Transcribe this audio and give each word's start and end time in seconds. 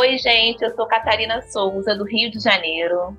Oi, 0.00 0.16
gente, 0.16 0.62
eu 0.62 0.74
sou 0.74 0.86
Catarina 0.86 1.42
Souza, 1.42 1.94
do 1.94 2.04
Rio 2.04 2.30
de 2.30 2.40
Janeiro. 2.40 3.14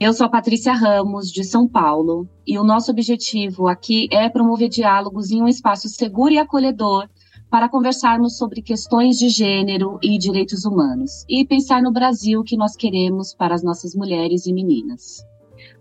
Eu 0.00 0.12
sou 0.12 0.26
a 0.26 0.28
Patrícia 0.28 0.72
Ramos, 0.72 1.30
de 1.30 1.44
São 1.44 1.68
Paulo, 1.68 2.28
e 2.44 2.58
o 2.58 2.64
nosso 2.64 2.90
objetivo 2.90 3.68
aqui 3.68 4.08
é 4.10 4.28
promover 4.28 4.68
diálogos 4.68 5.30
em 5.30 5.40
um 5.40 5.46
espaço 5.46 5.88
seguro 5.88 6.34
e 6.34 6.38
acolhedor 6.38 7.08
para 7.48 7.68
conversarmos 7.68 8.36
sobre 8.36 8.62
questões 8.62 9.16
de 9.16 9.28
gênero 9.28 9.96
e 10.02 10.18
direitos 10.18 10.64
humanos 10.64 11.24
e 11.28 11.46
pensar 11.46 11.80
no 11.80 11.92
Brasil 11.92 12.42
que 12.42 12.56
nós 12.56 12.74
queremos 12.74 13.32
para 13.32 13.54
as 13.54 13.62
nossas 13.62 13.94
mulheres 13.94 14.44
e 14.44 14.52
meninas. 14.52 15.24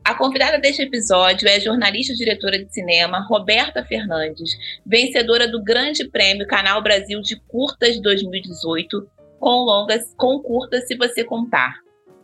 A 0.06 0.14
convidada 0.14 0.60
deste 0.60 0.84
episódio 0.84 1.48
é 1.48 1.56
a 1.56 1.60
jornalista 1.60 2.14
e 2.14 2.18
diretora 2.18 2.64
de 2.64 2.72
cinema 2.72 3.26
Roberta 3.28 3.84
Fernandes, 3.84 4.52
vencedora 4.86 5.48
do 5.48 5.64
Grande 5.64 6.08
Prêmio 6.10 6.46
Canal 6.46 6.84
Brasil 6.84 7.22
de 7.22 7.40
Curtas 7.48 8.00
2018 8.02 9.13
com 9.44 9.66
longas, 9.66 10.14
com 10.16 10.40
curtas 10.40 10.88
se 10.88 10.96
você 10.96 11.22
contar. 11.22 11.76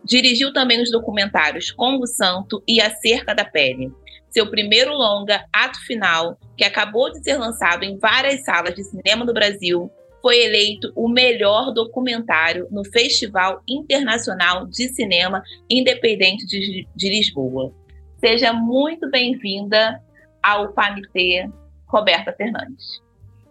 Dirigiu 0.02 0.54
também 0.54 0.80
os 0.80 0.90
documentários 0.90 1.70
Congo 1.70 2.06
Santo 2.06 2.64
e 2.66 2.80
A 2.80 2.90
Cerca 2.96 3.34
da 3.34 3.44
Pele. 3.44 3.92
Seu 4.30 4.48
primeiro 4.48 4.94
longa, 4.94 5.44
Ato 5.52 5.78
Final, 5.84 6.38
que 6.56 6.64
acabou 6.64 7.12
de 7.12 7.22
ser 7.22 7.36
lançado 7.36 7.82
em 7.82 7.98
várias 7.98 8.42
salas 8.42 8.74
de 8.74 8.82
cinema 8.84 9.26
do 9.26 9.34
Brasil, 9.34 9.90
foi 10.22 10.42
eleito 10.42 10.90
o 10.96 11.10
melhor 11.10 11.74
documentário 11.74 12.66
no 12.70 12.86
Festival 12.86 13.60
Internacional 13.68 14.66
de 14.66 14.88
Cinema 14.88 15.42
Independente 15.68 16.46
de, 16.46 16.88
de 16.96 17.08
Lisboa. 17.10 17.70
Seja 18.18 18.50
muito 18.50 19.10
bem-vinda 19.10 20.00
ao 20.42 20.72
PAMITê, 20.72 21.50
Roberta 21.86 22.32
Fernandes. 22.32 23.02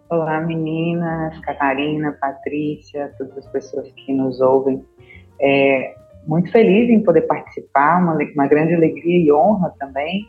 Olá, 0.09 0.41
meninas, 0.41 1.37
Catarina, 1.41 2.17
Patrícia, 2.19 3.13
todas 3.15 3.37
as 3.37 3.47
pessoas 3.51 3.91
que 3.91 4.11
nos 4.11 4.41
ouvem. 4.41 4.83
É, 5.39 5.93
muito 6.25 6.51
feliz 6.51 6.89
em 6.89 7.03
poder 7.03 7.21
participar, 7.27 8.01
uma, 8.01 8.17
uma 8.33 8.47
grande 8.47 8.73
alegria 8.73 9.23
e 9.23 9.31
honra 9.31 9.71
também, 9.79 10.27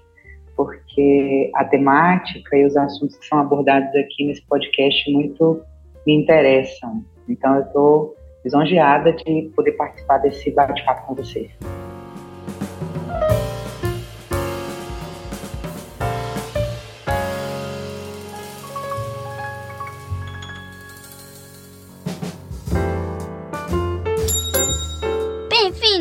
porque 0.55 1.51
a 1.55 1.65
temática 1.65 2.59
e 2.59 2.67
os 2.67 2.77
assuntos 2.77 3.17
que 3.17 3.27
são 3.27 3.39
abordados 3.39 3.89
aqui 3.97 4.27
nesse 4.27 4.43
podcast 4.43 5.11
muito 5.11 5.63
me 6.07 6.15
interessam. 6.15 7.03
Então, 7.27 7.55
eu 7.55 7.63
estou 7.63 8.17
lisonjeada 8.45 9.15
de 9.15 9.51
poder 9.57 9.73
participar 9.73 10.19
desse 10.19 10.51
bate-papo 10.51 11.07
com 11.07 11.15
vocês. 11.15 11.51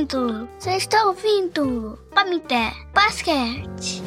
Você 0.10 0.72
está 0.72 1.06
ouvindo 1.06 1.96
Pamité 2.16 2.72
Basquete. 2.96 4.02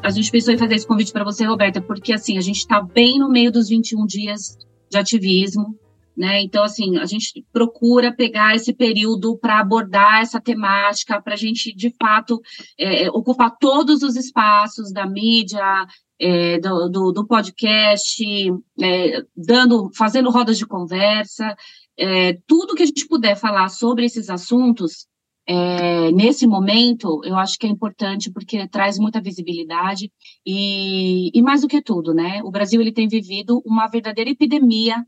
A 0.00 0.10
gente 0.10 0.30
pensou 0.30 0.54
em 0.54 0.58
fazer 0.58 0.76
esse 0.76 0.86
convite 0.86 1.12
para 1.12 1.24
você, 1.24 1.44
Roberta, 1.44 1.82
porque 1.82 2.12
assim, 2.12 2.38
a 2.38 2.40
gente 2.40 2.58
está 2.58 2.80
bem 2.80 3.18
no 3.18 3.28
meio 3.28 3.50
dos 3.50 3.68
21 3.68 4.06
dias 4.06 4.56
de 4.88 4.96
ativismo, 4.96 5.76
né? 6.16 6.40
Então, 6.40 6.62
assim, 6.62 6.98
a 6.98 7.04
gente 7.04 7.44
procura 7.52 8.14
pegar 8.14 8.54
esse 8.54 8.72
período 8.72 9.36
para 9.36 9.58
abordar 9.58 10.20
essa 10.20 10.40
temática, 10.40 11.20
para 11.20 11.34
a 11.34 11.36
gente, 11.36 11.74
de 11.74 11.92
fato, 12.00 12.40
é, 12.78 13.10
ocupar 13.10 13.56
todos 13.58 14.04
os 14.04 14.14
espaços 14.14 14.92
da 14.92 15.04
mídia, 15.04 15.84
é, 16.20 16.58
do, 16.60 16.88
do, 16.88 17.12
do, 17.12 17.26
podcast, 17.26 18.22
é, 18.80 19.22
dando, 19.36 19.90
fazendo 19.96 20.30
rodas 20.30 20.56
de 20.56 20.66
conversa, 20.66 21.56
é, 21.98 22.34
tudo 22.46 22.74
que 22.74 22.82
a 22.82 22.86
gente 22.86 23.06
puder 23.06 23.36
falar 23.36 23.68
sobre 23.68 24.04
esses 24.04 24.28
assuntos 24.28 25.06
é, 25.46 26.10
nesse 26.12 26.46
momento, 26.46 27.20
eu 27.22 27.36
acho 27.36 27.58
que 27.58 27.66
é 27.66 27.70
importante 27.70 28.30
porque 28.32 28.66
traz 28.66 28.98
muita 28.98 29.20
visibilidade 29.20 30.10
e, 30.44 31.30
e, 31.34 31.42
mais 31.42 31.60
do 31.60 31.68
que 31.68 31.82
tudo, 31.82 32.14
né? 32.14 32.42
O 32.42 32.50
Brasil 32.50 32.80
ele 32.80 32.92
tem 32.92 33.06
vivido 33.06 33.62
uma 33.64 33.86
verdadeira 33.86 34.30
epidemia 34.30 35.04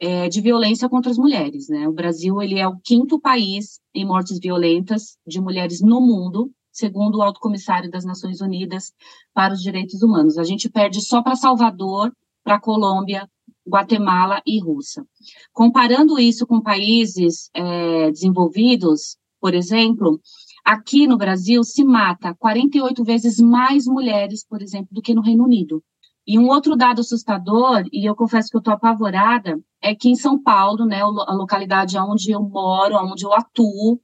é, 0.00 0.28
de 0.28 0.40
violência 0.40 0.88
contra 0.88 1.10
as 1.10 1.18
mulheres, 1.18 1.68
né? 1.68 1.88
O 1.88 1.92
Brasil 1.92 2.40
ele 2.40 2.58
é 2.58 2.68
o 2.68 2.78
quinto 2.78 3.20
país 3.20 3.80
em 3.92 4.04
mortes 4.04 4.38
violentas 4.38 5.18
de 5.26 5.40
mulheres 5.40 5.80
no 5.80 6.00
mundo, 6.00 6.50
segundo 6.72 7.18
o 7.18 7.22
Alto 7.22 7.40
Comissário 7.40 7.90
das 7.90 8.04
Nações 8.04 8.40
Unidas 8.40 8.92
para 9.34 9.52
os 9.52 9.60
Direitos 9.60 10.02
Humanos. 10.02 10.38
A 10.38 10.44
gente 10.44 10.70
perde 10.70 11.00
só 11.02 11.20
para 11.20 11.34
Salvador, 11.34 12.12
para 12.44 12.60
Colômbia, 12.60 13.28
Guatemala 13.70 14.42
e 14.46 14.60
Rússia. 14.60 15.04
Comparando 15.52 16.18
isso 16.18 16.46
com 16.46 16.60
países 16.60 17.48
é, 17.54 18.10
desenvolvidos, 18.10 19.16
por 19.40 19.54
exemplo, 19.54 20.20
aqui 20.64 21.06
no 21.06 21.16
Brasil 21.16 21.64
se 21.64 21.82
mata 21.82 22.34
48 22.38 23.02
vezes 23.04 23.38
mais 23.38 23.86
mulheres, 23.86 24.44
por 24.46 24.60
exemplo, 24.60 24.88
do 24.90 25.00
que 25.00 25.14
no 25.14 25.22
Reino 25.22 25.44
Unido. 25.44 25.82
E 26.26 26.38
um 26.38 26.48
outro 26.48 26.76
dado 26.76 27.00
assustador, 27.00 27.84
e 27.92 28.08
eu 28.08 28.14
confesso 28.14 28.50
que 28.50 28.56
eu 28.56 28.60
estou 28.60 28.74
apavorada, 28.74 29.58
é 29.82 29.94
que 29.94 30.10
em 30.10 30.14
São 30.14 30.40
Paulo, 30.40 30.84
né, 30.84 31.00
a 31.00 31.34
localidade 31.34 31.98
onde 31.98 32.30
eu 32.30 32.42
moro, 32.42 32.96
onde 32.96 33.24
eu 33.24 33.32
atuo, 33.32 33.98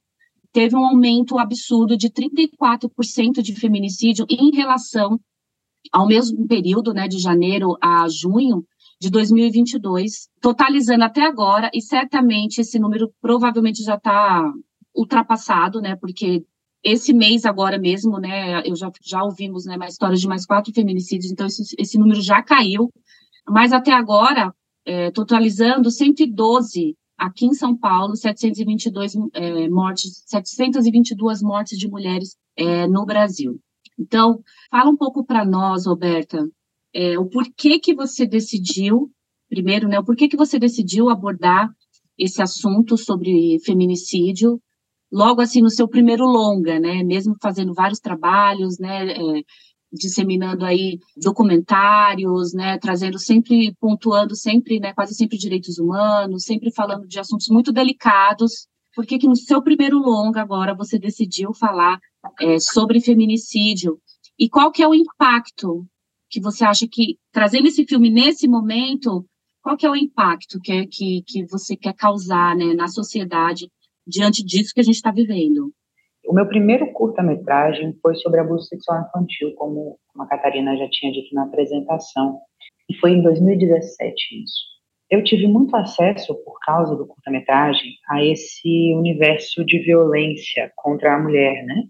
teve 0.51 0.75
um 0.75 0.85
aumento 0.85 1.37
absurdo 1.37 1.95
de 1.95 2.09
34% 2.09 3.41
de 3.41 3.53
feminicídio 3.53 4.25
em 4.27 4.49
relação 4.55 5.19
ao 5.91 6.07
mesmo 6.07 6.47
período, 6.47 6.93
né, 6.93 7.07
de 7.07 7.19
janeiro 7.19 7.77
a 7.81 8.07
junho 8.09 8.65
de 8.99 9.09
2022, 9.09 10.29
totalizando 10.41 11.03
até 11.03 11.21
agora, 11.21 11.69
e 11.73 11.81
certamente 11.81 12.61
esse 12.61 12.79
número 12.79 13.11
provavelmente 13.21 13.83
já 13.83 13.95
está 13.95 14.51
ultrapassado, 14.95 15.79
né, 15.79 15.95
porque 15.95 16.43
esse 16.83 17.13
mês 17.13 17.45
agora 17.45 17.77
mesmo, 17.77 18.19
né, 18.19 18.61
eu 18.65 18.75
já, 18.75 18.91
já 19.03 19.23
ouvimos, 19.23 19.65
né, 19.65 19.77
mais 19.77 19.93
histórias 19.93 20.19
de 20.19 20.27
mais 20.27 20.45
quatro 20.45 20.73
feminicídios, 20.73 21.31
então 21.31 21.45
esse, 21.45 21.75
esse 21.77 21.97
número 21.97 22.21
já 22.21 22.41
caiu, 22.41 22.91
mas 23.47 23.71
até 23.71 23.91
agora, 23.91 24.53
é, 24.85 25.11
totalizando 25.11 25.91
112 25.91 26.95
aqui 27.17 27.45
em 27.45 27.53
São 27.53 27.75
Paulo, 27.75 28.15
722 28.15 29.13
é, 29.33 29.69
mortes, 29.69 30.23
722 30.25 31.41
mortes 31.41 31.77
de 31.77 31.87
mulheres 31.87 32.35
é, 32.55 32.87
no 32.87 33.05
Brasil. 33.05 33.59
Então, 33.99 34.41
fala 34.69 34.89
um 34.89 34.95
pouco 34.95 35.25
para 35.25 35.43
nós, 35.43 35.87
Roberta, 35.87 36.47
é, 36.97 37.19
o 37.19 37.25
porquê 37.27 37.79
que 37.79 37.93
você 37.93 38.25
decidiu, 38.25 39.11
primeiro, 39.47 39.87
né, 39.87 39.99
o 39.99 40.03
porquê 40.03 40.27
que 40.27 40.35
você 40.35 40.57
decidiu 40.57 41.09
abordar 41.09 41.69
esse 42.17 42.41
assunto 42.41 42.97
sobre 42.97 43.59
feminicídio, 43.63 44.59
logo 45.11 45.39
assim 45.39 45.61
no 45.61 45.69
seu 45.69 45.87
primeiro 45.87 46.25
longa, 46.25 46.79
né, 46.79 47.03
mesmo 47.03 47.35
fazendo 47.39 47.71
vários 47.71 47.99
trabalhos, 47.99 48.79
né, 48.79 49.11
é, 49.11 49.43
disseminando 49.93 50.65
aí 50.65 50.97
documentários, 51.15 52.51
né, 52.55 52.79
trazendo 52.79 53.19
sempre, 53.19 53.75
pontuando 53.79 54.35
sempre, 54.35 54.79
né, 54.79 54.91
quase 54.91 55.13
sempre 55.13 55.37
direitos 55.37 55.77
humanos, 55.77 56.45
sempre 56.45 56.71
falando 56.73 57.07
de 57.07 57.19
assuntos 57.19 57.47
muito 57.47 57.71
delicados. 57.71 58.67
Por 58.95 59.05
que 59.05 59.19
que 59.19 59.27
no 59.27 59.35
seu 59.35 59.61
primeiro 59.61 59.99
longa 59.99 60.41
agora 60.41 60.73
você 60.73 60.97
decidiu 60.97 61.53
falar 61.53 61.99
é, 62.41 62.57
sobre 62.59 62.99
feminicídio? 62.99 63.99
E 64.39 64.49
qual 64.49 64.71
que 64.71 64.81
é 64.81 64.87
o 64.87 64.95
impacto 64.95 65.85
que 66.29 66.41
você 66.41 66.65
acha 66.65 66.87
que, 66.89 67.17
trazendo 67.31 67.67
esse 67.67 67.85
filme 67.85 68.09
nesse 68.09 68.47
momento, 68.47 69.25
qual 69.61 69.75
que 69.75 69.85
é 69.85 69.89
o 69.89 69.95
impacto 69.95 70.59
que, 70.61 70.87
que, 70.87 71.23
que 71.25 71.45
você 71.45 71.75
quer 71.75 71.93
causar 71.93 72.55
né, 72.55 72.73
na 72.73 72.87
sociedade 72.87 73.69
diante 74.05 74.43
disso 74.43 74.73
que 74.73 74.79
a 74.79 74.83
gente 74.83 74.95
está 74.95 75.11
vivendo? 75.11 75.71
O 76.25 76.33
meu 76.33 76.47
primeiro 76.47 76.91
curta-metragem 76.91 77.97
foi 78.01 78.15
sobre 78.15 78.39
abuso 78.39 78.65
sexual 78.65 79.01
infantil, 79.01 79.53
como 79.55 79.97
a 80.19 80.25
Catarina 80.25 80.75
já 80.77 80.87
tinha 80.89 81.11
dito 81.11 81.33
na 81.33 81.43
apresentação, 81.43 82.39
e 82.89 82.95
foi 82.95 83.11
em 83.11 83.21
2017 83.21 84.43
isso. 84.43 84.77
Eu 85.09 85.23
tive 85.23 85.47
muito 85.47 85.75
acesso, 85.75 86.35
por 86.43 86.59
causa 86.59 86.95
do 86.95 87.07
curta-metragem, 87.07 87.93
a 88.09 88.21
esse 88.23 88.93
universo 88.93 89.63
de 89.65 89.79
violência 89.79 90.69
contra 90.75 91.15
a 91.15 91.19
mulher, 91.19 91.65
né? 91.65 91.83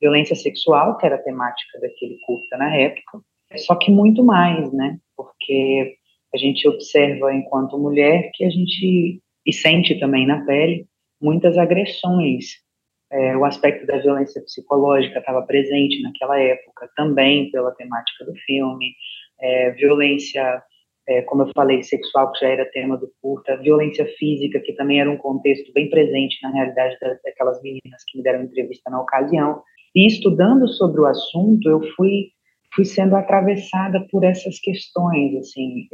Violência 0.00 0.36
sexual, 0.36 0.96
que 0.96 1.06
era 1.06 1.16
a 1.16 1.22
temática 1.22 1.80
daquele 1.80 2.18
curta 2.24 2.56
na 2.56 2.72
época, 2.76 3.20
só 3.58 3.74
que 3.76 3.90
muito 3.90 4.24
mais, 4.24 4.72
né? 4.72 4.98
Porque 5.16 5.96
a 6.34 6.38
gente 6.38 6.66
observa 6.66 7.34
enquanto 7.34 7.78
mulher 7.78 8.30
que 8.34 8.44
a 8.44 8.50
gente 8.50 9.20
e 9.44 9.52
sente 9.52 9.98
também 9.98 10.26
na 10.26 10.44
pele 10.44 10.86
muitas 11.20 11.56
agressões. 11.58 12.62
É, 13.10 13.36
o 13.36 13.44
aspecto 13.44 13.86
da 13.86 13.98
violência 13.98 14.40
psicológica 14.42 15.18
estava 15.18 15.42
presente 15.42 16.00
naquela 16.00 16.40
época 16.40 16.88
também 16.96 17.50
pela 17.50 17.70
temática 17.72 18.24
do 18.24 18.34
filme, 18.46 18.94
é, 19.38 19.70
violência, 19.72 20.62
é, 21.06 21.20
como 21.22 21.42
eu 21.42 21.50
falei, 21.54 21.82
sexual 21.82 22.32
que 22.32 22.40
já 22.40 22.48
era 22.48 22.70
tema 22.70 22.96
do 22.96 23.12
curta, 23.20 23.58
violência 23.58 24.06
física 24.18 24.60
que 24.60 24.72
também 24.72 25.00
era 25.00 25.10
um 25.10 25.18
contexto 25.18 25.70
bem 25.74 25.90
presente 25.90 26.38
na 26.42 26.50
realidade 26.50 26.96
daquelas 27.22 27.60
meninas 27.62 28.02
que 28.08 28.16
me 28.16 28.24
deram 28.24 28.44
entrevista 28.44 28.90
na 28.90 29.00
ocasião. 29.00 29.62
E 29.94 30.06
estudando 30.06 30.66
sobre 30.68 31.02
o 31.02 31.06
assunto, 31.06 31.68
eu 31.68 31.82
fui 31.94 32.30
fui 32.74 32.84
sendo 32.84 33.16
atravessada 33.16 34.06
por 34.10 34.24
essas 34.24 34.58
questões, 34.58 35.36
assim, 35.36 35.86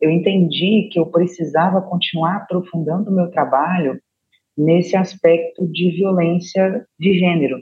eu 0.00 0.10
entendi 0.10 0.88
que 0.92 0.98
eu 0.98 1.06
precisava 1.06 1.82
continuar 1.82 2.36
aprofundando 2.36 3.10
o 3.10 3.14
meu 3.14 3.30
trabalho 3.30 4.00
nesse 4.56 4.96
aspecto 4.96 5.66
de 5.66 5.90
violência 5.90 6.86
de 6.98 7.18
gênero. 7.18 7.58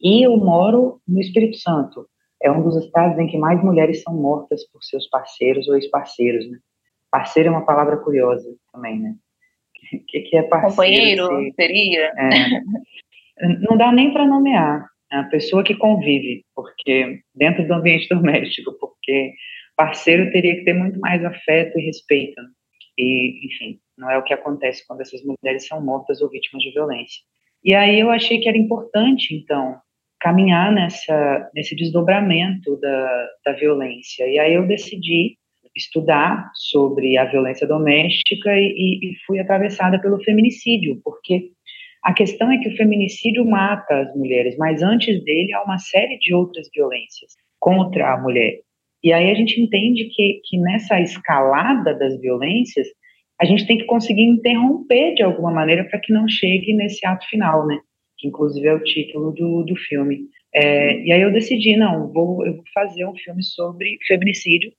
E 0.00 0.24
eu 0.24 0.36
moro 0.36 1.00
no 1.06 1.20
Espírito 1.20 1.56
Santo. 1.56 2.06
É 2.42 2.50
um 2.50 2.62
dos 2.62 2.76
estados 2.84 3.18
em 3.18 3.26
que 3.26 3.38
mais 3.38 3.62
mulheres 3.62 4.02
são 4.02 4.14
mortas 4.14 4.68
por 4.70 4.82
seus 4.82 5.08
parceiros 5.08 5.66
ou 5.68 5.76
ex-parceiros, 5.76 6.48
né? 6.50 6.58
Parceiro 7.10 7.48
é 7.48 7.52
uma 7.52 7.64
palavra 7.64 7.96
curiosa 7.96 8.48
também, 8.72 9.00
né? 9.00 9.14
O 9.94 10.04
que, 10.06 10.20
que, 10.20 10.36
é 10.36 10.42
parceiro? 10.42 10.70
Companheiro, 10.70 11.28
se... 11.28 11.52
seria? 11.54 12.12
É, 12.18 13.48
não 13.60 13.76
dá 13.76 13.92
nem 13.92 14.12
para 14.12 14.26
nomear 14.26 14.88
a 15.14 15.24
pessoa 15.24 15.64
que 15.64 15.74
convive, 15.74 16.44
porque 16.54 17.20
dentro 17.34 17.66
do 17.66 17.74
ambiente 17.74 18.08
doméstico, 18.14 18.72
porque 18.78 19.32
parceiro 19.76 20.30
teria 20.30 20.56
que 20.56 20.64
ter 20.64 20.74
muito 20.74 20.98
mais 21.00 21.24
afeto 21.24 21.78
e 21.78 21.86
respeito. 21.86 22.40
Né? 22.40 22.48
E, 22.98 23.46
enfim, 23.46 23.78
não 23.98 24.10
é 24.10 24.18
o 24.18 24.22
que 24.22 24.34
acontece 24.34 24.86
quando 24.86 25.00
essas 25.00 25.20
mulheres 25.22 25.66
são 25.66 25.84
mortas 25.84 26.20
ou 26.20 26.30
vítimas 26.30 26.62
de 26.62 26.72
violência. 26.72 27.22
E 27.64 27.74
aí 27.74 27.98
eu 27.98 28.10
achei 28.10 28.40
que 28.40 28.48
era 28.48 28.58
importante, 28.58 29.34
então, 29.34 29.76
caminhar 30.20 30.72
nessa, 30.72 31.50
nesse 31.54 31.74
desdobramento 31.74 32.78
da, 32.80 33.28
da 33.44 33.52
violência. 33.52 34.26
E 34.28 34.38
aí 34.38 34.54
eu 34.54 34.66
decidi 34.66 35.36
estudar 35.76 36.50
sobre 36.54 37.18
a 37.18 37.24
violência 37.24 37.66
doméstica 37.66 38.50
e, 38.56 39.00
e, 39.02 39.14
fui 39.26 39.40
atravessada 39.40 40.00
pelo 40.00 40.22
feminicídio, 40.22 41.00
porque 41.02 41.50
a 42.04 42.12
questão 42.12 42.52
é 42.52 42.58
que 42.58 42.68
o 42.68 42.76
feminicídio 42.76 43.46
mata 43.46 44.00
as 44.00 44.14
mulheres, 44.14 44.56
mas 44.58 44.82
antes 44.82 45.24
dele 45.24 45.54
há 45.54 45.62
uma 45.62 45.78
série 45.78 46.18
de 46.18 46.34
outras 46.34 46.68
violências 46.74 47.32
contra 47.58 48.12
a 48.12 48.20
mulher. 48.20 48.60
E 49.02 49.10
aí 49.10 49.30
a 49.30 49.34
gente 49.34 49.58
entende 49.58 50.10
que, 50.14 50.40
que 50.44 50.58
nessa 50.58 51.00
escalada 51.00 51.94
das 51.94 52.20
violências, 52.20 52.86
a 53.40 53.46
gente 53.46 53.66
tem 53.66 53.78
que 53.78 53.86
conseguir 53.86 54.22
interromper 54.22 55.14
de 55.14 55.22
alguma 55.22 55.50
maneira 55.50 55.84
para 55.84 55.98
que 55.98 56.12
não 56.12 56.28
chegue 56.28 56.74
nesse 56.74 57.06
ato 57.06 57.26
final, 57.26 57.66
né? 57.66 57.78
Que 58.18 58.28
inclusive 58.28 58.66
é 58.66 58.74
o 58.74 58.84
título 58.84 59.32
do, 59.32 59.64
do 59.64 59.76
filme. 59.76 60.20
É, 60.54 61.00
e 61.04 61.10
aí 61.10 61.22
eu 61.22 61.32
decidi, 61.32 61.74
não, 61.76 62.12
vou, 62.12 62.46
eu 62.46 62.54
vou 62.54 62.64
fazer 62.74 63.06
um 63.06 63.16
filme 63.16 63.42
sobre 63.42 63.96
feminicídio, 64.06 64.70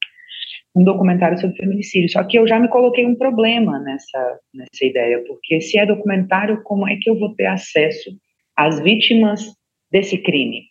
um 0.76 0.84
documentário 0.84 1.40
sobre 1.40 1.56
feminicídio. 1.56 2.10
Só 2.10 2.24
que 2.24 2.38
eu 2.38 2.48
já 2.48 2.60
me 2.60 2.68
coloquei 2.68 3.06
um 3.06 3.16
problema 3.16 3.80
nessa, 3.80 4.40
nessa 4.54 4.86
ideia, 4.86 5.24
porque 5.26 5.62
se 5.62 5.78
é 5.78 5.86
documentário, 5.86 6.62
como 6.64 6.88
é 6.88 6.98
que 7.00 7.10
eu 7.10 7.18
vou 7.18 7.34
ter 7.34 7.46
acesso 7.46 8.12
às 8.56 8.80
vítimas 8.80 9.54
desse 9.92 10.18
crime? 10.18 10.64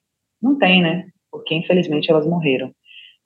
Não 0.42 0.58
tem, 0.58 0.82
né? 0.82 1.06
Porque 1.30 1.54
infelizmente 1.54 2.10
elas 2.10 2.26
morreram. 2.26 2.70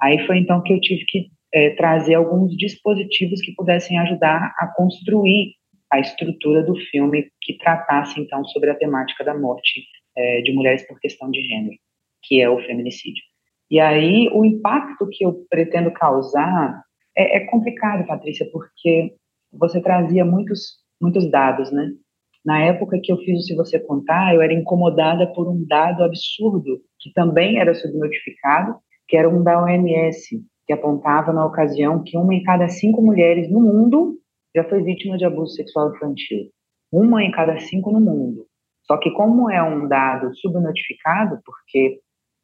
Aí 0.00 0.24
foi 0.26 0.38
então 0.38 0.62
que 0.62 0.72
eu 0.72 0.80
tive 0.80 1.04
que 1.06 1.26
é, 1.52 1.70
trazer 1.70 2.14
alguns 2.14 2.56
dispositivos 2.56 3.40
que 3.40 3.54
pudessem 3.54 3.98
ajudar 3.98 4.54
a 4.58 4.66
construir 4.76 5.54
a 5.90 5.98
estrutura 5.98 6.62
do 6.62 6.76
filme 6.76 7.28
que 7.42 7.56
tratasse 7.58 8.20
então 8.20 8.44
sobre 8.44 8.70
a 8.70 8.74
temática 8.74 9.24
da 9.24 9.36
morte 9.36 9.84
é, 10.16 10.42
de 10.42 10.52
mulheres 10.52 10.86
por 10.86 11.00
questão 11.00 11.30
de 11.30 11.42
gênero, 11.42 11.76
que 12.22 12.40
é 12.40 12.48
o 12.48 12.62
feminicídio. 12.64 13.22
E 13.70 13.80
aí 13.80 14.30
o 14.32 14.44
impacto 14.44 15.06
que 15.10 15.24
eu 15.24 15.44
pretendo 15.50 15.90
causar 15.92 16.82
é, 17.16 17.38
é 17.38 17.40
complicado, 17.46 18.06
Patrícia, 18.06 18.48
porque 18.52 19.14
você 19.52 19.80
trazia 19.80 20.24
muitos 20.24 20.78
muitos 21.00 21.30
dados, 21.30 21.70
né? 21.70 21.90
Na 22.44 22.60
época 22.60 22.98
que 23.02 23.12
eu 23.12 23.18
fiz 23.18 23.40
o 23.40 23.42
Se 23.42 23.54
Você 23.54 23.78
Contar, 23.78 24.34
eu 24.34 24.42
era 24.42 24.52
incomodada 24.52 25.26
por 25.32 25.48
um 25.48 25.64
dado 25.66 26.02
absurdo, 26.02 26.80
que 26.98 27.12
também 27.12 27.58
era 27.58 27.74
subnotificado, 27.74 28.76
que 29.06 29.16
era 29.16 29.28
um 29.28 29.42
da 29.42 29.62
OMS, 29.62 30.42
que 30.66 30.72
apontava 30.72 31.32
na 31.32 31.44
ocasião 31.44 32.02
que 32.02 32.16
uma 32.16 32.34
em 32.34 32.42
cada 32.42 32.68
cinco 32.68 33.02
mulheres 33.02 33.50
no 33.50 33.60
mundo 33.60 34.18
já 34.54 34.64
foi 34.64 34.82
vítima 34.82 35.16
de 35.16 35.24
abuso 35.24 35.54
sexual 35.54 35.94
infantil. 35.94 36.50
Uma 36.92 37.22
em 37.22 37.30
cada 37.30 37.58
cinco 37.58 37.92
no 37.92 38.00
mundo. 38.00 38.46
Só 38.82 38.96
que 38.96 39.10
como 39.10 39.50
é 39.50 39.62
um 39.62 39.86
dado 39.86 40.34
subnotificado, 40.36 41.40
porque 41.44 42.00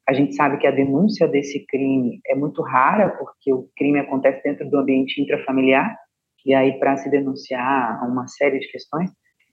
a 0.06 0.12
gente 0.12 0.34
sabe 0.34 0.58
que 0.58 0.66
a 0.66 0.70
denúncia 0.70 1.26
desse 1.26 1.64
crime 1.66 2.20
é 2.26 2.34
muito 2.34 2.62
rara, 2.62 3.10
porque 3.10 3.52
o 3.52 3.68
crime 3.76 3.98
acontece 3.98 4.42
dentro 4.42 4.68
do 4.68 4.78
ambiente 4.78 5.20
intrafamiliar, 5.20 5.96
e 6.44 6.52
aí 6.54 6.78
para 6.78 6.96
se 6.96 7.10
denunciar 7.10 8.06
uma 8.06 8.26
série 8.26 8.58
de 8.58 8.68
questões, 8.70 9.10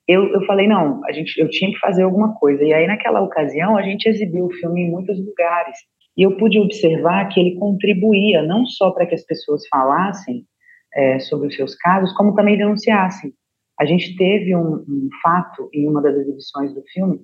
eu, 0.07 0.25
eu 0.33 0.45
falei, 0.45 0.67
não, 0.67 1.01
a 1.05 1.11
gente, 1.13 1.39
eu 1.39 1.49
tinha 1.49 1.71
que 1.71 1.79
fazer 1.79 2.03
alguma 2.03 2.33
coisa. 2.35 2.63
E 2.63 2.73
aí, 2.73 2.85
naquela 2.85 3.21
ocasião, 3.21 3.77
a 3.77 3.81
gente 3.81 4.07
exibiu 4.07 4.45
o 4.45 4.53
filme 4.53 4.81
em 4.81 4.91
muitos 4.91 5.17
lugares. 5.23 5.77
E 6.17 6.23
eu 6.23 6.35
pude 6.35 6.59
observar 6.59 7.29
que 7.29 7.39
ele 7.39 7.55
contribuía 7.55 8.43
não 8.43 8.65
só 8.65 8.91
para 8.91 9.05
que 9.05 9.15
as 9.15 9.23
pessoas 9.23 9.65
falassem 9.69 10.45
é, 10.93 11.19
sobre 11.19 11.47
os 11.47 11.55
seus 11.55 11.75
casos, 11.75 12.13
como 12.13 12.35
também 12.35 12.57
denunciassem. 12.57 13.31
A 13.79 13.85
gente 13.85 14.15
teve 14.17 14.55
um, 14.55 14.83
um 14.87 15.09
fato 15.23 15.69
em 15.73 15.87
uma 15.87 16.01
das 16.01 16.15
exibições 16.15 16.73
do 16.73 16.83
filme, 16.91 17.19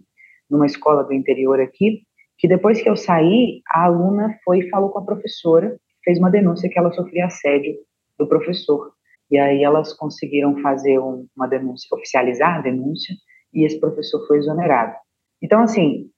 numa 0.50 0.66
escola 0.66 1.04
do 1.04 1.14
interior 1.14 1.60
aqui, 1.60 2.04
que 2.38 2.48
depois 2.48 2.82
que 2.82 2.90
eu 2.90 2.96
saí, 2.96 3.62
a 3.70 3.86
aluna 3.86 4.38
foi 4.44 4.60
e 4.60 4.70
falou 4.70 4.90
com 4.90 5.00
a 5.00 5.06
professora, 5.06 5.78
fez 6.04 6.20
uma 6.20 6.30
denúncia 6.30 6.70
que 6.70 6.78
ela 6.78 6.92
sofria 6.92 7.26
assédio 7.26 7.76
do 8.18 8.28
professor. 8.28 8.92
E 9.30 9.38
aí 9.38 9.64
elas 9.64 9.94
conseguiram 9.94 10.58
fazer 10.62 11.00
um, 11.00 11.28
uma 11.36 11.48
denúncia, 11.48 11.88
oficializar 11.94 12.58
a 12.58 12.62
denúncia, 12.62 13.14
e 13.54 13.66
esse 13.66 13.80
professor 13.80 14.26
foi 14.28 14.38
exonerado. 14.38 14.96
Então, 15.42 15.62
assim, 15.62 16.10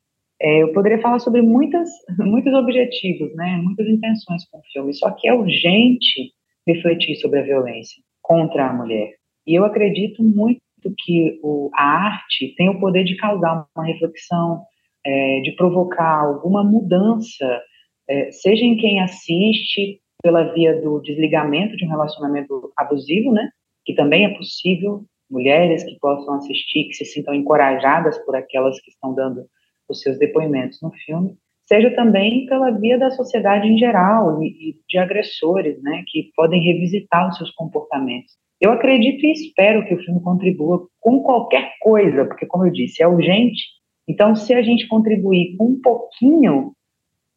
é, 0.42 0.64
eu 0.64 0.72
poderia 0.74 1.02
falar 1.02 1.20
sobre 1.20 1.42
muitas, 1.42 1.90
muitos 2.20 2.54
objetivos, 2.54 3.36
né, 3.36 3.60
muitas 3.64 3.88
intenções 3.88 4.46
com 4.50 4.60
o 4.60 4.64
filme, 4.72 4.94
só 4.94 5.12
que 5.12 5.28
é 5.28 5.34
urgente 5.34 6.34
refletir 6.68 7.16
sobre 7.16 7.40
a 7.40 7.44
violência 7.44 8.02
contra 8.22 8.70
a 8.70 8.74
mulher. 8.74 9.16
E 9.46 9.56
eu 9.56 9.66
acredito 9.66 10.22
muito 10.24 10.62
que 10.98 11.40
o, 11.44 11.70
a 11.74 11.84
arte 11.84 12.54
tem 12.56 12.70
o 12.70 12.80
poder 12.80 13.04
de 13.04 13.18
causar 13.18 13.66
uma 13.76 13.86
reflexão, 13.86 14.64
é, 15.10 15.42
de 15.42 15.52
provocar 15.54 16.22
alguma 16.22 16.64
mudança, 16.64 17.62
é, 18.08 18.32
seja 18.32 18.64
em 18.64 18.78
quem 18.78 19.02
assiste, 19.02 20.00
pela 20.22 20.54
via 20.54 20.80
do 20.82 21.00
desligamento 21.00 21.76
de 21.78 21.86
um 21.86 21.90
relacionamento 21.90 22.72
abusivo, 22.78 23.32
né, 23.32 23.50
que 23.86 23.94
também 23.96 24.26
é 24.26 24.38
possível, 24.38 25.04
mulheres 25.32 25.84
que 25.84 25.98
possam 26.00 26.36
assistir, 26.36 26.86
que 26.86 26.94
se 26.94 27.06
sintam 27.06 27.34
encorajadas 27.34 28.18
por 28.26 28.36
aquelas 28.36 28.80
que 28.82 28.92
estão 28.92 29.14
dando 29.14 29.46
os 29.88 30.02
seus 30.02 30.20
depoimentos 30.20 30.80
no 30.82 30.92
filme, 31.06 31.36
seja 31.66 31.90
também 31.96 32.46
pela 32.46 32.72
via 32.72 32.98
da 32.98 33.12
sociedade 33.12 33.68
em 33.68 33.78
geral 33.78 34.42
e, 34.44 34.76
de 34.88 34.98
agressores, 34.98 35.82
né, 35.82 36.04
que 36.08 36.32
podem 36.36 36.62
revisitar 36.62 37.30
os 37.30 37.38
seus 37.38 37.52
comportamentos. 37.52 38.34
Eu 38.60 38.72
acredito 38.72 39.26
e 39.26 39.32
espero 39.32 39.86
que 39.86 39.94
o 39.94 40.04
filme 40.04 40.22
contribua 40.22 40.86
com 41.00 41.22
qualquer 41.24 41.72
coisa, 41.80 42.26
porque, 42.26 42.46
como 42.46 42.66
eu 42.66 42.72
disse, 42.72 43.02
é 43.02 43.08
urgente. 43.08 43.79
Então, 44.10 44.36
se 44.36 44.52
a 44.56 44.62
gente 44.64 44.88
contribuir 44.88 45.56
com 45.56 45.68
um 45.68 45.80
pouquinho, 45.80 46.74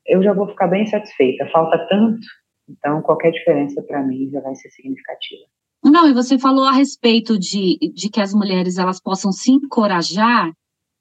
eu 0.06 0.22
já 0.22 0.32
vou 0.32 0.48
ficar 0.48 0.68
bem 0.68 0.86
satisfeita. 0.86 1.46
Falta 1.52 1.78
tanto, 1.86 2.26
então 2.66 3.02
qualquer 3.02 3.30
diferença 3.30 3.82
para 3.82 4.02
mim 4.02 4.30
já 4.30 4.40
vai 4.40 4.54
ser 4.54 4.70
significativa. 4.70 5.42
Não, 5.84 6.08
e 6.08 6.14
você 6.14 6.38
falou 6.38 6.64
a 6.64 6.72
respeito 6.72 7.38
de, 7.38 7.76
de 7.92 8.08
que 8.08 8.20
as 8.20 8.32
mulheres 8.32 8.78
elas 8.78 8.98
possam 9.00 9.30
se 9.30 9.52
encorajar 9.52 10.50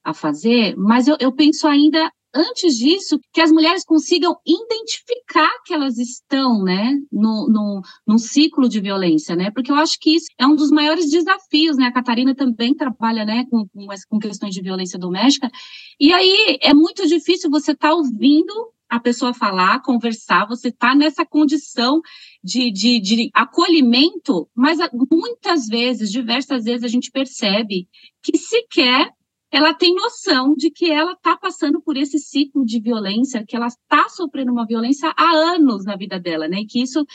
a 0.04 0.14
fazer, 0.14 0.76
mas 0.76 1.08
eu, 1.08 1.16
eu 1.22 1.32
penso 1.32 1.68
ainda 1.68 2.12
antes 2.34 2.76
disso, 2.78 3.20
que 3.34 3.42
as 3.42 3.52
mulheres 3.52 3.84
consigam 3.84 4.36
identificar 4.46 5.50
que 5.66 5.74
elas 5.74 5.98
estão, 5.98 6.64
né, 6.64 6.98
no, 7.12 7.48
no, 7.48 7.82
num 8.08 8.18
ciclo 8.18 8.70
de 8.70 8.80
violência, 8.80 9.36
né, 9.36 9.52
porque 9.52 9.72
eu 9.72 9.76
acho 9.76 9.98
que 10.00 10.16
isso 10.16 10.28
é 10.38 10.46
um 10.46 10.56
dos 10.56 10.72
maiores 10.72 11.10
desafios, 11.10 11.78
né, 11.78 11.86
a 11.86 11.94
Catarina 11.94 12.34
também 12.36 12.74
trabalha, 12.74 13.26
né, 13.26 13.46
com, 13.50 13.68
com, 13.68 13.88
com 14.10 14.20
questões 14.20 14.54
de 14.54 14.62
violência 14.62 14.98
doméstica, 14.98 15.50
e 16.00 16.14
aí 16.14 16.58
é 16.62 16.74
muito 16.74 17.06
difícil 17.08 17.50
você 17.50 17.72
estar 17.72 17.90
tá 17.90 17.96
ouvindo 17.96 18.54
a 18.92 19.00
pessoa 19.00 19.34
falar, 19.34 19.82
conversar, 19.82 20.46
você 20.46 20.68
está 20.68 20.94
nessa 20.94 21.26
condição 21.26 22.02
de, 22.44 22.70
de, 22.70 23.00
de 23.00 23.30
acolhimento, 23.34 24.50
mas 24.54 24.80
muitas 25.10 25.66
vezes, 25.68 26.12
diversas 26.12 26.66
vezes, 26.66 26.84
a 26.84 26.90
gente 26.90 27.10
percebe 27.10 27.88
que 28.22 28.38
sequer 28.38 29.10
ela 29.52 29.74
tem 29.74 29.94
noção 29.94 30.56
de 30.56 30.72
que 30.72 30.90
ela 30.90 31.12
está 31.12 31.36
passando 31.36 31.82
por 31.82 31.98
esse 31.98 32.18
ciclo 32.18 32.66
de 32.66 32.80
violência, 32.80 33.46
que 33.46 33.56
ela 33.56 33.68
está 33.68 34.08
sofrendo 34.08 34.52
uma 34.52 34.66
violência 34.66 35.14
há 35.16 35.32
anos 35.32 35.84
na 35.84 35.98
vida 35.98 36.18
dela, 36.20 36.48
né? 36.48 36.62
E 36.62 36.66
que 36.66 36.82
isso 36.82 37.06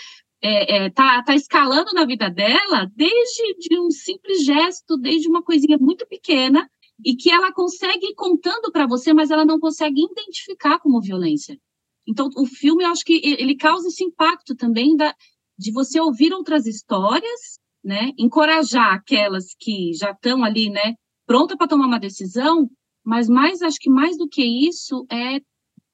é, 0.42 0.84
é, 0.84 0.90
tá, 0.90 1.22
tá 1.22 1.34
escalando 1.34 1.92
na 1.94 2.04
vida 2.04 2.28
dela 2.28 2.90
desde 2.94 3.54
de 3.58 3.80
um 3.80 3.90
simples 3.90 4.44
gesto, 4.44 4.98
desde 4.98 5.28
uma 5.28 5.42
coisinha 5.42 5.78
muito 5.78 6.06
pequena, 6.06 6.68
e 7.04 7.14
que 7.14 7.30
ela 7.30 7.52
consegue 7.52 8.06
ir 8.06 8.14
contando 8.14 8.70
para 8.70 8.86
você, 8.86 9.12
mas 9.12 9.30
ela 9.30 9.44
não 9.44 9.58
consegue 9.58 10.02
identificar 10.02 10.78
como 10.78 11.00
violência. 11.00 11.58
Então, 12.06 12.28
o 12.36 12.46
filme, 12.46 12.84
eu 12.84 12.90
acho 12.90 13.04
que 13.04 13.20
ele 13.24 13.56
causa 13.56 13.88
esse 13.88 14.04
impacto 14.04 14.54
também 14.54 14.94
da, 14.94 15.14
de 15.58 15.72
você 15.72 16.00
ouvir 16.00 16.32
outras 16.32 16.66
histórias, 16.66 17.58
né? 17.82 18.12
Encorajar 18.18 18.94
aquelas 18.94 19.54
que 19.58 19.92
já 19.94 20.10
estão 20.10 20.44
ali, 20.44 20.70
né? 20.70 20.94
Pronta 21.26 21.56
para 21.56 21.68
tomar 21.68 21.86
uma 21.86 22.00
decisão, 22.00 22.70
mas 23.04 23.28
mais 23.28 23.62
acho 23.62 23.78
que 23.78 23.90
mais 23.90 24.16
do 24.16 24.28
que 24.28 24.42
isso 24.42 25.06
é 25.10 25.40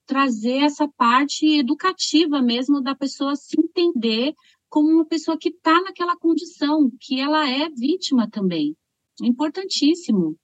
trazer 0.05 0.63
essa 0.63 0.87
parte 0.97 1.57
educativa 1.57 2.41
mesmo 2.41 2.81
da 2.81 2.95
pessoa 2.95 3.35
se 3.35 3.59
entender 3.59 4.33
como 4.69 4.89
uma 4.89 5.05
pessoa 5.05 5.37
que 5.37 5.49
está 5.49 5.81
naquela 5.81 6.17
condição, 6.17 6.89
que 6.99 7.19
ela 7.19 7.49
é 7.49 7.69
vítima 7.69 8.29
também. 8.29 8.75
É 9.21 9.27
importantíssimo. 9.27 10.35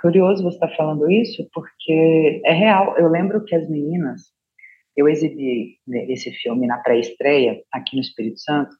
Curioso 0.00 0.42
você 0.42 0.56
estar 0.56 0.68
tá 0.68 0.76
falando 0.76 1.10
isso, 1.10 1.48
porque 1.52 2.42
é 2.44 2.52
real. 2.52 2.96
Eu 2.98 3.08
lembro 3.08 3.42
que 3.44 3.54
as 3.54 3.68
meninas, 3.68 4.32
eu 4.96 5.08
exibi 5.08 5.78
esse 6.08 6.30
filme 6.32 6.66
na 6.66 6.78
pré-estreia 6.78 7.62
aqui 7.72 7.96
no 7.96 8.02
Espírito 8.02 8.38
Santo 8.38 8.76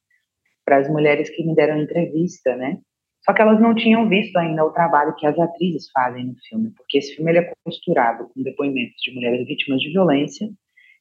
para 0.63 0.77
as 0.77 0.89
mulheres 0.89 1.29
que 1.29 1.43
me 1.43 1.55
deram 1.55 1.81
entrevista, 1.81 2.55
né? 2.55 2.79
Só 3.23 3.33
que 3.33 3.41
elas 3.41 3.59
não 3.59 3.75
tinham 3.75 4.07
visto 4.07 4.35
ainda 4.37 4.65
o 4.65 4.71
trabalho 4.71 5.15
que 5.15 5.25
as 5.25 5.37
atrizes 5.37 5.89
fazem 5.91 6.27
no 6.27 6.35
filme, 6.47 6.71
porque 6.75 6.97
esse 6.97 7.15
filme 7.15 7.31
ele 7.31 7.39
é 7.39 7.51
costurado 7.63 8.29
com 8.33 8.41
depoimentos 8.41 8.95
de 9.03 9.13
mulheres 9.13 9.45
vítimas 9.45 9.81
de 9.81 9.91
violência 9.91 10.47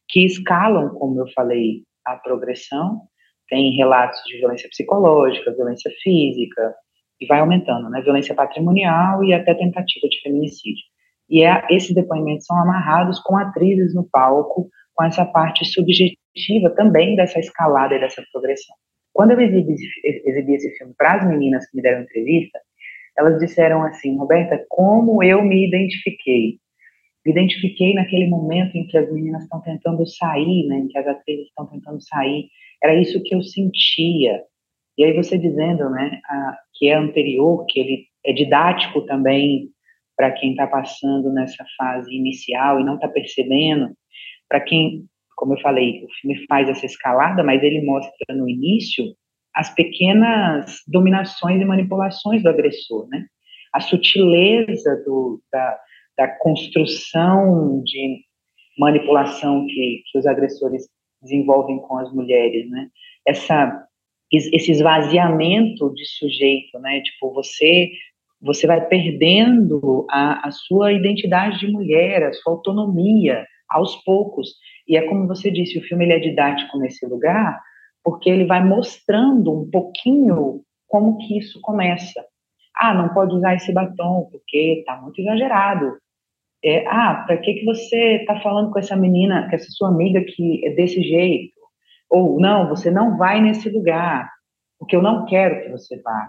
que 0.09 0.25
escalam, 0.25 0.91
como 0.91 1.21
eu 1.21 1.29
falei, 1.33 1.83
a 2.05 2.17
progressão. 2.17 3.03
Tem 3.49 3.77
relatos 3.77 4.21
de 4.27 4.39
violência 4.39 4.69
psicológica, 4.69 5.55
violência 5.55 5.91
física, 6.03 6.75
e 7.21 7.27
vai 7.27 7.41
aumentando, 7.41 7.89
né? 7.91 8.01
Violência 8.03 8.35
patrimonial 8.35 9.25
e 9.25 9.33
até 9.33 9.55
tentativa 9.55 10.09
de 10.09 10.21
feminicídio. 10.23 10.85
E 11.29 11.45
é, 11.45 11.67
esses 11.71 11.95
depoimentos 11.95 12.47
são 12.47 12.57
amarrados 12.57 13.21
com 13.21 13.37
atrizes 13.37 13.95
no 13.95 14.09
palco, 14.11 14.69
com 14.95 15.05
essa 15.05 15.25
parte 15.25 15.65
subjetiva 15.65 16.71
também 16.75 17.17
dessa 17.17 17.39
escalada 17.39 17.95
e 17.95 18.01
dessa 18.01 18.23
progressão. 18.33 18.75
Quando 19.19 19.33
eu 19.33 19.41
exibi, 19.41 19.75
exibi 20.05 20.55
esse 20.55 20.71
filme 20.79 20.95
para 20.97 21.15
as 21.15 21.29
meninas 21.29 21.69
que 21.69 21.77
me 21.77 21.83
deram 21.83 22.03
entrevista, 22.03 22.61
elas 23.19 23.37
disseram 23.41 23.83
assim, 23.83 24.17
Roberta, 24.17 24.65
como 24.69 25.25
eu 25.25 25.43
me 25.43 25.67
identifiquei? 25.67 26.61
Me 27.27 27.33
identifiquei 27.33 27.95
naquele 27.95 28.29
momento 28.29 28.77
em 28.77 28.87
que 28.87 28.97
as 28.97 29.13
meninas 29.13 29.43
estão 29.43 29.61
tentando 29.61 30.07
sair, 30.07 30.69
né, 30.69 30.77
em 30.77 30.87
que 30.87 30.97
as 30.97 31.09
atrizes 31.09 31.49
estão 31.49 31.67
tentando 31.67 32.01
sair. 32.01 32.49
Era 32.81 32.95
isso 32.95 33.21
que 33.25 33.35
eu 33.35 33.43
sentia. 33.43 34.41
E 34.97 35.03
aí 35.03 35.13
você 35.13 35.37
dizendo, 35.37 35.91
né, 35.91 36.21
a, 36.25 36.57
que 36.75 36.87
é 36.87 36.95
anterior, 36.95 37.67
que 37.69 37.81
ele 37.81 38.07
é 38.25 38.33
didático 38.33 39.01
também 39.01 39.69
para 40.17 40.31
quem 40.31 40.53
está 40.53 40.69
passando 40.69 41.33
nessa 41.33 41.65
fase 41.77 42.15
inicial 42.15 42.79
e 42.79 42.85
não 42.85 42.95
está 42.95 43.09
percebendo, 43.09 43.91
para 44.49 44.61
quem 44.61 45.07
como 45.39 45.55
eu 45.55 45.61
falei, 45.61 46.05
o 46.05 46.09
filme 46.21 46.45
faz 46.47 46.69
essa 46.69 46.85
escalada, 46.85 47.45
mas 47.45 47.63
ele 47.63 47.81
mostra 47.83 48.35
no 48.35 48.49
início 48.49 49.05
as 49.55 49.73
pequenas 49.73 50.83
dominações 50.87 51.63
e 51.63 51.65
manipulações 51.65 52.43
do 52.43 52.49
agressor, 52.49 53.09
né? 53.09 53.25
A 53.73 53.81
sutileza 53.81 55.03
do, 55.07 55.41
da, 55.53 55.79
da 56.17 56.29
construção 56.39 57.83
de 57.85 58.19
manipulação 58.77 59.65
que, 59.67 60.03
que 60.11 60.19
os 60.19 60.27
agressores 60.27 60.89
desenvolvem 61.23 61.79
com 61.79 61.99
as 61.99 62.13
mulheres, 62.13 62.69
né? 62.69 62.89
Essa 63.27 63.85
esse 64.31 64.71
esvaziamento 64.73 65.95
de 65.95 66.05
sujeito, 66.05 66.79
né? 66.81 67.01
Tipo, 67.01 67.33
você 67.33 67.91
você 68.41 68.67
vai 68.67 68.87
perdendo 68.87 70.07
a, 70.11 70.49
a 70.49 70.51
sua 70.51 70.93
identidade 70.93 71.59
de 71.59 71.69
mulher, 71.69 72.25
a 72.25 72.33
sua 72.33 72.53
autonomia 72.53 73.47
aos 73.69 73.97
poucos. 74.05 74.55
E 74.87 74.97
é 74.97 75.03
como 75.07 75.27
você 75.27 75.51
disse, 75.51 75.79
o 75.79 75.83
filme 75.83 76.05
ele 76.05 76.15
é 76.15 76.19
didático 76.19 76.79
nesse 76.79 77.07
lugar, 77.07 77.61
porque 78.03 78.31
ele 78.31 78.47
vai 78.47 78.65
mostrando 78.65 79.53
um 79.53 79.71
pouquinho 79.71 80.63
como 80.87 81.19
que 81.19 81.39
isso 81.39 81.61
começa. 81.61 82.25
Ah, 82.77 82.95
não 82.95 83.13
pode 83.13 83.35
usar 83.35 83.55
esse 83.55 83.73
batom 83.73 84.29
porque 84.31 84.79
está 84.81 84.97
muito 85.01 85.21
exagerado. 85.21 85.99
É, 86.65 86.87
ah, 86.89 87.25
para 87.27 87.37
que 87.37 87.55
que 87.55 87.65
você 87.65 88.17
está 88.17 88.41
falando 88.41 88.73
com 88.73 88.79
essa 88.79 88.97
menina, 88.97 89.49
com 89.49 89.55
essa 89.55 89.71
sua 89.71 89.89
amiga 89.89 90.25
que 90.25 90.67
é 90.67 90.71
desse 90.71 91.03
jeito? 91.03 91.55
Ou 92.11 92.41
não, 92.41 92.69
você 92.69 92.91
não 92.91 93.17
vai 93.17 93.41
nesse 93.41 93.69
lugar, 93.69 94.31
porque 94.79 94.97
eu 94.97 95.03
não 95.03 95.27
quero 95.27 95.63
que 95.63 95.71
você 95.71 96.01
vá. 96.01 96.29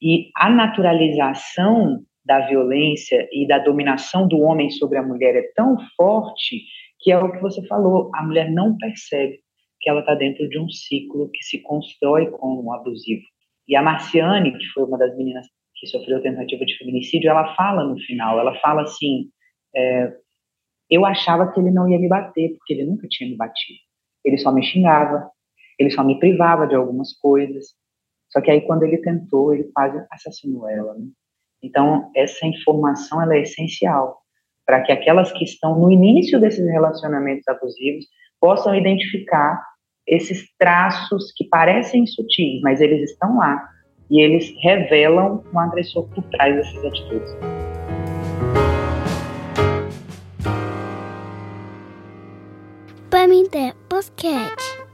E 0.00 0.30
a 0.36 0.48
naturalização 0.48 2.02
da 2.28 2.46
violência 2.46 3.26
e 3.32 3.48
da 3.48 3.58
dominação 3.58 4.28
do 4.28 4.38
homem 4.40 4.68
sobre 4.68 4.98
a 4.98 5.02
mulher 5.02 5.34
é 5.34 5.50
tão 5.56 5.78
forte 5.96 6.62
que 7.00 7.10
é 7.10 7.18
o 7.18 7.32
que 7.32 7.40
você 7.40 7.66
falou, 7.66 8.10
a 8.14 8.22
mulher 8.22 8.50
não 8.50 8.76
percebe 8.76 9.40
que 9.80 9.88
ela 9.88 10.00
está 10.00 10.14
dentro 10.14 10.46
de 10.46 10.58
um 10.58 10.68
ciclo 10.68 11.30
que 11.32 11.42
se 11.42 11.62
constrói 11.62 12.30
com 12.30 12.60
o 12.62 12.72
abusivo. 12.72 13.22
E 13.66 13.74
a 13.74 13.82
Marciane, 13.82 14.52
que 14.52 14.66
foi 14.74 14.84
uma 14.84 14.98
das 14.98 15.16
meninas 15.16 15.46
que 15.76 15.86
sofreu 15.86 16.20
tentativa 16.20 16.66
de 16.66 16.76
feminicídio, 16.76 17.30
ela 17.30 17.54
fala 17.54 17.84
no 17.84 17.98
final, 18.00 18.38
ela 18.38 18.54
fala 18.56 18.82
assim, 18.82 19.30
é, 19.74 20.12
eu 20.90 21.06
achava 21.06 21.50
que 21.50 21.60
ele 21.60 21.70
não 21.70 21.88
ia 21.88 21.98
me 21.98 22.08
bater, 22.08 22.50
porque 22.58 22.74
ele 22.74 22.84
nunca 22.84 23.06
tinha 23.08 23.30
me 23.30 23.36
batido. 23.36 23.78
Ele 24.22 24.36
só 24.36 24.52
me 24.52 24.62
xingava, 24.62 25.30
ele 25.78 25.90
só 25.90 26.04
me 26.04 26.18
privava 26.18 26.66
de 26.66 26.74
algumas 26.74 27.16
coisas. 27.18 27.68
Só 28.28 28.42
que 28.42 28.50
aí 28.50 28.60
quando 28.62 28.82
ele 28.82 28.98
tentou, 28.98 29.54
ele 29.54 29.70
quase 29.72 30.04
assassinou 30.10 30.68
ela. 30.68 30.92
Né? 30.94 31.06
Então 31.62 32.10
essa 32.14 32.46
informação 32.46 33.22
ela 33.22 33.34
é 33.34 33.42
essencial 33.42 34.18
para 34.66 34.82
que 34.82 34.92
aquelas 34.92 35.32
que 35.32 35.44
estão 35.44 35.78
no 35.78 35.90
início 35.90 36.40
desses 36.40 36.66
relacionamentos 36.70 37.46
abusivos 37.48 38.04
possam 38.40 38.74
identificar 38.74 39.60
esses 40.06 40.46
traços 40.58 41.32
que 41.36 41.44
parecem 41.44 42.06
sutis, 42.06 42.60
mas 42.62 42.80
eles 42.80 43.10
estão 43.10 43.36
lá 43.36 43.68
e 44.10 44.20
eles 44.20 44.54
revelam 44.62 45.44
um 45.52 45.58
agressor 45.58 46.08
por 46.08 46.24
trás 46.24 46.56
dessas 46.56 46.84
atitudes. 46.84 47.36
Pamité 53.10 53.74
Podcast. 53.88 54.87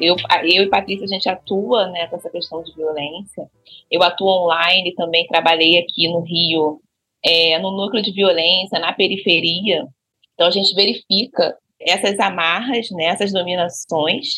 Eu, 0.00 0.16
eu 0.44 0.64
e 0.64 0.68
Patrícia, 0.68 1.04
a 1.04 1.08
gente 1.08 1.28
atua 1.28 1.88
né, 1.88 2.06
com 2.06 2.16
essa 2.16 2.30
questão 2.30 2.62
de 2.62 2.74
violência. 2.74 3.48
Eu 3.90 4.02
atuo 4.02 4.28
online, 4.28 4.94
também 4.94 5.26
trabalhei 5.26 5.78
aqui 5.78 6.08
no 6.08 6.20
Rio, 6.20 6.80
é, 7.24 7.58
no 7.58 7.70
núcleo 7.70 8.02
de 8.02 8.12
violência, 8.12 8.78
na 8.78 8.92
periferia. 8.92 9.86
Então, 10.34 10.46
a 10.46 10.50
gente 10.50 10.74
verifica 10.74 11.56
essas 11.80 12.18
amarras, 12.18 12.90
né, 12.90 13.06
essas 13.06 13.32
dominações. 13.32 14.28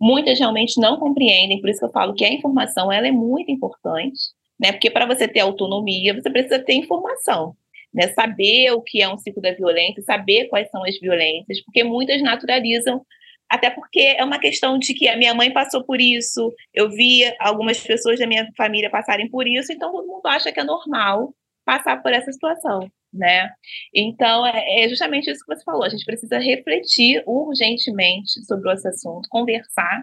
Muitas 0.00 0.38
realmente 0.38 0.80
não 0.80 0.98
compreendem, 0.98 1.60
por 1.60 1.70
isso 1.70 1.80
que 1.80 1.86
eu 1.86 1.92
falo 1.92 2.14
que 2.14 2.24
a 2.24 2.32
informação 2.32 2.92
ela 2.92 3.08
é 3.08 3.12
muito 3.12 3.50
importante, 3.50 4.18
né, 4.60 4.72
porque 4.72 4.90
para 4.90 5.06
você 5.06 5.26
ter 5.26 5.40
autonomia, 5.40 6.14
você 6.14 6.30
precisa 6.30 6.58
ter 6.58 6.74
informação. 6.74 7.54
Né, 7.92 8.08
saber 8.08 8.70
o 8.72 8.82
que 8.82 9.00
é 9.00 9.08
um 9.08 9.16
ciclo 9.16 9.40
da 9.40 9.52
violência, 9.52 10.02
saber 10.02 10.48
quais 10.48 10.70
são 10.70 10.84
as 10.84 11.00
violências, 11.00 11.62
porque 11.64 11.82
muitas 11.82 12.20
naturalizam 12.22 13.00
até 13.48 13.70
porque 13.70 14.00
é 14.18 14.24
uma 14.24 14.38
questão 14.38 14.78
de 14.78 14.92
que 14.92 15.08
a 15.08 15.16
minha 15.16 15.34
mãe 15.34 15.50
passou 15.50 15.82
por 15.82 16.00
isso, 16.00 16.54
eu 16.74 16.90
vi 16.90 17.22
algumas 17.40 17.80
pessoas 17.80 18.18
da 18.18 18.26
minha 18.26 18.46
família 18.56 18.90
passarem 18.90 19.28
por 19.28 19.48
isso, 19.48 19.72
então 19.72 19.90
todo 19.90 20.06
mundo 20.06 20.26
acha 20.26 20.52
que 20.52 20.60
é 20.60 20.64
normal 20.64 21.34
passar 21.64 22.02
por 22.02 22.12
essa 22.12 22.30
situação, 22.30 22.90
né? 23.12 23.50
Então 23.94 24.46
é, 24.46 24.84
é 24.84 24.88
justamente 24.88 25.30
isso 25.30 25.44
que 25.44 25.54
você 25.54 25.64
falou. 25.64 25.84
A 25.84 25.88
gente 25.88 26.04
precisa 26.04 26.38
refletir 26.38 27.22
urgentemente 27.26 28.44
sobre 28.44 28.72
esse 28.72 28.88
assunto, 28.88 29.28
conversar 29.30 30.00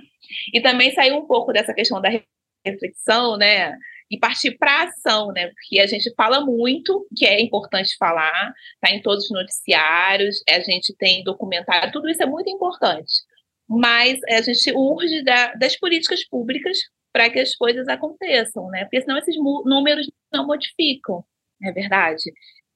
e 0.53 0.61
também 0.61 0.91
sair 0.91 1.13
um 1.13 1.25
pouco 1.25 1.53
dessa 1.53 1.73
questão 1.73 2.01
da 2.01 2.09
reflexão, 2.65 3.37
né? 3.37 3.75
E 4.09 4.19
partir 4.19 4.57
para 4.57 4.83
ação, 4.83 5.31
né? 5.31 5.47
Porque 5.47 5.79
a 5.79 5.87
gente 5.87 6.13
fala 6.15 6.41
muito, 6.41 7.07
que 7.15 7.25
é 7.25 7.41
importante 7.41 7.95
falar, 7.97 8.53
tá 8.79 8.91
em 8.91 9.01
todos 9.01 9.25
os 9.25 9.31
noticiários, 9.31 10.43
a 10.47 10.59
gente 10.59 10.95
tem 10.97 11.23
documentário, 11.23 11.91
tudo 11.91 12.09
isso 12.09 12.21
é 12.21 12.25
muito 12.27 12.49
importante 12.49 13.11
mas 13.67 14.19
a 14.29 14.41
gente 14.41 14.71
urge 14.73 15.23
da, 15.23 15.53
das 15.55 15.77
políticas 15.77 16.25
públicas 16.27 16.77
para 17.11 17.29
que 17.29 17.39
as 17.39 17.55
coisas 17.55 17.87
aconteçam, 17.87 18.67
né? 18.69 18.83
Porque 18.83 19.01
senão 19.01 19.17
esses 19.17 19.35
números 19.37 20.09
não 20.31 20.45
modificam, 20.45 21.23
é 21.63 21.71
verdade? 21.71 22.31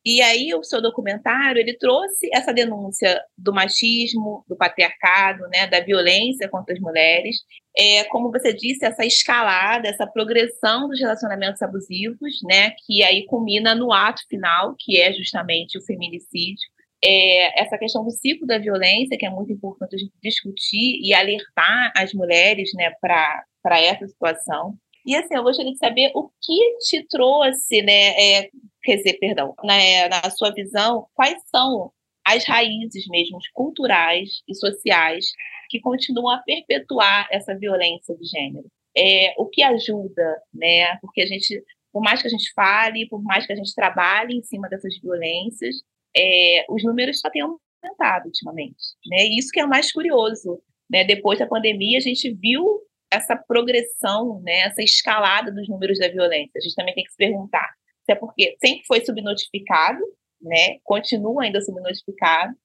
E 0.06 0.22
aí 0.22 0.54
o 0.56 0.64
seu 0.64 0.82
documentário 0.82 1.60
ele 1.60 1.78
trouxe 1.78 2.30
essa 2.34 2.54
denúncia 2.54 3.22
do 3.38 3.54
machismo, 3.54 4.46
do 4.48 4.56
patriarcado, 4.56 5.48
né, 5.50 5.68
da 5.68 5.82
violência 5.82 6.48
contra 6.48 6.74
as 6.74 6.80
mulheres, 6.80 7.38
é, 7.78 8.06
como 8.06 8.32
você 8.32 8.54
disse, 8.54 8.86
essa 8.86 9.06
escalada, 9.06 9.90
essa 9.90 10.08
progressão 10.08 10.88
dos 10.88 11.00
relacionamentos 11.00 11.62
abusivos, 11.62 12.40
né, 12.44 12.72
que 12.86 13.04
aí 13.04 13.26
culmina 13.26 13.76
no 13.76 13.92
ato 13.92 14.22
final, 14.30 14.74
que 14.80 15.00
é 15.00 15.12
justamente 15.14 15.78
o 15.78 15.82
feminicídio 15.82 16.68
é, 17.04 17.62
essa 17.62 17.78
questão 17.78 18.04
do 18.04 18.12
ciclo 18.12 18.46
da 18.46 18.58
violência, 18.58 19.18
que 19.18 19.26
é 19.26 19.30
muito 19.30 19.52
importante 19.52 19.96
a 19.96 19.98
gente 19.98 20.14
discutir 20.22 21.00
e 21.02 21.14
alertar 21.14 21.92
as 21.96 22.14
mulheres 22.14 22.72
né, 22.74 22.92
para 23.02 23.80
essa 23.80 24.08
situação. 24.08 24.78
E 25.06 25.16
assim, 25.16 25.36
eu 25.36 25.44
gostaria 25.44 25.72
de 25.72 25.78
saber 25.78 26.12
o 26.14 26.30
que 26.42 26.78
te 26.80 27.08
trouxe, 27.08 27.82
né? 27.82 28.10
É, 28.10 28.50
quer 28.84 28.98
dizer, 28.98 29.14
perdão, 29.14 29.56
na, 29.64 29.76
na 30.10 30.30
sua 30.30 30.54
visão, 30.54 31.08
quais 31.14 31.42
são 31.48 31.92
as 32.26 32.46
raízes 32.46 33.08
mesmo 33.08 33.40
culturais 33.54 34.42
e 34.48 34.54
sociais 34.54 35.26
que 35.70 35.80
continuam 35.80 36.30
a 36.30 36.40
perpetuar 36.40 37.28
essa 37.32 37.58
violência 37.58 38.16
de 38.16 38.26
gênero. 38.26 38.68
É, 38.96 39.34
o 39.38 39.48
que 39.48 39.64
ajuda, 39.64 40.42
né? 40.54 40.98
Porque 40.98 41.22
a 41.22 41.26
gente, 41.26 41.64
por 41.92 42.02
mais 42.02 42.22
que 42.22 42.28
a 42.28 42.32
gente 42.32 42.52
fale, 42.54 43.08
por 43.08 43.22
mais 43.24 43.48
que 43.48 43.54
a 43.54 43.56
gente 43.56 43.74
trabalhe 43.74 44.36
em 44.36 44.44
cima 44.44 44.68
dessas 44.68 45.00
violências, 45.00 45.76
é, 46.16 46.66
os 46.70 46.84
números 46.84 47.20
só 47.20 47.30
têm 47.30 47.42
aumentado 47.42 48.26
ultimamente, 48.28 48.84
né? 49.08 49.24
Isso 49.38 49.50
que 49.52 49.60
é 49.60 49.66
o 49.66 49.70
mais 49.70 49.92
curioso, 49.92 50.62
né? 50.90 51.04
Depois 51.04 51.40
da 51.40 51.48
pandemia, 51.48 51.98
a 51.98 52.02
gente 52.02 52.34
viu 52.34 52.82
essa 53.12 53.36
progressão, 53.36 54.42
né? 54.42 54.60
Essa 54.62 54.82
escalada 54.82 55.52
dos 55.52 55.68
números 55.68 56.00
da 56.00 56.08
violência. 56.08 56.58
A 56.58 56.62
gente 56.62 56.76
também 56.76 56.94
tem 56.94 57.04
que 57.04 57.12
se 57.12 57.18
perguntar 57.18 57.70
se 58.06 58.12
é 58.12 58.16
porque 58.16 58.56
sempre 58.64 58.86
foi 58.88 59.06
subnotificado, 59.06 60.00
né? 60.42 60.80
Continua 60.84 61.44
ainda 61.44 61.62
subnotificado, 61.62 62.56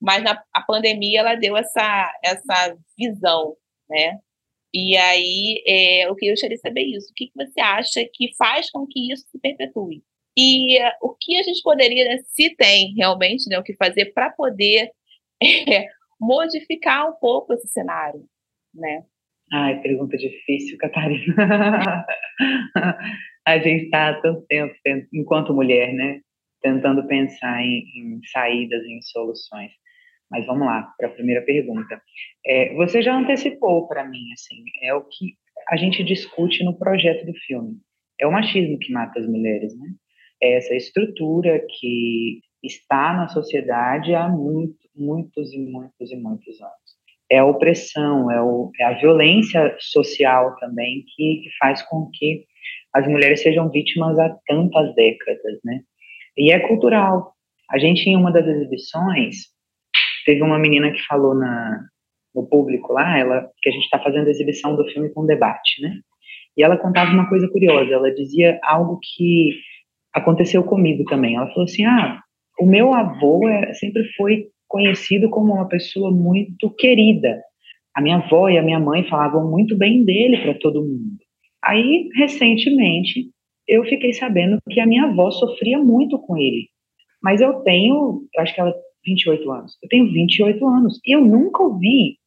mas 0.00 0.22
na, 0.22 0.42
a 0.52 0.62
pandemia 0.62 1.20
ela 1.20 1.34
deu 1.34 1.56
essa 1.56 2.12
essa 2.24 2.76
visão, 2.96 3.56
né? 3.88 4.18
E 4.74 4.96
aí, 4.96 5.62
é, 5.66 6.08
eu 6.08 6.16
queria 6.16 6.34
saber 6.56 6.82
isso. 6.82 7.10
O 7.10 7.14
que, 7.14 7.26
que 7.26 7.34
você 7.36 7.60
acha 7.60 8.00
que 8.14 8.34
faz 8.38 8.70
com 8.70 8.86
que 8.86 9.12
isso 9.12 9.26
se 9.30 9.38
perpetue? 9.38 10.02
E 10.36 10.80
uh, 10.80 10.92
o 11.02 11.14
que 11.20 11.36
a 11.36 11.42
gente 11.42 11.62
poderia, 11.62 12.18
se 12.24 12.54
tem 12.56 12.94
realmente 12.94 13.48
né, 13.48 13.58
o 13.58 13.62
que 13.62 13.74
fazer 13.74 14.12
para 14.12 14.30
poder 14.30 14.90
é, 15.42 15.86
modificar 16.20 17.08
um 17.08 17.14
pouco 17.14 17.52
esse 17.52 17.68
cenário, 17.68 18.24
né? 18.74 19.04
Ai, 19.52 19.80
pergunta 19.82 20.16
difícil, 20.16 20.78
Catarina. 20.78 21.34
a 23.46 23.58
gente 23.58 23.84
está 23.84 24.08
há 24.08 24.20
tanto 24.22 24.46
tempo, 24.46 24.74
enquanto 25.12 25.52
mulher, 25.52 25.92
né, 25.92 26.20
tentando 26.62 27.06
pensar 27.06 27.60
em, 27.60 27.84
em 27.96 28.20
saídas, 28.32 28.82
em 28.84 29.02
soluções. 29.02 29.72
Mas 30.30 30.46
vamos 30.46 30.66
lá 30.66 30.90
para 30.96 31.08
a 31.08 31.12
primeira 31.12 31.42
pergunta. 31.42 32.00
É, 32.46 32.72
você 32.74 33.02
já 33.02 33.14
antecipou 33.14 33.86
para 33.86 34.08
mim, 34.08 34.32
assim, 34.32 34.64
é 34.80 34.94
o 34.94 35.02
que 35.02 35.36
a 35.68 35.76
gente 35.76 36.02
discute 36.02 36.64
no 36.64 36.78
projeto 36.78 37.26
do 37.26 37.34
filme. 37.46 37.76
É 38.18 38.26
o 38.26 38.32
machismo 38.32 38.78
que 38.78 38.92
mata 38.92 39.20
as 39.20 39.26
mulheres, 39.26 39.78
né? 39.78 39.88
Essa 40.42 40.74
estrutura 40.74 41.64
que 41.78 42.40
está 42.62 43.14
na 43.14 43.28
sociedade 43.28 44.14
há 44.14 44.28
muito, 44.28 44.76
muitos 44.94 45.52
e 45.52 45.58
muitos 45.58 46.10
e 46.10 46.16
muitos 46.16 46.60
anos. 46.60 46.92
É 47.30 47.38
a 47.38 47.46
opressão, 47.46 48.30
é, 48.30 48.42
o, 48.42 48.70
é 48.78 48.84
a 48.84 48.98
violência 48.98 49.74
social 49.78 50.56
também 50.56 51.04
que, 51.14 51.42
que 51.44 51.50
faz 51.58 51.82
com 51.82 52.10
que 52.12 52.44
as 52.92 53.06
mulheres 53.06 53.40
sejam 53.40 53.70
vítimas 53.70 54.18
há 54.18 54.36
tantas 54.46 54.94
décadas, 54.94 55.58
né? 55.64 55.80
E 56.36 56.52
é 56.52 56.60
cultural. 56.60 57.34
A 57.70 57.78
gente, 57.78 58.08
em 58.08 58.16
uma 58.16 58.30
das 58.30 58.46
exibições, 58.46 59.52
Teve 60.24 60.42
uma 60.42 60.58
menina 60.58 60.92
que 60.92 61.02
falou 61.02 61.34
na, 61.34 61.84
no 62.34 62.46
público 62.46 62.92
lá, 62.92 63.18
ela, 63.18 63.48
que 63.60 63.68
a 63.68 63.72
gente 63.72 63.84
está 63.84 63.98
fazendo 63.98 64.28
a 64.28 64.30
exibição 64.30 64.76
do 64.76 64.88
filme 64.90 65.10
com 65.10 65.26
debate, 65.26 65.82
né? 65.82 65.98
E 66.56 66.62
ela 66.62 66.76
contava 66.76 67.10
uma 67.10 67.28
coisa 67.28 67.48
curiosa, 67.48 67.92
ela 67.92 68.14
dizia 68.14 68.60
algo 68.62 68.98
que 69.02 69.58
aconteceu 70.12 70.62
comigo 70.64 71.04
também. 71.04 71.36
Ela 71.36 71.48
falou 71.48 71.64
assim: 71.64 71.84
ah, 71.84 72.20
o 72.58 72.66
meu 72.66 72.94
avô 72.94 73.48
é, 73.48 73.72
sempre 73.74 74.04
foi 74.16 74.46
conhecido 74.68 75.28
como 75.30 75.54
uma 75.54 75.68
pessoa 75.68 76.10
muito 76.10 76.70
querida. 76.70 77.42
A 77.94 78.00
minha 78.00 78.16
avó 78.16 78.48
e 78.48 78.56
a 78.56 78.62
minha 78.62 78.80
mãe 78.80 79.06
falavam 79.08 79.50
muito 79.50 79.76
bem 79.76 80.04
dele 80.04 80.38
para 80.38 80.54
todo 80.54 80.82
mundo. 80.82 81.18
Aí, 81.62 82.08
recentemente, 82.14 83.30
eu 83.68 83.84
fiquei 83.84 84.12
sabendo 84.12 84.58
que 84.70 84.80
a 84.80 84.86
minha 84.86 85.04
avó 85.04 85.30
sofria 85.30 85.78
muito 85.78 86.18
com 86.18 86.36
ele. 86.36 86.68
Mas 87.22 87.40
eu 87.40 87.60
tenho, 87.60 88.22
eu 88.34 88.42
acho 88.42 88.54
que 88.54 88.60
ela 88.60 88.74
28 89.04 89.50
anos. 89.50 89.78
Eu 89.82 89.88
tenho 89.88 90.12
28 90.12 90.66
anos 90.68 91.00
e 91.04 91.14
eu 91.14 91.20
nunca 91.20 91.62
ouvi 91.62 92.18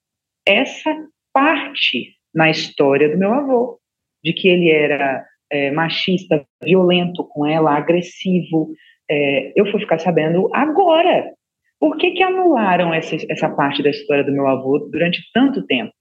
essa 0.46 0.94
parte 1.34 2.16
na 2.34 2.50
história 2.50 3.10
do 3.10 3.18
meu 3.18 3.34
avô, 3.34 3.80
de 4.24 4.34
que 4.34 4.48
ele 4.48 4.70
era 4.70 5.26
é, 5.56 5.72
machista, 5.72 6.46
violento 6.64 7.24
com 7.30 7.46
ela, 7.46 7.76
agressivo. 7.76 8.72
É, 9.10 9.54
eu 9.56 9.70
fui 9.72 9.80
ficar 9.80 10.00
sabendo 10.00 10.50
agora. 10.54 11.32
Por 11.80 11.98
que, 11.98 12.12
que 12.12 12.24
anularam 12.24 12.94
essa, 12.94 13.16
essa 13.30 13.50
parte 13.50 13.84
da 13.84 13.90
história 13.90 14.24
do 14.24 14.32
meu 14.32 14.48
avô 14.48 14.80
durante 14.92 15.22
tanto 15.34 15.66
tempo? 15.66 15.92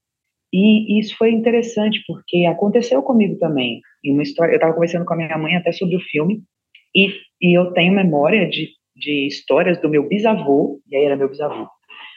E 0.53 0.99
isso 0.99 1.17
foi 1.17 1.31
interessante, 1.31 2.01
porque 2.07 2.45
aconteceu 2.45 3.01
comigo 3.03 3.37
também. 3.37 3.81
Em 4.03 4.13
uma 4.13 4.23
história, 4.23 4.53
eu 4.53 4.55
estava 4.55 4.73
conversando 4.73 5.05
com 5.05 5.13
a 5.13 5.17
minha 5.17 5.37
mãe 5.37 5.55
até 5.55 5.71
sobre 5.71 5.97
o 5.97 6.01
filme, 6.01 6.41
e, 6.95 7.09
e 7.41 7.57
eu 7.57 7.73
tenho 7.73 7.93
memória 7.93 8.47
de 8.47 8.69
de 8.95 9.27
histórias 9.27 9.79
do 9.81 9.89
meu 9.89 10.07
bisavô, 10.07 10.79
e 10.89 10.95
aí 10.95 11.03
era 11.03 11.17
meu 11.17 11.29
bisavô, 11.29 11.67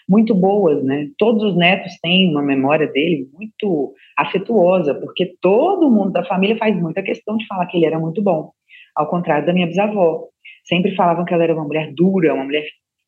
muito 0.08 0.34
boas, 0.34 0.82
né? 0.82 1.08
Todos 1.18 1.42
os 1.42 1.56
netos 1.56 1.98
têm 2.00 2.30
uma 2.30 2.42
memória 2.42 2.86
dele 2.86 3.28
muito 3.34 3.92
afetuosa, 4.16 4.94
porque 4.94 5.34
todo 5.40 5.90
mundo 5.90 6.12
da 6.12 6.24
família 6.24 6.56
faz 6.56 6.74
muita 6.80 7.02
questão 7.02 7.36
de 7.36 7.46
falar 7.46 7.66
que 7.66 7.76
ele 7.76 7.86
era 7.86 7.98
muito 7.98 8.22
bom, 8.22 8.50
ao 8.96 9.08
contrário 9.08 9.46
da 9.46 9.52
minha 9.52 9.66
bisavó. 9.66 10.24
Sempre 10.64 10.94
falavam 10.94 11.24
que 11.24 11.34
ela 11.34 11.44
era 11.44 11.54
uma 11.54 11.64
mulher 11.64 11.92
dura, 11.94 12.34
uma 12.34 12.44
mulher 12.44 12.64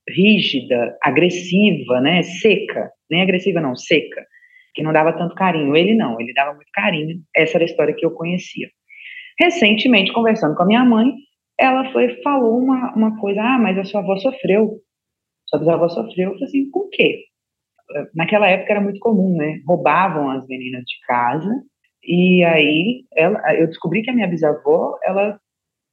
rígida, 0.08 0.96
agressiva, 1.02 2.00
né? 2.00 2.22
Seca, 2.22 2.90
nem 3.10 3.22
agressiva 3.22 3.60
não, 3.60 3.74
seca, 3.74 4.26
que 4.74 4.82
não 4.82 4.92
dava 4.92 5.12
tanto 5.12 5.34
carinho. 5.34 5.74
Ele 5.74 5.94
não, 5.94 6.20
ele 6.20 6.34
dava 6.34 6.54
muito 6.54 6.70
carinho. 6.72 7.18
Essa 7.34 7.56
era 7.56 7.64
a 7.64 7.66
história 7.66 7.94
que 7.94 8.04
eu 8.04 8.10
conhecia. 8.10 8.68
Recentemente, 9.38 10.12
conversando 10.12 10.54
com 10.54 10.62
a 10.62 10.66
minha 10.66 10.84
mãe, 10.84 11.12
ela 11.58 11.90
foi 11.92 12.20
falou 12.22 12.58
uma, 12.58 12.94
uma 12.94 13.18
coisa, 13.18 13.40
ah, 13.40 13.58
mas 13.58 13.78
a 13.78 13.84
sua 13.84 14.00
avó 14.00 14.16
sofreu, 14.16 14.80
sua 15.50 15.58
bisavó 15.58 15.88
sofreu, 15.88 16.30
eu 16.30 16.34
falei 16.34 16.48
assim, 16.48 16.70
com 16.70 16.80
o 16.80 16.88
quê? 16.88 17.24
Naquela 18.14 18.48
época 18.48 18.72
era 18.72 18.80
muito 18.80 19.00
comum, 19.00 19.36
né, 19.36 19.60
roubavam 19.66 20.30
as 20.30 20.46
meninas 20.46 20.82
de 20.82 21.06
casa, 21.06 21.50
e 22.02 22.42
aí 22.44 23.04
ela, 23.14 23.54
eu 23.56 23.66
descobri 23.66 24.02
que 24.02 24.10
a 24.10 24.14
minha 24.14 24.28
bisavó, 24.28 24.96
ela 25.04 25.38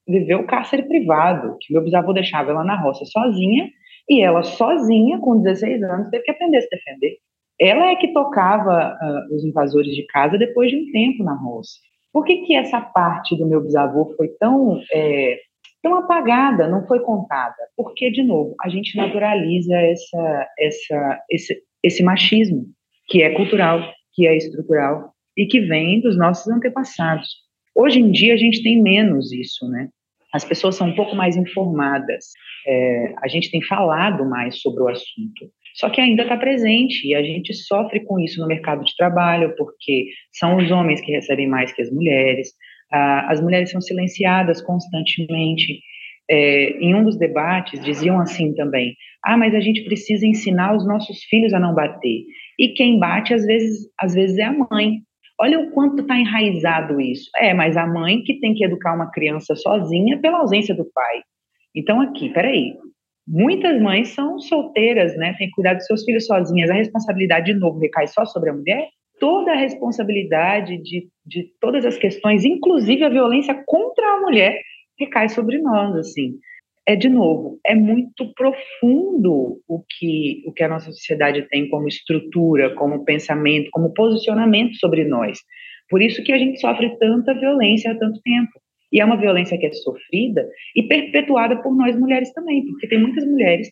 viveu 0.07 0.45
cárcere 0.45 0.83
privado, 0.83 1.57
que 1.59 1.73
meu 1.73 1.83
bisavô 1.83 2.13
deixava 2.13 2.51
ela 2.51 2.63
na 2.63 2.79
roça 2.79 3.03
sozinha, 3.05 3.69
e 4.07 4.21
ela 4.21 4.43
sozinha, 4.43 5.19
com 5.19 5.41
16 5.41 5.83
anos, 5.83 6.09
teve 6.09 6.23
que 6.23 6.31
aprender 6.31 6.57
a 6.57 6.61
se 6.61 6.69
defender. 6.69 7.17
Ela 7.59 7.91
é 7.91 7.95
que 7.95 8.13
tocava 8.13 8.95
uh, 8.95 9.35
os 9.35 9.43
invasores 9.43 9.93
de 9.95 10.05
casa 10.05 10.37
depois 10.37 10.69
de 10.69 10.77
um 10.77 10.91
tempo 10.91 11.23
na 11.23 11.33
roça. 11.33 11.71
Por 12.13 12.23
que, 12.23 12.45
que 12.45 12.55
essa 12.55 12.79
parte 12.79 13.35
do 13.35 13.45
meu 13.45 13.61
bisavô 13.61 14.13
foi 14.15 14.29
tão 14.39 14.79
é, 14.93 15.39
tão 15.87 15.95
apagada, 15.95 16.67
não 16.67 16.85
foi 16.85 16.99
contada. 16.99 17.55
Porque, 17.75 18.11
de 18.11 18.23
novo, 18.23 18.55
a 18.61 18.69
gente 18.69 18.97
naturaliza 18.97 19.73
essa, 19.75 20.47
essa, 20.59 21.19
esse, 21.31 21.61
esse 21.81 22.03
machismo, 22.03 22.65
que 23.07 23.23
é 23.23 23.29
cultural, 23.31 23.81
que 24.13 24.27
é 24.27 24.35
estrutural 24.35 25.13
e 25.37 25.45
que 25.45 25.61
vem 25.61 26.01
dos 26.01 26.17
nossos 26.17 26.51
antepassados. 26.51 27.27
Hoje 27.73 27.99
em 27.99 28.11
dia 28.11 28.33
a 28.33 28.37
gente 28.37 28.61
tem 28.63 28.81
menos 28.81 29.31
isso, 29.31 29.67
né? 29.69 29.87
As 30.33 30.43
pessoas 30.43 30.75
são 30.75 30.89
um 30.89 30.95
pouco 30.95 31.15
mais 31.15 31.37
informadas, 31.37 32.25
é, 32.67 33.13
a 33.23 33.27
gente 33.29 33.49
tem 33.49 33.61
falado 33.61 34.27
mais 34.27 34.59
sobre 34.59 34.83
o 34.83 34.89
assunto. 34.89 35.49
Só 35.75 35.89
que 35.89 36.01
ainda 36.01 36.23
está 36.23 36.35
presente 36.35 37.07
e 37.07 37.15
a 37.15 37.23
gente 37.23 37.53
sofre 37.53 38.03
com 38.03 38.19
isso 38.19 38.41
no 38.41 38.47
mercado 38.47 38.83
de 38.83 38.95
trabalho, 38.97 39.55
porque 39.55 40.07
são 40.33 40.57
os 40.57 40.69
homens 40.69 40.99
que 40.99 41.11
recebem 41.11 41.47
mais 41.47 41.71
que 41.71 41.81
as 41.81 41.91
mulheres, 41.91 42.49
ah, 42.91 43.31
as 43.31 43.41
mulheres 43.41 43.71
são 43.71 43.81
silenciadas 43.81 44.61
constantemente. 44.61 45.81
É, 46.29 46.71
em 46.81 46.93
um 46.93 47.03
dos 47.03 47.17
debates 47.17 47.83
diziam 47.83 48.19
assim 48.19 48.53
também: 48.53 48.95
ah, 49.23 49.37
mas 49.37 49.53
a 49.55 49.59
gente 49.59 49.83
precisa 49.83 50.25
ensinar 50.25 50.75
os 50.75 50.85
nossos 50.85 51.23
filhos 51.23 51.53
a 51.53 51.59
não 51.59 51.73
bater. 51.73 52.23
E 52.59 52.69
quem 52.69 52.99
bate 52.99 53.33
às 53.33 53.45
vezes, 53.45 53.87
às 53.99 54.13
vezes 54.13 54.37
é 54.37 54.43
a 54.43 54.53
mãe. 54.53 55.01
Olha 55.39 55.59
o 55.59 55.71
quanto 55.71 56.01
está 56.01 56.17
enraizado 56.17 56.99
isso. 56.99 57.29
É, 57.37 57.53
mas 57.53 57.77
a 57.77 57.85
mãe 57.85 58.23
que 58.23 58.39
tem 58.39 58.53
que 58.53 58.63
educar 58.63 58.95
uma 58.95 59.11
criança 59.11 59.55
sozinha 59.55 60.19
pela 60.19 60.39
ausência 60.39 60.73
do 60.73 60.85
pai. 60.93 61.21
Então 61.75 62.01
aqui, 62.01 62.29
peraí. 62.29 62.73
Muitas 63.27 63.79
mães 63.81 64.09
são 64.09 64.39
solteiras, 64.39 65.15
né? 65.17 65.35
Tem 65.37 65.47
que 65.47 65.53
cuidar 65.53 65.73
dos 65.73 65.85
seus 65.85 66.03
filhos 66.03 66.25
sozinhas. 66.25 66.69
A 66.69 66.75
responsabilidade 66.75 67.53
de 67.53 67.59
novo 67.59 67.79
recai 67.79 68.07
só 68.07 68.25
sobre 68.25 68.49
a 68.49 68.53
mulher? 68.53 68.87
Toda 69.19 69.51
a 69.51 69.57
responsabilidade 69.57 70.77
de, 70.81 71.07
de 71.25 71.51
todas 71.59 71.85
as 71.85 71.97
questões, 71.97 72.45
inclusive 72.45 73.03
a 73.03 73.09
violência 73.09 73.53
contra 73.65 74.05
a 74.05 74.21
mulher, 74.21 74.61
recai 74.99 75.29
sobre 75.29 75.57
nós, 75.59 75.95
assim. 75.95 76.35
É, 76.85 76.95
de 76.95 77.09
novo, 77.09 77.59
é 77.65 77.75
muito 77.75 78.33
profundo 78.33 79.61
o 79.67 79.83
que, 79.89 80.41
o 80.45 80.53
que 80.53 80.63
a 80.63 80.69
nossa 80.69 80.91
sociedade 80.91 81.41
tem 81.49 81.69
como 81.69 81.87
estrutura, 81.87 82.73
como 82.75 83.03
pensamento, 83.03 83.69
como 83.71 83.93
posicionamento 83.93 84.75
sobre 84.75 85.03
nós. 85.03 85.39
Por 85.89 86.01
isso 86.01 86.23
que 86.23 86.31
a 86.31 86.37
gente 86.37 86.59
sofre 86.59 86.97
tanta 86.97 87.33
violência 87.33 87.91
há 87.91 87.95
tanto 87.95 88.21
tempo. 88.21 88.51
E 88.91 89.01
é 89.01 89.05
uma 89.05 89.17
violência 89.17 89.57
que 89.57 89.65
é 89.65 89.71
sofrida 89.73 90.47
e 90.75 90.83
perpetuada 90.83 91.61
por 91.61 91.75
nós 91.75 91.97
mulheres 91.97 92.31
também, 92.33 92.65
porque 92.65 92.87
tem 92.87 92.99
muitas 92.99 93.25
mulheres, 93.25 93.69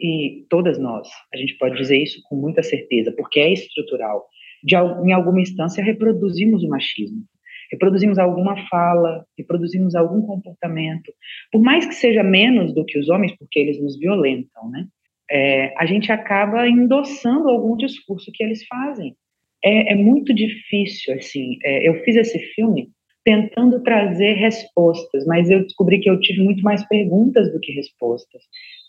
e 0.00 0.44
todas 0.48 0.78
nós, 0.78 1.08
a 1.32 1.36
gente 1.36 1.56
pode 1.58 1.76
dizer 1.76 1.98
isso 1.98 2.20
com 2.28 2.36
muita 2.36 2.62
certeza, 2.62 3.12
porque 3.16 3.40
é 3.40 3.52
estrutural 3.52 4.26
de, 4.64 4.74
em 4.74 5.12
alguma 5.12 5.42
instância, 5.42 5.84
reproduzimos 5.84 6.64
o 6.64 6.68
machismo. 6.68 7.22
Reproduzimos 7.70 8.18
alguma 8.18 8.56
fala, 8.68 9.24
reproduzimos 9.36 9.94
algum 9.94 10.22
comportamento. 10.22 11.12
Por 11.52 11.60
mais 11.60 11.86
que 11.86 11.94
seja 11.94 12.22
menos 12.22 12.74
do 12.74 12.84
que 12.84 12.98
os 12.98 13.08
homens, 13.08 13.36
porque 13.36 13.58
eles 13.58 13.80
nos 13.80 13.98
violentam, 13.98 14.70
né? 14.70 14.86
É, 15.30 15.74
a 15.78 15.86
gente 15.86 16.12
acaba 16.12 16.68
endossando 16.68 17.48
algum 17.48 17.76
discurso 17.76 18.30
que 18.32 18.42
eles 18.42 18.66
fazem. 18.66 19.16
É, 19.64 19.92
é 19.92 19.94
muito 19.94 20.34
difícil, 20.34 21.14
assim. 21.14 21.58
É, 21.64 21.88
eu 21.88 22.02
fiz 22.04 22.16
esse 22.16 22.38
filme 22.54 22.90
tentando 23.24 23.82
trazer 23.82 24.34
respostas, 24.34 25.24
mas 25.26 25.48
eu 25.48 25.62
descobri 25.62 25.98
que 25.98 26.10
eu 26.10 26.20
tive 26.20 26.42
muito 26.42 26.62
mais 26.62 26.86
perguntas 26.86 27.50
do 27.50 27.58
que 27.58 27.72
respostas. 27.72 28.42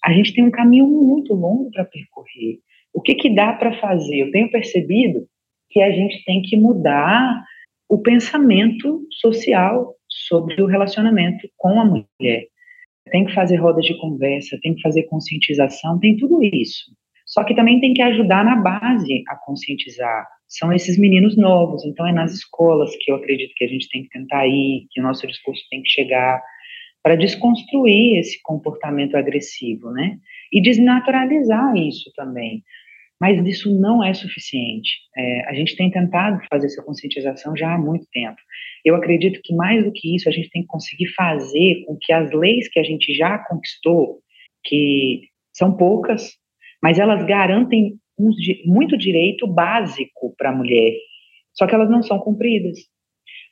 a 0.03 0.11
gente 0.11 0.33
tem 0.33 0.43
um 0.43 0.51
caminho 0.51 0.85
muito 0.85 1.33
longo 1.33 1.71
para 1.71 1.85
percorrer. 1.85 2.59
O 2.93 3.01
que, 3.01 3.15
que 3.15 3.33
dá 3.33 3.53
para 3.53 3.79
fazer? 3.79 4.17
Eu 4.17 4.31
tenho 4.31 4.51
percebido 4.51 5.25
que 5.69 5.81
a 5.81 5.91
gente 5.91 6.23
tem 6.25 6.41
que 6.41 6.55
mudar 6.57 7.43
o 7.89 8.01
pensamento 8.01 9.01
social 9.11 9.93
sobre 10.07 10.61
o 10.61 10.65
relacionamento 10.65 11.47
com 11.57 11.79
a 11.79 11.85
mulher. 11.85 12.47
Tem 13.11 13.25
que 13.25 13.33
fazer 13.33 13.57
rodas 13.57 13.85
de 13.85 13.97
conversa, 13.99 14.57
tem 14.61 14.73
que 14.73 14.81
fazer 14.81 15.03
conscientização, 15.03 15.99
tem 15.99 16.17
tudo 16.17 16.41
isso. 16.41 16.85
Só 17.25 17.43
que 17.43 17.55
também 17.55 17.79
tem 17.79 17.93
que 17.93 18.01
ajudar 18.01 18.43
na 18.43 18.55
base 18.55 19.23
a 19.27 19.35
conscientizar. 19.35 20.27
São 20.47 20.71
esses 20.71 20.97
meninos 20.97 21.35
novos, 21.35 21.83
então 21.85 22.07
é 22.07 22.13
nas 22.13 22.33
escolas 22.33 22.95
que 22.99 23.11
eu 23.11 23.15
acredito 23.15 23.53
que 23.55 23.65
a 23.65 23.67
gente 23.67 23.89
tem 23.89 24.03
que 24.03 24.09
tentar 24.09 24.47
ir, 24.47 24.87
que 24.91 24.99
o 24.99 25.03
nosso 25.03 25.25
discurso 25.27 25.63
tem 25.69 25.81
que 25.81 25.89
chegar 25.89 26.41
para 27.03 27.15
desconstruir 27.15 28.17
esse 28.17 28.41
comportamento 28.41 29.15
agressivo, 29.15 29.91
né? 29.91 30.17
E 30.51 30.61
desnaturalizar 30.61 31.75
isso 31.75 32.11
também. 32.15 32.63
Mas 33.19 33.45
isso 33.47 33.73
não 33.79 34.03
é 34.03 34.13
suficiente. 34.13 34.91
É, 35.15 35.49
a 35.49 35.53
gente 35.53 35.75
tem 35.75 35.89
tentado 35.89 36.41
fazer 36.49 36.67
essa 36.67 36.83
conscientização 36.83 37.55
já 37.55 37.73
há 37.73 37.77
muito 37.77 38.05
tempo. 38.11 38.37
Eu 38.83 38.95
acredito 38.95 39.39
que 39.43 39.55
mais 39.55 39.83
do 39.83 39.91
que 39.91 40.15
isso, 40.15 40.27
a 40.27 40.31
gente 40.31 40.49
tem 40.49 40.61
que 40.61 40.67
conseguir 40.67 41.07
fazer 41.15 41.83
com 41.85 41.97
que 41.99 42.11
as 42.11 42.31
leis 42.31 42.67
que 42.69 42.79
a 42.79 42.83
gente 42.83 43.13
já 43.13 43.39
conquistou, 43.39 44.19
que 44.63 45.21
são 45.53 45.75
poucas, 45.75 46.33
mas 46.83 46.99
elas 46.99 47.25
garantem 47.25 47.97
um, 48.19 48.29
muito 48.65 48.97
direito 48.97 49.47
básico 49.47 50.35
para 50.37 50.49
a 50.49 50.55
mulher, 50.55 50.93
só 51.53 51.65
que 51.65 51.73
elas 51.73 51.89
não 51.89 52.03
são 52.03 52.19
cumpridas. 52.19 52.77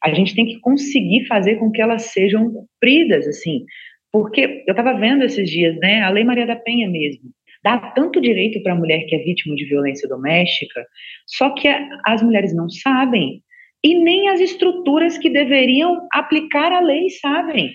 A 0.03 0.13
gente 0.13 0.35
tem 0.35 0.45
que 0.45 0.59
conseguir 0.59 1.25
fazer 1.25 1.55
com 1.55 1.71
que 1.71 1.81
elas 1.81 2.11
sejam 2.11 2.51
cumpridas, 2.51 3.25
assim, 3.27 3.63
porque 4.11 4.63
eu 4.67 4.71
estava 4.71 4.93
vendo 4.93 5.23
esses 5.23 5.49
dias, 5.49 5.75
né, 5.79 6.01
a 6.01 6.09
Lei 6.09 6.23
Maria 6.23 6.45
da 6.45 6.55
Penha 6.55 6.89
mesmo, 6.89 7.31
dá 7.63 7.77
tanto 7.77 8.19
direito 8.19 8.61
para 8.61 8.73
a 8.73 8.75
mulher 8.75 9.05
que 9.07 9.15
é 9.15 9.19
vítima 9.19 9.55
de 9.55 9.65
violência 9.65 10.07
doméstica, 10.07 10.85
só 11.25 11.49
que 11.51 11.67
as 12.05 12.21
mulheres 12.21 12.55
não 12.55 12.69
sabem 12.69 13.41
e 13.83 13.95
nem 13.95 14.29
as 14.29 14.39
estruturas 14.39 15.17
que 15.17 15.29
deveriam 15.29 16.07
aplicar 16.11 16.71
a 16.71 16.79
lei 16.79 17.09
sabem. 17.09 17.71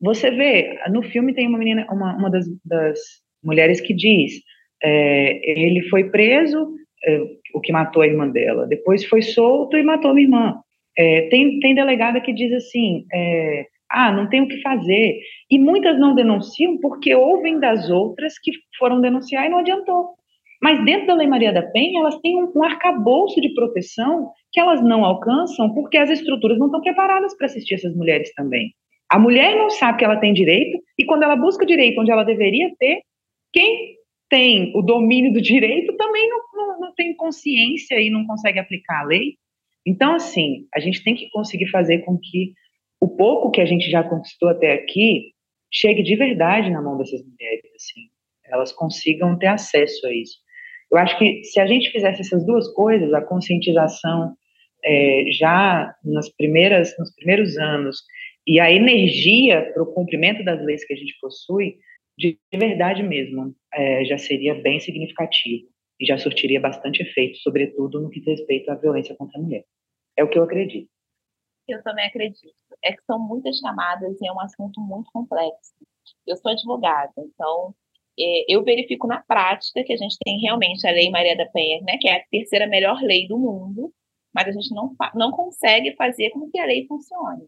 Você 0.00 0.30
vê, 0.30 0.78
no 0.90 1.02
filme 1.02 1.34
tem 1.34 1.46
uma 1.46 1.58
menina, 1.58 1.86
uma, 1.90 2.16
uma 2.16 2.30
das, 2.30 2.46
das 2.64 2.98
mulheres 3.42 3.80
que 3.80 3.94
diz: 3.94 4.40
é, 4.82 5.60
ele 5.60 5.82
foi 5.88 6.10
preso, 6.10 6.74
é, 7.04 7.20
o 7.54 7.60
que 7.60 7.72
matou 7.72 8.02
a 8.02 8.06
irmã 8.06 8.28
dela, 8.28 8.66
depois 8.66 9.04
foi 9.04 9.22
solto 9.22 9.76
e 9.76 9.82
matou 9.82 10.14
minha 10.14 10.26
irmã. 10.26 10.60
É, 10.96 11.22
tem, 11.28 11.58
tem 11.60 11.74
delegada 11.74 12.20
que 12.20 12.32
diz 12.32 12.52
assim: 12.52 13.06
é, 13.12 13.66
ah, 13.90 14.12
não 14.12 14.28
tem 14.28 14.42
o 14.42 14.48
que 14.48 14.60
fazer. 14.60 15.18
E 15.50 15.58
muitas 15.58 15.98
não 15.98 16.14
denunciam 16.14 16.78
porque 16.78 17.14
ouvem 17.14 17.58
das 17.58 17.88
outras 17.90 18.38
que 18.38 18.52
foram 18.78 19.00
denunciar 19.00 19.46
e 19.46 19.48
não 19.48 19.58
adiantou. 19.58 20.10
Mas 20.60 20.84
dentro 20.84 21.06
da 21.06 21.14
Lei 21.14 21.26
Maria 21.26 21.52
da 21.52 21.62
Penha, 21.62 22.00
elas 22.00 22.18
têm 22.18 22.36
um, 22.36 22.50
um 22.54 22.64
arcabouço 22.64 23.40
de 23.40 23.54
proteção 23.54 24.30
que 24.52 24.60
elas 24.60 24.82
não 24.82 25.04
alcançam 25.04 25.72
porque 25.72 25.96
as 25.96 26.10
estruturas 26.10 26.58
não 26.58 26.66
estão 26.66 26.80
preparadas 26.80 27.36
para 27.36 27.46
assistir 27.46 27.74
essas 27.74 27.94
mulheres 27.94 28.32
também. 28.34 28.72
A 29.10 29.18
mulher 29.18 29.56
não 29.56 29.70
sabe 29.70 29.98
que 29.98 30.04
ela 30.04 30.18
tem 30.18 30.34
direito, 30.34 30.78
e 30.98 31.04
quando 31.04 31.22
ela 31.22 31.36
busca 31.36 31.64
direito 31.64 32.00
onde 32.00 32.10
ela 32.10 32.24
deveria 32.24 32.70
ter, 32.78 33.00
quem 33.52 33.96
tem 34.28 34.72
o 34.74 34.82
domínio 34.82 35.32
do 35.32 35.40
direito 35.40 35.96
também 35.96 36.28
não, 36.28 36.40
não, 36.52 36.80
não 36.80 36.94
tem 36.94 37.16
consciência 37.16 37.98
e 37.98 38.10
não 38.10 38.26
consegue 38.26 38.58
aplicar 38.58 39.00
a 39.00 39.06
lei. 39.06 39.36
Então, 39.86 40.14
assim, 40.14 40.66
a 40.74 40.80
gente 40.80 41.02
tem 41.02 41.14
que 41.14 41.30
conseguir 41.30 41.70
fazer 41.70 42.00
com 42.00 42.18
que 42.18 42.52
o 43.00 43.08
pouco 43.08 43.50
que 43.50 43.60
a 43.60 43.66
gente 43.66 43.90
já 43.90 44.02
conquistou 44.02 44.48
até 44.48 44.72
aqui 44.72 45.32
chegue 45.72 46.02
de 46.02 46.16
verdade 46.16 46.70
na 46.70 46.82
mão 46.82 46.96
dessas 46.96 47.20
mulheres, 47.22 47.62
assim, 47.76 48.08
elas 48.46 48.72
consigam 48.72 49.38
ter 49.38 49.48
acesso 49.48 50.06
a 50.06 50.12
isso. 50.12 50.38
Eu 50.90 50.98
acho 50.98 51.18
que 51.18 51.44
se 51.44 51.60
a 51.60 51.66
gente 51.66 51.90
fizesse 51.90 52.22
essas 52.22 52.44
duas 52.46 52.66
coisas, 52.72 53.12
a 53.12 53.20
conscientização 53.20 54.34
é, 54.84 55.24
já 55.32 55.94
nas 56.02 56.28
primeiras, 56.30 56.96
nos 56.98 57.14
primeiros 57.14 57.56
anos 57.58 57.98
e 58.46 58.58
a 58.58 58.72
energia 58.72 59.70
para 59.74 59.82
o 59.82 59.92
cumprimento 59.92 60.42
das 60.42 60.64
leis 60.64 60.84
que 60.86 60.94
a 60.94 60.96
gente 60.96 61.14
possui, 61.20 61.76
de 62.16 62.38
verdade 62.52 63.02
mesmo, 63.02 63.54
é, 63.74 64.04
já 64.06 64.16
seria 64.16 64.54
bem 64.54 64.80
significativo 64.80 65.68
e 66.00 66.06
já 66.06 66.16
surtiria 66.16 66.60
bastante 66.60 67.02
efeito, 67.02 67.36
sobretudo 67.38 68.00
no 68.00 68.08
que 68.08 68.20
diz 68.20 68.38
respeito 68.38 68.70
à 68.70 68.74
violência 68.74 69.14
contra 69.14 69.38
a 69.38 69.42
mulher. 69.42 69.64
É 70.16 70.24
o 70.24 70.28
que 70.28 70.38
eu 70.38 70.42
acredito. 70.42 70.88
Eu 71.68 71.82
também 71.82 72.06
acredito. 72.06 72.54
É 72.82 72.92
que 72.92 73.02
são 73.04 73.18
muitas 73.18 73.60
camadas 73.60 74.20
e 74.20 74.26
é 74.26 74.32
um 74.32 74.40
assunto 74.40 74.80
muito 74.80 75.10
complexo. 75.12 75.74
Eu 76.26 76.36
sou 76.36 76.50
advogada, 76.50 77.12
então 77.18 77.74
é, 78.18 78.44
eu 78.48 78.64
verifico 78.64 79.06
na 79.06 79.22
prática 79.22 79.84
que 79.84 79.92
a 79.92 79.96
gente 79.96 80.16
tem 80.24 80.40
realmente 80.40 80.86
a 80.86 80.90
Lei 80.90 81.10
Maria 81.10 81.36
da 81.36 81.46
Penha, 81.46 81.82
né, 81.82 81.98
que 82.00 82.08
é 82.08 82.16
a 82.16 82.24
terceira 82.30 82.66
melhor 82.66 83.00
lei 83.02 83.28
do 83.28 83.38
mundo, 83.38 83.92
mas 84.34 84.48
a 84.48 84.52
gente 84.52 84.74
não, 84.74 84.94
não 85.14 85.30
consegue 85.30 85.94
fazer 85.96 86.30
com 86.30 86.50
que 86.50 86.58
a 86.58 86.64
lei 86.64 86.86
funcione 86.86 87.46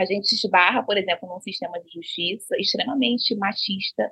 a 0.00 0.04
gente 0.04 0.32
esbarra, 0.32 0.82
por 0.82 0.96
exemplo, 0.96 1.28
num 1.28 1.40
sistema 1.40 1.78
de 1.80 1.92
justiça 1.92 2.56
extremamente 2.58 3.34
machista, 3.36 4.10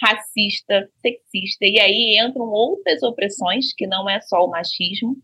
racista, 0.00 0.88
sexista, 1.00 1.64
e 1.64 1.80
aí 1.80 2.18
entram 2.20 2.48
outras 2.48 3.02
opressões, 3.02 3.72
que 3.74 3.86
não 3.86 4.08
é 4.08 4.20
só 4.20 4.44
o 4.44 4.50
machismo. 4.50 5.16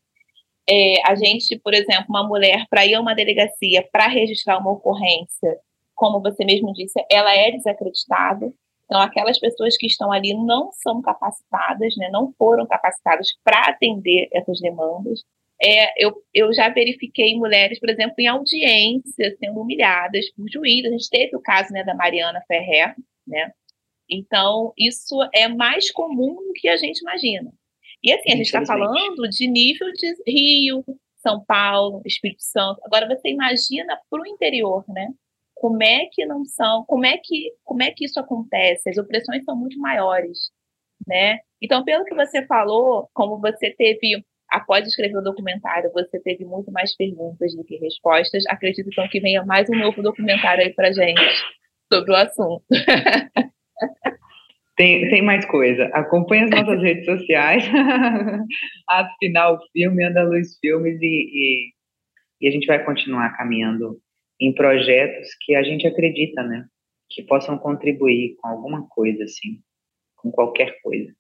É, 0.68 1.07
a 1.07 1.14
gente, 1.14 1.59
por 1.59 1.75
exemplo, 1.75 2.07
uma 2.09 2.27
mulher, 2.27 2.66
para 2.68 2.87
ir 2.87 2.94
a 2.94 3.01
uma 3.01 3.14
delegacia 3.14 3.87
para 3.90 4.07
registrar 4.07 4.59
uma 4.59 4.73
ocorrência, 4.73 5.59
como 5.94 6.20
você 6.20 6.44
mesmo 6.44 6.73
disse, 6.73 6.99
ela 7.11 7.35
é 7.35 7.51
desacreditada. 7.51 8.53
Então, 8.85 9.01
aquelas 9.01 9.38
pessoas 9.38 9.77
que 9.77 9.87
estão 9.87 10.11
ali 10.11 10.35
não 10.35 10.73
são 10.73 11.01
capacitadas, 11.01 11.96
né, 11.96 12.09
não 12.11 12.33
foram 12.37 12.66
capacitadas 12.66 13.29
para 13.44 13.68
atender 13.68 14.29
essas 14.33 14.61
demandas. 14.61 15.23
É, 15.62 15.92
eu, 16.03 16.14
eu 16.33 16.53
já 16.55 16.68
verifiquei 16.70 17.37
mulheres, 17.37 17.79
por 17.79 17.90
exemplo, 17.90 18.14
em 18.18 18.27
audiência, 18.27 19.37
sendo 19.38 19.61
humilhadas 19.61 20.31
por 20.31 20.49
juízes. 20.51 20.87
A 20.87 20.92
gente 20.92 21.11
teve 21.11 21.37
o 21.37 21.40
caso 21.40 21.73
né, 21.73 21.85
da 21.85 21.94
Mariana 21.94 22.42
Ferrer, 22.49 22.94
né? 23.27 23.53
Então, 24.09 24.73
isso 24.77 25.16
é 25.35 25.46
mais 25.46 25.90
comum 25.92 26.35
do 26.35 26.53
que 26.55 26.68
a 26.68 26.77
gente 26.77 26.99
imagina. 27.01 27.53
E 28.03 28.13
assim, 28.13 28.33
a 28.33 28.37
gente 28.37 28.47
está 28.47 28.65
falando 28.65 29.29
de 29.29 29.47
nível 29.47 29.93
de 29.93 30.15
Rio, 30.27 30.85
São 31.19 31.45
Paulo, 31.45 32.03
Espírito 32.05 32.43
Santo. 32.43 32.81
Agora 32.85 33.07
você 33.07 33.29
imagina 33.29 33.99
para 34.09 34.23
o 34.23 34.27
interior, 34.27 34.85
né? 34.89 35.09
Como 35.55 35.83
é 35.83 36.07
que 36.11 36.25
não 36.25 36.45
são, 36.45 36.85
como 36.87 37.05
é 37.05 37.19
que, 37.19 37.53
como 37.65 37.83
é 37.83 37.91
que 37.91 38.07
isso 38.07 38.19
acontece? 38.19 38.89
As 38.89 38.97
opressões 38.97 39.45
são 39.45 39.55
muito 39.55 39.79
maiores, 39.79 40.51
né? 41.07 41.41
Então, 41.61 41.85
pelo 41.85 42.05
que 42.05 42.15
você 42.15 42.47
falou, 42.47 43.11
como 43.13 43.39
você 43.39 43.71
teve 43.71 44.25
após 44.51 44.87
escrever 44.87 45.17
o 45.17 45.23
documentário, 45.23 45.93
você 45.93 46.19
teve 46.21 46.45
muito 46.45 46.73
mais 46.73 46.97
perguntas 46.97 47.55
do 47.55 47.65
que 47.65 47.77
respostas. 47.77 48.45
Acredito 48.49 48.89
então 48.89 49.09
que 49.09 49.21
venha 49.21 49.45
mais 49.45 49.69
um 49.71 49.77
novo 49.77 50.03
documentário 50.03 50.65
aí 50.65 50.73
para 50.75 50.93
gente 50.93 51.21
sobre 51.93 52.13
o 52.13 52.17
assunto. 52.17 52.65
Tem, 54.81 55.07
tem 55.11 55.21
mais 55.21 55.45
coisa. 55.45 55.90
Acompanhe 55.93 56.45
as 56.45 56.51
nossas 56.51 56.81
redes 56.81 57.05
sociais. 57.05 57.62
Afinal, 58.88 59.57
o 59.57 59.71
filme 59.73 60.03
anda 60.03 60.23
luz 60.23 60.59
filmes 60.59 60.99
e, 61.03 61.05
e, 61.05 61.73
e 62.40 62.49
a 62.49 62.51
gente 62.51 62.66
vai 62.66 62.83
continuar 62.83 63.37
caminhando 63.37 64.01
em 64.40 64.55
projetos 64.55 65.29
que 65.43 65.55
a 65.55 65.62
gente 65.62 65.87
acredita, 65.87 66.43
né? 66.43 66.64
Que 67.11 67.23
possam 67.23 67.59
contribuir 67.59 68.37
com 68.40 68.49
alguma 68.49 68.88
coisa, 68.88 69.25
assim, 69.25 69.61
com 70.16 70.31
qualquer 70.31 70.81
coisa. 70.83 71.12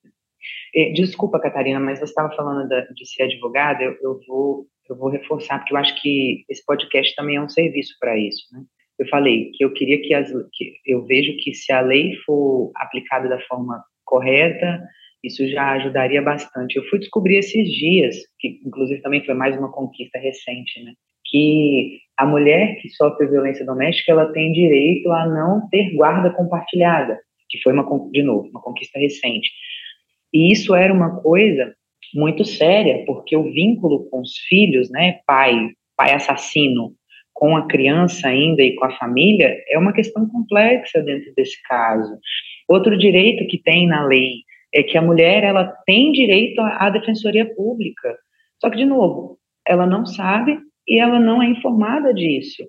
Desculpa, 0.94 1.38
Catarina, 1.38 1.78
mas 1.78 1.98
você 1.98 2.06
estava 2.06 2.34
falando 2.34 2.66
de 2.66 3.06
ser 3.06 3.24
advogada, 3.24 3.82
eu, 3.82 3.94
eu, 4.00 4.20
vou, 4.26 4.66
eu 4.88 4.96
vou 4.96 5.10
reforçar, 5.10 5.58
porque 5.58 5.74
eu 5.74 5.78
acho 5.78 6.00
que 6.00 6.46
esse 6.48 6.64
podcast 6.64 7.14
também 7.14 7.36
é 7.36 7.42
um 7.42 7.48
serviço 7.48 7.94
para 8.00 8.16
isso, 8.18 8.42
né? 8.52 8.64
Eu 9.00 9.08
falei 9.08 9.50
que 9.52 9.64
eu 9.64 9.72
queria 9.72 9.98
que, 10.02 10.12
as, 10.12 10.30
que 10.52 10.74
eu 10.84 11.06
vejo 11.06 11.34
que 11.38 11.54
se 11.54 11.72
a 11.72 11.80
lei 11.80 12.14
for 12.26 12.70
aplicada 12.76 13.30
da 13.30 13.40
forma 13.46 13.82
correta, 14.04 14.78
isso 15.24 15.48
já 15.48 15.72
ajudaria 15.72 16.20
bastante. 16.20 16.76
Eu 16.76 16.84
fui 16.84 16.98
descobrir 16.98 17.38
esses 17.38 17.66
dias, 17.72 18.16
que 18.38 18.60
inclusive 18.62 19.00
também 19.00 19.24
foi 19.24 19.32
mais 19.32 19.56
uma 19.56 19.72
conquista 19.72 20.18
recente, 20.18 20.82
né? 20.84 20.92
Que 21.24 21.98
a 22.14 22.26
mulher 22.26 22.76
que 22.82 22.90
sofre 22.90 23.26
violência 23.26 23.64
doméstica, 23.64 24.12
ela 24.12 24.30
tem 24.32 24.52
direito 24.52 25.10
a 25.10 25.26
não 25.26 25.66
ter 25.70 25.94
guarda 25.94 26.30
compartilhada, 26.30 27.18
que 27.48 27.58
foi 27.62 27.72
uma 27.72 27.86
de 28.10 28.22
novo 28.22 28.50
uma 28.50 28.60
conquista 28.60 28.98
recente. 28.98 29.48
E 30.30 30.52
isso 30.52 30.74
era 30.74 30.92
uma 30.92 31.22
coisa 31.22 31.74
muito 32.14 32.44
séria, 32.44 33.02
porque 33.06 33.34
o 33.34 33.50
vínculo 33.50 34.10
com 34.10 34.20
os 34.20 34.36
filhos, 34.46 34.90
né, 34.90 35.20
pai, 35.26 35.70
pai 35.96 36.12
assassino, 36.12 36.94
com 37.40 37.56
a 37.56 37.66
criança 37.66 38.28
ainda 38.28 38.62
e 38.62 38.74
com 38.74 38.84
a 38.84 38.96
família, 38.98 39.56
é 39.70 39.78
uma 39.78 39.94
questão 39.94 40.28
complexa 40.28 41.02
dentro 41.02 41.32
desse 41.34 41.60
caso. 41.62 42.18
Outro 42.68 42.98
direito 42.98 43.48
que 43.48 43.56
tem 43.56 43.86
na 43.86 44.04
lei 44.04 44.42
é 44.74 44.82
que 44.82 44.98
a 44.98 45.02
mulher 45.02 45.42
ela 45.42 45.64
tem 45.86 46.12
direito 46.12 46.60
à 46.60 46.90
defensoria 46.90 47.46
pública. 47.56 48.14
Só 48.60 48.68
que 48.68 48.76
de 48.76 48.84
novo, 48.84 49.38
ela 49.66 49.86
não 49.86 50.04
sabe 50.04 50.58
e 50.86 51.00
ela 51.00 51.18
não 51.18 51.42
é 51.42 51.46
informada 51.46 52.12
disso. 52.12 52.62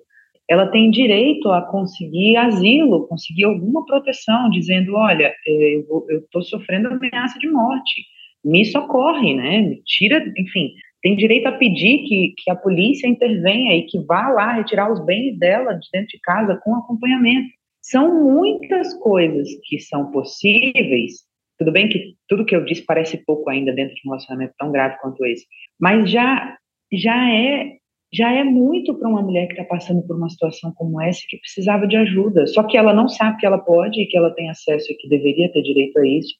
ela 0.48 0.66
tem 0.66 0.90
direito 0.90 1.50
a 1.50 1.62
conseguir 1.62 2.36
asilo, 2.36 3.06
conseguir 3.08 3.44
alguma 3.44 3.86
proteção, 3.86 4.50
dizendo, 4.50 4.94
olha, 4.94 5.32
é, 5.46 5.74
eu 5.76 6.18
estou 6.18 6.42
sofrendo 6.42 6.88
ameaça 6.88 7.38
de 7.38 7.48
morte, 7.48 8.04
me 8.44 8.64
socorre, 8.64 9.34
né? 9.34 9.62
Me 9.62 9.82
tira, 9.84 10.22
enfim, 10.36 10.72
tem 11.02 11.16
direito 11.16 11.46
a 11.46 11.52
pedir 11.52 12.04
que, 12.04 12.34
que 12.38 12.50
a 12.50 12.54
polícia 12.54 13.08
intervenha 13.08 13.76
e 13.76 13.82
que 13.82 13.98
vá 14.04 14.28
lá 14.28 14.52
retirar 14.52 14.90
os 14.90 15.04
bens 15.04 15.36
dela 15.36 15.74
de 15.74 15.88
dentro 15.92 16.08
de 16.08 16.20
casa 16.20 16.60
com 16.62 16.76
acompanhamento. 16.76 17.50
São 17.82 18.22
muitas 18.22 18.94
coisas 18.94 19.48
que 19.64 19.80
são 19.80 20.12
possíveis. 20.12 21.24
Tudo 21.58 21.72
bem 21.72 21.88
que 21.88 22.14
tudo 22.28 22.44
que 22.44 22.54
eu 22.54 22.64
disse 22.64 22.84
parece 22.84 23.24
pouco 23.24 23.50
ainda 23.50 23.72
dentro 23.72 23.94
de 23.94 24.00
um 24.06 24.10
relacionamento 24.10 24.54
tão 24.56 24.70
grave 24.70 24.96
quanto 25.00 25.24
esse, 25.26 25.44
mas 25.78 26.08
já 26.08 26.56
já 26.92 27.30
é 27.30 27.76
já 28.14 28.30
é 28.30 28.44
muito 28.44 28.94
para 28.94 29.08
uma 29.08 29.22
mulher 29.22 29.46
que 29.46 29.54
está 29.54 29.64
passando 29.64 30.06
por 30.06 30.16
uma 30.16 30.28
situação 30.28 30.70
como 30.76 31.00
essa 31.00 31.22
que 31.28 31.38
precisava 31.38 31.86
de 31.88 31.96
ajuda. 31.96 32.46
Só 32.46 32.62
que 32.62 32.76
ela 32.76 32.92
não 32.92 33.08
sabe 33.08 33.38
que 33.38 33.46
ela 33.46 33.58
pode 33.58 34.02
e 34.02 34.06
que 34.06 34.16
ela 34.16 34.30
tem 34.34 34.50
acesso 34.50 34.92
e 34.92 34.96
que 34.96 35.08
deveria 35.08 35.50
ter 35.50 35.62
direito 35.62 35.98
a 35.98 36.06
isso. 36.06 36.34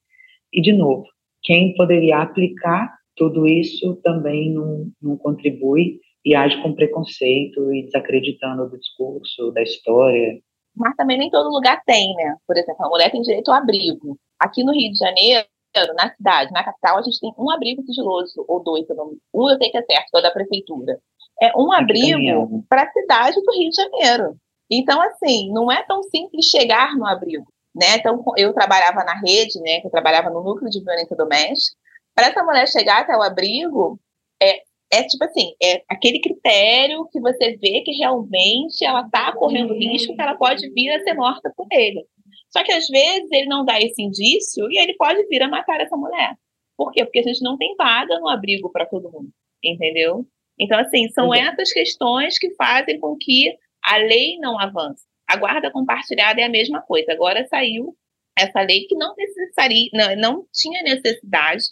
E 0.53 0.61
de 0.61 0.73
novo, 0.73 1.07
quem 1.43 1.75
poderia 1.75 2.19
aplicar 2.19 2.93
tudo 3.17 3.47
isso 3.47 3.97
também 4.03 4.53
não, 4.53 4.87
não 5.01 5.17
contribui 5.17 6.01
e 6.25 6.35
age 6.35 6.61
com 6.63 6.75
preconceito 6.75 7.73
e 7.73 7.85
desacreditando 7.85 8.69
do 8.69 8.79
discurso, 8.79 9.51
da 9.53 9.63
história. 9.63 10.41
Mas 10.75 10.95
também 10.97 11.19
nem 11.19 11.31
todo 11.31 11.53
lugar 11.53 11.83
tem, 11.85 12.15
né? 12.15 12.37
Por 12.47 12.57
exemplo, 12.57 12.85
a 12.85 12.89
mulher 12.89 13.11
tem 13.11 13.21
direito 13.21 13.51
ao 13.51 13.59
abrigo. 13.59 14.17
Aqui 14.39 14.65
no 14.65 14.73
Rio 14.73 14.91
de 14.91 14.99
Janeiro, 14.99 15.47
na 15.95 16.15
cidade, 16.15 16.53
na 16.53 16.65
capital, 16.65 16.99
a 16.99 17.03
gente 17.03 17.21
tem 17.21 17.33
um 17.39 17.51
abrigo 17.51 17.83
sigiloso, 17.83 18.45
ou 18.47 18.63
dois, 18.63 18.87
um 19.35 19.51
eu 19.51 19.57
sei 19.59 19.71
que 19.71 19.79
é 19.79 19.83
certo, 19.83 20.11
que 20.11 20.19
é 20.19 20.23
da 20.23 20.31
prefeitura. 20.31 20.99
É 21.41 21.53
um 21.57 21.73
abrigo 21.73 22.65
para 22.69 22.85
a 22.85 22.93
cidade 22.93 23.37
do 23.43 23.53
Rio 23.53 23.71
de 23.71 23.77
Janeiro. 23.77 24.37
Então, 24.71 25.01
assim, 25.03 25.51
não 25.53 25.71
é 25.71 25.83
tão 25.83 26.03
simples 26.05 26.47
chegar 26.47 26.97
no 26.97 27.07
abrigo. 27.07 27.45
Né? 27.75 27.97
Então, 27.97 28.23
eu 28.37 28.53
trabalhava 28.53 29.03
na 29.03 29.15
rede, 29.15 29.59
né? 29.61 29.81
Que 29.81 29.87
eu 29.87 29.91
trabalhava 29.91 30.31
no 30.31 30.43
núcleo 30.43 30.71
de 30.71 30.83
violência 30.83 31.17
doméstica, 31.17 31.77
para 32.15 32.29
essa 32.29 32.43
mulher 32.43 32.69
chegar 32.69 33.01
até 33.01 33.17
o 33.17 33.23
abrigo, 33.23 33.99
é, 34.43 34.63
é 34.93 35.03
tipo 35.05 35.25
assim, 35.25 35.55
é 35.63 35.83
aquele 35.89 36.21
critério 36.21 37.09
que 37.11 37.21
você 37.21 37.57
vê 37.57 37.81
que 37.81 37.93
realmente 37.93 38.85
ela 38.85 39.03
está 39.03 39.33
correndo 39.33 39.75
risco, 39.75 40.15
que 40.15 40.21
ela 40.21 40.37
pode 40.37 40.69
vir 40.71 40.91
a 40.91 41.01
ser 41.01 41.15
morta 41.15 41.53
por 41.57 41.67
ele. 41.71 42.05
Só 42.51 42.63
que 42.63 42.73
às 42.73 42.87
vezes 42.89 43.31
ele 43.33 43.47
não 43.47 43.65
dá 43.65 43.81
esse 43.81 44.03
indício 44.03 44.71
e 44.71 44.79
ele 44.79 44.95
pode 44.95 45.27
vir 45.29 45.43
a 45.43 45.49
matar 45.49 45.81
essa 45.81 45.97
mulher. 45.97 46.37
Por 46.77 46.93
quê? 46.93 47.05
Porque 47.05 47.21
a 47.21 47.23
gente 47.23 47.43
não 47.43 47.57
tem 47.57 47.75
vaga 47.77 48.19
no 48.19 48.29
abrigo 48.29 48.71
para 48.71 48.87
todo 48.87 49.11
mundo, 49.11 49.31
entendeu? 49.63 50.27
Então, 50.59 50.79
assim, 50.79 51.09
são 51.09 51.35
essas 51.35 51.73
questões 51.73 52.39
que 52.39 52.55
fazem 52.55 53.01
com 53.01 53.17
que 53.17 53.57
a 53.83 53.97
lei 53.97 54.37
não 54.39 54.59
avance. 54.61 55.05
A 55.29 55.37
guarda 55.37 55.71
compartilhada 55.71 56.41
é 56.41 56.45
a 56.45 56.51
mesma 56.51 56.83
coisa. 56.83 57.13
Agora 57.13 57.47
saiu 57.47 57.97
essa 58.39 58.61
lei 58.61 58.87
que 58.87 58.95
não 58.95 59.15
necessaria, 59.17 59.89
não, 59.93 60.17
não 60.17 60.47
tinha 60.53 60.83
necessidade 60.83 61.65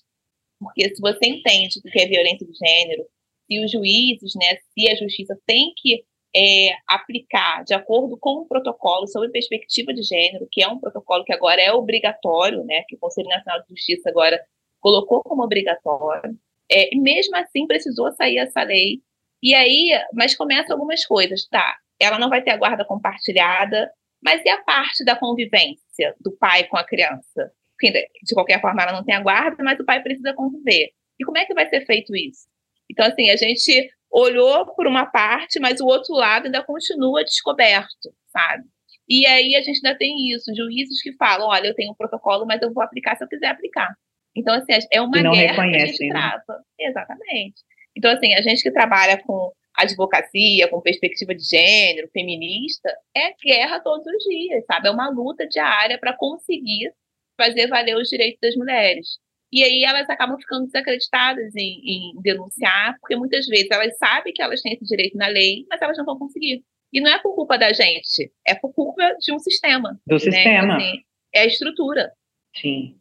porque 0.61 0.95
se 0.95 1.01
você 1.01 1.27
entende 1.27 1.79
o 1.79 1.91
que 1.91 2.01
é 2.01 2.07
violência 2.07 2.47
de 2.47 2.53
gênero, 2.53 3.05
se 3.47 3.65
os 3.65 3.71
juízes, 3.73 4.35
né, 4.37 4.57
se 4.73 4.91
a 4.91 4.95
justiça 4.95 5.37
tem 5.47 5.73
que 5.77 6.05
é, 6.37 6.77
aplicar 6.87 7.65
de 7.65 7.75
acordo 7.75 8.17
com 8.19 8.43
o 8.43 8.47
protocolo 8.47 9.07
sobre 9.09 9.31
perspectiva 9.31 9.93
de 9.93 10.03
gênero, 10.03 10.47
que 10.53 10.63
é 10.63 10.69
um 10.69 10.79
protocolo 10.79 11.25
que 11.25 11.33
agora 11.33 11.61
é 11.61 11.73
obrigatório, 11.73 12.63
né, 12.65 12.85
que 12.87 12.95
o 12.95 12.99
Conselho 12.99 13.29
Nacional 13.29 13.63
de 13.63 13.69
Justiça 13.71 14.11
agora 14.11 14.41
colocou 14.81 15.23
como 15.23 15.43
obrigatório, 15.43 16.39
é, 16.71 16.95
mesmo 16.95 17.37
assim 17.37 17.67
precisou 17.67 18.13
sair 18.13 18.39
essa 18.39 18.63
lei. 18.63 19.01
E 19.43 19.55
aí, 19.55 19.91
mas 20.15 20.37
começam 20.37 20.75
algumas 20.75 21.05
coisas, 21.05 21.47
tá? 21.49 21.77
Ela 21.99 22.19
não 22.19 22.29
vai 22.29 22.43
ter 22.43 22.51
a 22.51 22.57
guarda 22.57 22.85
compartilhada, 22.85 23.91
mas 24.23 24.45
e 24.45 24.49
a 24.49 24.63
parte 24.63 25.05
da 25.05 25.17
convivência 25.17 26.15
do 26.21 26.31
pai 26.37 26.65
com 26.65 26.77
a 26.77 26.85
criança? 26.85 27.53
De 27.81 28.35
qualquer 28.35 28.61
forma 28.61 28.83
ela 28.83 28.93
não 28.93 29.05
tem 29.05 29.15
a 29.15 29.21
guarda, 29.21 29.63
mas 29.63 29.79
o 29.79 29.85
pai 29.85 30.03
precisa 30.03 30.35
conviver. 30.35 30.91
E 31.19 31.25
como 31.25 31.39
é 31.39 31.45
que 31.45 31.55
vai 31.55 31.69
ser 31.69 31.85
feito 31.87 32.15
isso? 32.15 32.49
Então, 32.91 33.07
assim, 33.07 33.31
a 33.31 33.37
gente 33.37 33.91
olhou 34.11 34.67
por 34.75 34.87
uma 34.87 35.07
parte, 35.07 35.61
mas 35.61 35.81
o 35.81 35.87
outro 35.87 36.15
lado 36.15 36.47
ainda 36.47 36.63
continua 36.63 37.25
descoberto, 37.25 38.13
sabe? 38.33 38.65
E 39.09 39.27
aí 39.27 39.55
a 39.55 39.63
gente 39.63 39.81
ainda 39.85 39.97
tem 39.97 40.31
isso, 40.33 40.55
juízes 40.55 41.03
que 41.03 41.13
falam, 41.15 41.49
olha, 41.49 41.69
eu 41.69 41.75
tenho 41.75 41.93
um 41.93 41.97
protocolo, 41.97 42.47
mas 42.47 42.61
eu 42.63 42.73
vou 42.73 42.83
aplicar 42.83 43.17
se 43.17 43.25
eu 43.25 43.29
quiser 43.29 43.49
aplicar. 43.49 43.93
Então, 44.37 44.55
assim, 44.55 44.73
é 44.93 45.01
uma 45.01 45.21
guerra 45.21 45.69
que 45.69 45.77
a 45.77 45.87
gente 45.87 46.07
né? 46.07 46.11
trava. 46.11 46.63
Exatamente. 46.79 47.63
Então, 47.97 48.11
assim, 48.11 48.35
a 48.35 48.43
gente 48.43 48.63
que 48.63 48.71
trabalha 48.71 49.21
com 49.23 49.53
advocacia, 49.77 50.69
com 50.69 50.81
perspectiva 50.81 51.35
de 51.35 51.43
gênero, 51.45 52.09
feminista, 52.13 52.89
é 53.17 53.33
guerra 53.45 53.81
todos 53.81 54.07
os 54.07 54.25
dias, 54.25 54.65
sabe? 54.67 54.89
É 54.89 54.91
uma 54.91 55.11
luta 55.11 55.47
diária 55.47 55.99
para 55.99 56.17
conseguir 56.17 56.93
fazer 57.41 57.69
valer 57.69 57.97
os 57.97 58.09
direitos 58.09 58.39
das 58.41 58.55
mulheres. 58.55 59.07
E 59.53 59.65
aí 59.65 59.83
elas 59.83 60.09
acabam 60.09 60.39
ficando 60.39 60.67
desacreditadas 60.67 61.55
em, 61.57 61.81
em, 61.85 62.23
denunciar, 62.23 62.97
porque 63.01 63.17
muitas 63.17 63.47
vezes 63.47 63.69
elas 63.71 63.97
sabem 63.99 64.33
que 64.33 64.43
elas 64.43 64.61
têm 64.61 64.75
esse 64.75 64.85
direito 64.85 65.17
na 65.17 65.27
lei, 65.27 65.65
mas 65.69 65.83
elas 65.83 65.97
não 65.99 66.05
vão 66.05 66.19
conseguir. 66.19 66.63
E 66.93 67.01
não 67.01 67.11
é 67.11 67.19
por 67.19 67.35
culpa 67.35 67.57
da 67.57 67.73
gente, 67.73 68.33
é 68.47 68.55
por 68.55 68.73
culpa 68.73 69.17
de 69.21 69.33
um 69.33 69.39
sistema. 69.39 69.99
Do 70.07 70.15
né? 70.15 70.19
sistema. 70.19 70.77
Assim, 70.77 71.01
é 71.35 71.41
a 71.41 71.47
estrutura. 71.47 72.11
Sim. 72.57 72.97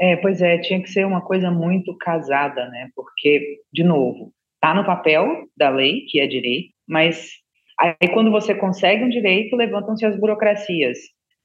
É, 0.00 0.16
pois 0.16 0.40
é, 0.40 0.58
tinha 0.58 0.80
que 0.80 0.90
ser 0.90 1.04
uma 1.04 1.20
coisa 1.20 1.50
muito 1.50 1.96
casada, 1.98 2.68
né? 2.68 2.88
Porque, 2.94 3.60
de 3.72 3.82
novo, 3.82 4.32
tá 4.60 4.72
no 4.72 4.84
papel 4.84 5.48
da 5.56 5.70
lei, 5.70 6.04
que 6.08 6.20
é 6.20 6.26
direito, 6.26 6.72
mas 6.86 7.30
aí 7.78 8.08
quando 8.12 8.30
você 8.30 8.54
consegue 8.54 9.02
um 9.02 9.08
direito, 9.08 9.56
levantam-se 9.56 10.06
as 10.06 10.18
burocracias. 10.18 10.98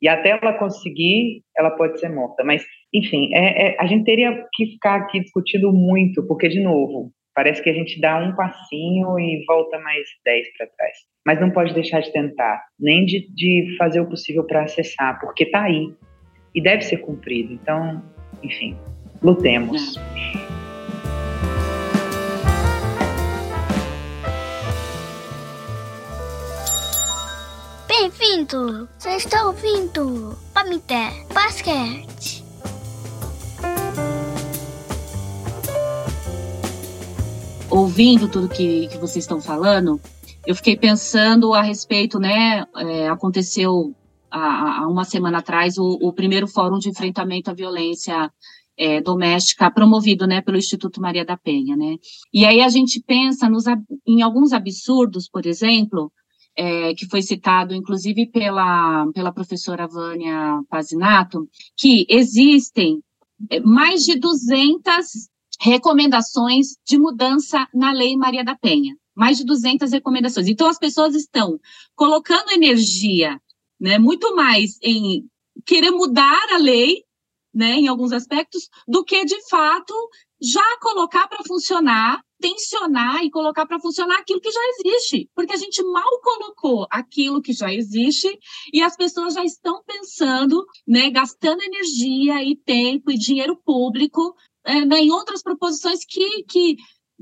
E 0.03 0.07
até 0.09 0.31
ela 0.31 0.51
conseguir, 0.51 1.43
ela 1.57 1.71
pode 1.71 1.97
ser 1.97 2.09
morta. 2.09 2.43
Mas, 2.43 2.61
enfim, 2.93 3.33
é, 3.33 3.69
é, 3.69 3.75
a 3.79 3.85
gente 3.85 4.03
teria 4.03 4.45
que 4.53 4.65
ficar 4.73 4.95
aqui 4.95 5.21
discutindo 5.21 5.71
muito, 5.71 6.21
porque, 6.27 6.49
de 6.49 6.59
novo, 6.59 7.09
parece 7.33 7.63
que 7.63 7.69
a 7.69 7.73
gente 7.73 8.01
dá 8.01 8.19
um 8.19 8.35
passinho 8.35 9.17
e 9.17 9.45
volta 9.47 9.79
mais 9.79 10.03
dez 10.25 10.45
para 10.57 10.67
trás. 10.67 10.97
Mas 11.25 11.39
não 11.39 11.49
pode 11.49 11.73
deixar 11.73 12.01
de 12.01 12.11
tentar, 12.11 12.61
nem 12.77 13.05
de, 13.05 13.33
de 13.33 13.77
fazer 13.77 14.01
o 14.01 14.09
possível 14.09 14.43
para 14.43 14.63
acessar, 14.63 15.21
porque 15.21 15.45
está 15.45 15.63
aí 15.63 15.93
e 16.53 16.61
deve 16.61 16.81
ser 16.81 16.97
cumprido. 16.97 17.53
Então, 17.53 18.03
enfim, 18.43 18.75
lutemos. 19.21 19.95
É. 19.95 20.62
Bem-vindo! 28.03 28.89
Você 28.99 29.11
está 29.11 29.47
ouvindo 29.47 30.37
Pamité 30.53 31.25
Basquete. 31.33 32.43
Ouvindo 37.69 38.27
tudo 38.27 38.49
que, 38.49 38.89
que 38.89 38.97
vocês 38.97 39.23
estão 39.23 39.39
falando, 39.39 40.01
eu 40.45 40.53
fiquei 40.53 40.75
pensando 40.75 41.53
a 41.53 41.61
respeito, 41.61 42.19
né? 42.19 42.65
É, 42.75 43.07
aconteceu 43.07 43.95
há, 44.29 44.81
há, 44.81 44.87
uma 44.89 45.05
semana 45.05 45.37
atrás 45.37 45.77
o, 45.77 45.97
o, 46.01 46.11
primeiro 46.11 46.45
fórum 46.45 46.79
de 46.79 46.89
enfrentamento 46.89 47.51
à 47.51 47.53
violência 47.53 48.29
é, 48.77 48.99
doméstica 48.99 49.71
promovido, 49.71 50.27
né, 50.27 50.41
pelo 50.41 50.57
Instituto 50.57 50.99
Maria 50.99 51.23
da 51.23 51.37
Penha, 51.37 51.77
né? 51.77 51.95
E 52.33 52.45
aí 52.45 52.61
a 52.61 52.67
gente 52.67 52.99
pensa 52.99 53.47
nos, 53.47 53.63
em 54.05 54.21
alguns 54.21 54.51
absurdos, 54.51 55.29
por 55.29 55.45
exemplo, 55.45 56.11
é, 56.55 56.93
que 56.93 57.07
foi 57.07 57.21
citado, 57.21 57.73
inclusive, 57.73 58.27
pela, 58.27 59.07
pela 59.13 59.31
professora 59.31 59.87
Vânia 59.87 60.61
Pazinato, 60.69 61.49
que 61.75 62.05
existem 62.09 63.01
é, 63.49 63.59
mais 63.59 64.03
de 64.03 64.19
200 64.19 65.29
recomendações 65.59 66.77
de 66.85 66.97
mudança 66.97 67.67
na 67.73 67.91
Lei 67.91 68.15
Maria 68.15 68.43
da 68.43 68.55
Penha. 68.55 68.95
Mais 69.15 69.37
de 69.37 69.45
200 69.45 69.91
recomendações. 69.91 70.47
Então, 70.47 70.67
as 70.67 70.79
pessoas 70.79 71.13
estão 71.13 71.59
colocando 71.95 72.51
energia 72.51 73.39
né, 73.79 73.99
muito 73.99 74.35
mais 74.35 74.79
em 74.81 75.27
querer 75.65 75.91
mudar 75.91 76.47
a 76.53 76.57
lei, 76.57 77.03
né, 77.53 77.75
em 77.75 77.87
alguns 77.87 78.11
aspectos, 78.11 78.69
do 78.87 79.03
que, 79.03 79.23
de 79.25 79.47
fato, 79.49 79.93
já 80.43 80.77
colocar 80.81 81.27
para 81.27 81.43
funcionar 81.47 82.21
tensionar 82.43 83.23
e 83.23 83.31
colocar 83.31 83.65
para 83.65 83.79
funcionar 83.79 84.19
aquilo 84.19 84.41
que 84.41 84.51
já 84.51 84.59
existe, 84.71 85.29
porque 85.33 85.53
a 85.53 85.57
gente 85.57 85.81
mal 85.81 86.19
colocou 86.21 86.85
aquilo 86.91 87.41
que 87.41 87.53
já 87.53 87.73
existe 87.73 88.27
e 88.73 88.81
as 88.81 88.97
pessoas 88.97 89.33
já 89.33 89.45
estão 89.45 89.81
pensando, 89.85 90.65
né, 90.85 91.09
gastando 91.09 91.63
energia 91.63 92.43
e 92.43 92.57
tempo 92.57 93.09
e 93.09 93.17
dinheiro 93.17 93.55
público 93.63 94.35
é, 94.65 94.83
né, 94.85 94.99
em 94.99 95.11
outras 95.11 95.41
proposições 95.41 95.99
que, 96.05 96.43
que 96.43 96.75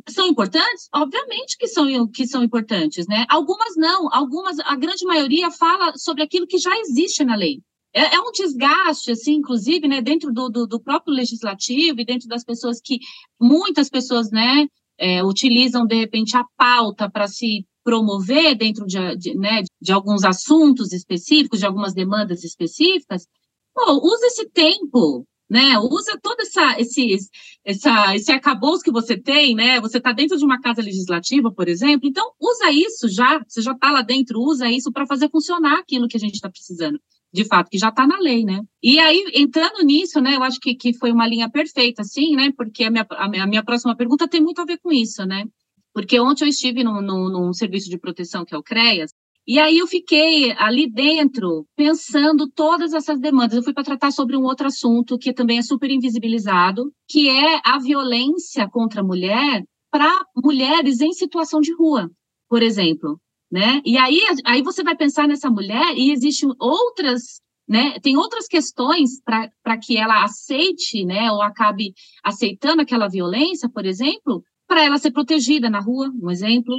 são 0.09 0.25
importantes? 0.25 0.89
Obviamente 0.91 1.55
que 1.55 1.67
são, 1.67 1.85
que 2.09 2.25
são 2.25 2.43
importantes, 2.43 3.05
né? 3.07 3.25
Algumas 3.29 3.75
não, 3.75 4.09
algumas, 4.11 4.57
a 4.61 4.75
grande 4.75 5.05
maioria 5.05 5.51
fala 5.51 5.93
sobre 5.97 6.23
aquilo 6.23 6.47
que 6.47 6.57
já 6.57 6.75
existe 6.79 7.23
na 7.23 7.35
lei. 7.35 7.61
É, 7.93 8.15
é 8.15 8.19
um 8.21 8.31
desgaste, 8.31 9.11
assim, 9.11 9.33
inclusive, 9.33 9.87
né, 9.87 10.01
dentro 10.01 10.31
do, 10.31 10.49
do, 10.49 10.65
do, 10.65 10.79
próprio 10.79 11.13
legislativo 11.13 11.99
e 11.99 12.05
dentro 12.05 12.27
das 12.27 12.43
pessoas 12.43 12.79
que, 12.81 12.99
muitas 13.39 13.89
pessoas, 13.89 14.31
né, 14.31 14.67
é, 14.97 15.23
utilizam, 15.23 15.85
de 15.85 15.95
repente, 15.95 16.37
a 16.37 16.45
pauta 16.57 17.09
para 17.09 17.27
se 17.27 17.65
promover 17.83 18.55
dentro 18.55 18.85
de, 18.85 19.15
de, 19.17 19.35
né, 19.35 19.63
de 19.81 19.91
alguns 19.91 20.23
assuntos 20.23 20.93
específicos, 20.93 21.59
de 21.59 21.65
algumas 21.65 21.93
demandas 21.93 22.43
específicas, 22.43 23.27
pô, 23.73 23.99
usa 24.03 24.27
esse 24.27 24.49
tempo, 24.49 25.25
né? 25.51 25.77
Usa 25.79 26.17
todo 26.21 26.39
essa, 26.39 26.79
esse, 26.79 27.17
essa, 27.65 28.15
esse 28.15 28.31
arcabouço 28.31 28.83
que 28.83 28.91
você 28.91 29.17
tem, 29.17 29.53
né? 29.53 29.81
Você 29.81 29.97
está 29.97 30.13
dentro 30.13 30.37
de 30.37 30.45
uma 30.45 30.61
casa 30.61 30.81
legislativa, 30.81 31.51
por 31.51 31.67
exemplo, 31.67 32.07
então 32.07 32.31
usa 32.39 32.71
isso 32.71 33.09
já, 33.09 33.43
você 33.45 33.61
já 33.61 33.73
está 33.73 33.91
lá 33.91 34.01
dentro, 34.01 34.39
usa 34.39 34.69
isso 34.69 34.93
para 34.93 35.05
fazer 35.05 35.29
funcionar 35.29 35.79
aquilo 35.79 36.07
que 36.07 36.15
a 36.15 36.19
gente 36.19 36.35
está 36.35 36.49
precisando. 36.49 36.97
De 37.33 37.45
fato, 37.45 37.69
que 37.69 37.77
já 37.77 37.89
está 37.89 38.05
na 38.05 38.19
lei, 38.19 38.43
né? 38.43 38.61
E 38.83 38.99
aí, 38.99 39.23
entrando 39.35 39.83
nisso, 39.83 40.19
né, 40.19 40.35
eu 40.35 40.43
acho 40.43 40.59
que, 40.59 40.75
que 40.75 40.93
foi 40.93 41.11
uma 41.11 41.27
linha 41.27 41.49
perfeita, 41.49 42.01
assim, 42.01 42.35
né? 42.35 42.51
Porque 42.57 42.83
a 42.83 42.91
minha, 42.91 43.05
a 43.09 43.29
minha, 43.29 43.43
a 43.43 43.47
minha 43.47 43.63
próxima 43.63 43.95
pergunta 43.95 44.27
tem 44.27 44.41
muito 44.41 44.61
a 44.61 44.65
ver 44.65 44.79
com 44.79 44.91
isso, 44.91 45.25
né? 45.25 45.45
Porque 45.93 46.19
ontem 46.19 46.43
eu 46.43 46.49
estive 46.49 46.83
num, 46.83 47.01
num, 47.01 47.29
num 47.29 47.53
serviço 47.53 47.89
de 47.89 47.97
proteção, 47.97 48.43
que 48.43 48.53
é 48.53 48.57
o 48.57 48.63
CREAS, 48.63 49.11
e 49.47 49.59
aí 49.59 49.79
eu 49.79 49.87
fiquei 49.87 50.51
ali 50.53 50.89
dentro 50.89 51.65
pensando 51.75 52.47
todas 52.47 52.93
essas 52.93 53.19
demandas. 53.19 53.57
Eu 53.57 53.63
fui 53.63 53.73
para 53.73 53.83
tratar 53.83 54.11
sobre 54.11 54.37
um 54.37 54.43
outro 54.43 54.67
assunto 54.67 55.17
que 55.17 55.33
também 55.33 55.57
é 55.57 55.61
super 55.63 55.89
invisibilizado, 55.89 56.93
que 57.07 57.27
é 57.27 57.59
a 57.65 57.79
violência 57.79 58.69
contra 58.69 59.01
a 59.01 59.03
mulher 59.03 59.63
para 59.89 60.09
mulheres 60.35 61.01
em 61.01 61.11
situação 61.11 61.59
de 61.59 61.73
rua, 61.73 62.09
por 62.47 62.61
exemplo, 62.61 63.19
né? 63.51 63.81
E 63.85 63.97
aí 63.97 64.19
aí 64.45 64.61
você 64.61 64.83
vai 64.83 64.95
pensar 64.95 65.27
nessa 65.27 65.49
mulher 65.49 65.93
e 65.95 66.11
existem 66.11 66.49
outras 66.59 67.41
né, 67.67 67.97
tem 68.01 68.17
outras 68.17 68.47
questões 68.47 69.21
para 69.23 69.77
que 69.77 69.95
ela 69.95 70.25
aceite, 70.25 71.05
né, 71.05 71.31
ou 71.31 71.41
acabe 71.41 71.93
aceitando 72.21 72.81
aquela 72.81 73.07
violência, 73.07 73.69
por 73.69 73.85
exemplo, 73.85 74.43
para 74.67 74.83
ela 74.83 74.97
ser 74.97 75.11
protegida 75.11 75.69
na 75.69 75.79
rua, 75.79 76.11
um 76.21 76.29
exemplo, 76.29 76.75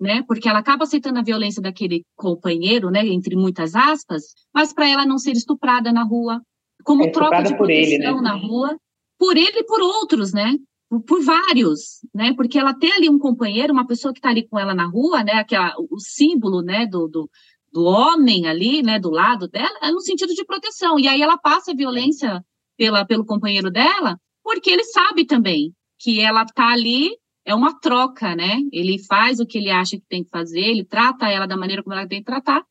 né? 0.00 0.22
Porque 0.26 0.48
ela 0.48 0.58
acaba 0.58 0.84
aceitando 0.84 1.18
a 1.18 1.22
violência 1.22 1.62
daquele 1.62 2.04
companheiro, 2.16 2.90
né? 2.90 3.06
Entre 3.06 3.36
muitas 3.36 3.74
aspas, 3.74 4.34
mas 4.52 4.72
para 4.72 4.88
ela 4.88 5.06
não 5.06 5.18
ser 5.18 5.32
estuprada 5.32 5.92
na 5.92 6.04
rua, 6.04 6.40
como 6.84 7.04
é 7.04 7.10
troca 7.10 7.42
de 7.42 7.56
proteção 7.56 7.94
ele, 7.94 7.98
né? 7.98 8.12
na 8.20 8.34
rua, 8.34 8.76
por 9.18 9.36
ele 9.36 9.60
e 9.60 9.64
por 9.64 9.80
outros, 9.80 10.32
né? 10.32 10.54
Por, 11.00 11.22
vários, 11.24 12.00
né? 12.14 12.34
Porque 12.34 12.58
ela 12.58 12.74
tem 12.74 12.92
ali 12.92 13.08
um 13.08 13.18
companheiro, 13.18 13.72
uma 13.72 13.86
pessoa 13.86 14.12
que 14.12 14.18
está 14.18 14.30
ali 14.30 14.46
com 14.46 14.58
ela 14.58 14.74
na 14.74 14.86
rua, 14.86 15.22
né? 15.24 15.44
Que 15.44 15.56
é 15.56 15.72
o 15.90 15.98
símbolo, 15.98 16.62
né? 16.62 16.86
Do, 16.86 17.08
do, 17.08 17.30
do 17.72 17.84
homem 17.84 18.46
ali, 18.46 18.82
né? 18.82 18.98
Do 18.98 19.10
lado 19.10 19.48
dela, 19.48 19.78
é 19.82 19.90
no 19.90 20.00
sentido 20.00 20.34
de 20.34 20.44
proteção. 20.44 20.98
E 20.98 21.08
aí 21.08 21.22
ela 21.22 21.38
passa 21.38 21.72
a 21.72 21.76
violência 21.76 22.44
pela, 22.76 23.04
pelo 23.04 23.24
companheiro 23.24 23.70
dela, 23.70 24.18
porque 24.42 24.70
ele 24.70 24.84
sabe 24.84 25.24
também 25.24 25.72
que 25.98 26.20
ela 26.20 26.42
está 26.42 26.72
ali 26.72 27.10
é 27.44 27.54
uma 27.54 27.78
troca, 27.78 28.34
né? 28.34 28.58
Ele 28.72 28.98
faz 28.98 29.38
o 29.38 29.46
que 29.46 29.58
ele 29.58 29.70
acha 29.70 29.96
que 29.96 30.04
tem 30.08 30.24
que 30.24 30.30
fazer, 30.30 30.60
ele 30.60 30.84
trata 30.84 31.28
ela 31.28 31.46
da 31.46 31.56
maneira 31.56 31.82
como 31.82 31.94
ela 31.94 32.08
tem 32.08 32.20
que 32.20 32.24
tratar, 32.24 32.64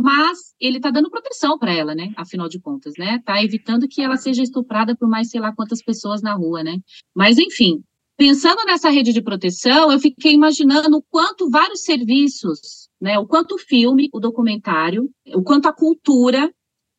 mas 0.00 0.54
ele 0.60 0.76
está 0.76 0.92
dando 0.92 1.10
proteção 1.10 1.58
para 1.58 1.74
ela, 1.74 1.92
né? 1.92 2.12
Afinal 2.16 2.48
de 2.48 2.60
contas, 2.60 2.94
né? 2.96 3.16
Está 3.16 3.42
evitando 3.42 3.88
que 3.88 4.00
ela 4.00 4.16
seja 4.16 4.44
estuprada 4.44 4.96
por 4.96 5.08
mais 5.08 5.28
sei 5.28 5.40
lá 5.40 5.52
quantas 5.52 5.82
pessoas 5.82 6.22
na 6.22 6.34
rua, 6.34 6.62
né? 6.62 6.78
Mas 7.12 7.36
enfim, 7.36 7.82
pensando 8.16 8.64
nessa 8.64 8.90
rede 8.90 9.12
de 9.12 9.20
proteção, 9.20 9.90
eu 9.90 9.98
fiquei 9.98 10.32
imaginando 10.32 10.96
o 10.96 11.02
quanto 11.02 11.50
vários 11.50 11.82
serviços, 11.82 12.88
né? 13.00 13.18
O 13.18 13.26
quanto 13.26 13.56
o 13.56 13.58
filme, 13.58 14.08
o 14.12 14.20
documentário, 14.20 15.10
o 15.34 15.42
quanto 15.42 15.66
a 15.66 15.72
cultura 15.72 16.48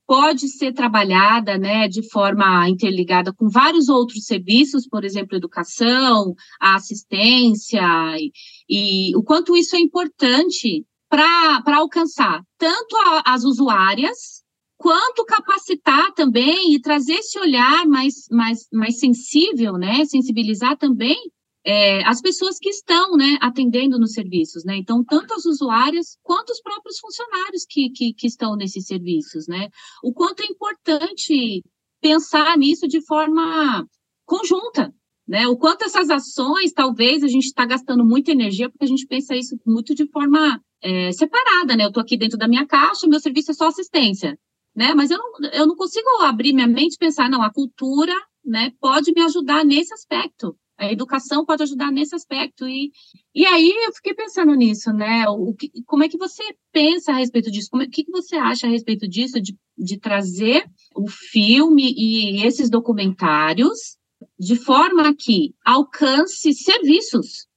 pode 0.05 0.49
ser 0.49 0.73
trabalhada 0.73 1.57
né, 1.57 1.87
de 1.87 2.01
forma 2.09 2.67
interligada 2.67 3.31
com 3.31 3.47
vários 3.47 3.89
outros 3.89 4.25
serviços, 4.25 4.87
por 4.87 5.05
exemplo, 5.05 5.37
educação, 5.37 6.33
assistência, 6.59 7.79
e, 8.17 8.31
e 8.67 9.15
o 9.15 9.21
quanto 9.21 9.55
isso 9.55 9.75
é 9.75 9.79
importante 9.79 10.83
para 11.09 11.77
alcançar 11.77 12.41
tanto 12.57 12.95
a, 12.97 13.33
as 13.33 13.43
usuárias, 13.43 14.43
quanto 14.77 15.25
capacitar 15.25 16.13
também 16.13 16.73
e 16.73 16.79
trazer 16.79 17.15
esse 17.15 17.37
olhar 17.39 17.85
mais, 17.85 18.27
mais, 18.31 18.67
mais 18.71 18.99
sensível, 18.99 19.73
né, 19.73 20.05
sensibilizar 20.05 20.77
também 20.77 21.17
é, 21.65 22.03
as 22.07 22.21
pessoas 22.21 22.57
que 22.57 22.69
estão 22.69 23.17
né, 23.17 23.37
atendendo 23.41 23.99
nos 23.99 24.13
serviços, 24.13 24.63
né? 24.63 24.77
Então, 24.77 25.03
tanto 25.03 25.33
as 25.33 25.45
usuárias 25.45 26.17
quanto 26.23 26.51
os 26.51 26.61
próprios 26.61 26.97
funcionários 26.99 27.65
que, 27.67 27.89
que, 27.89 28.13
que 28.13 28.27
estão 28.27 28.55
nesses 28.55 28.85
serviços, 28.85 29.45
né? 29.47 29.67
O 30.01 30.13
quanto 30.13 30.41
é 30.41 30.45
importante 30.45 31.61
pensar 32.01 32.57
nisso 32.57 32.87
de 32.87 33.05
forma 33.05 33.85
conjunta, 34.25 34.93
né? 35.27 35.47
O 35.47 35.57
quanto 35.57 35.83
essas 35.83 36.09
ações, 36.09 36.71
talvez 36.71 37.23
a 37.23 37.27
gente 37.27 37.45
está 37.45 37.65
gastando 37.65 38.05
muita 38.05 38.31
energia, 38.31 38.69
porque 38.69 38.85
a 38.85 38.87
gente 38.87 39.05
pensa 39.05 39.35
isso 39.35 39.57
muito 39.65 39.93
de 39.93 40.09
forma 40.09 40.61
é, 40.81 41.11
separada, 41.11 41.75
né? 41.75 41.83
Eu 41.83 41.89
estou 41.89 42.01
aqui 42.01 42.17
dentro 42.17 42.37
da 42.37 42.47
minha 42.47 42.65
caixa, 42.65 43.07
meu 43.07 43.19
serviço 43.19 43.51
é 43.51 43.53
só 43.53 43.67
assistência, 43.67 44.37
né? 44.75 44.93
Mas 44.93 45.11
eu 45.11 45.17
não, 45.17 45.49
eu 45.51 45.67
não 45.67 45.75
consigo 45.75 46.07
abrir 46.21 46.53
minha 46.53 46.67
mente 46.67 46.95
e 46.95 46.97
pensar, 46.97 47.29
não, 47.29 47.41
a 47.41 47.51
cultura, 47.51 48.13
né, 48.45 48.71
pode 48.79 49.11
me 49.11 49.21
ajudar 49.21 49.65
nesse 49.65 49.93
aspecto, 49.93 50.55
a 50.79 50.89
educação 50.89 51.45
pode 51.45 51.61
ajudar 51.61 51.91
nesse 51.91 52.15
aspecto. 52.15 52.65
E, 52.67 52.91
e 53.35 53.45
aí 53.45 53.69
eu 53.85 53.93
fiquei 53.93 54.13
pensando 54.13 54.53
nisso, 54.55 54.91
né? 54.93 55.27
O 55.27 55.53
que, 55.53 55.69
como 55.85 56.03
é 56.03 56.09
que 56.09 56.17
você 56.17 56.41
pensa 56.71 57.11
a 57.11 57.15
respeito 57.15 57.51
disso? 57.51 57.67
Como, 57.69 57.83
é, 57.83 57.85
o 57.85 57.89
que, 57.89 58.05
que 58.05 58.11
você 58.11 58.37
acha 58.37 58.65
a 58.65 58.69
respeito 58.69 59.07
disso, 59.07 59.41
de, 59.41 59.57
de 59.77 59.99
trazer 59.99 60.65
o 60.95 61.07
filme 61.09 61.93
e 61.95 62.45
esses 62.45 62.69
documentários 62.69 63.97
de 64.39 64.55
forma 64.55 65.13
que 65.13 65.53
alcance 65.65 66.53
serviços, 66.53 67.47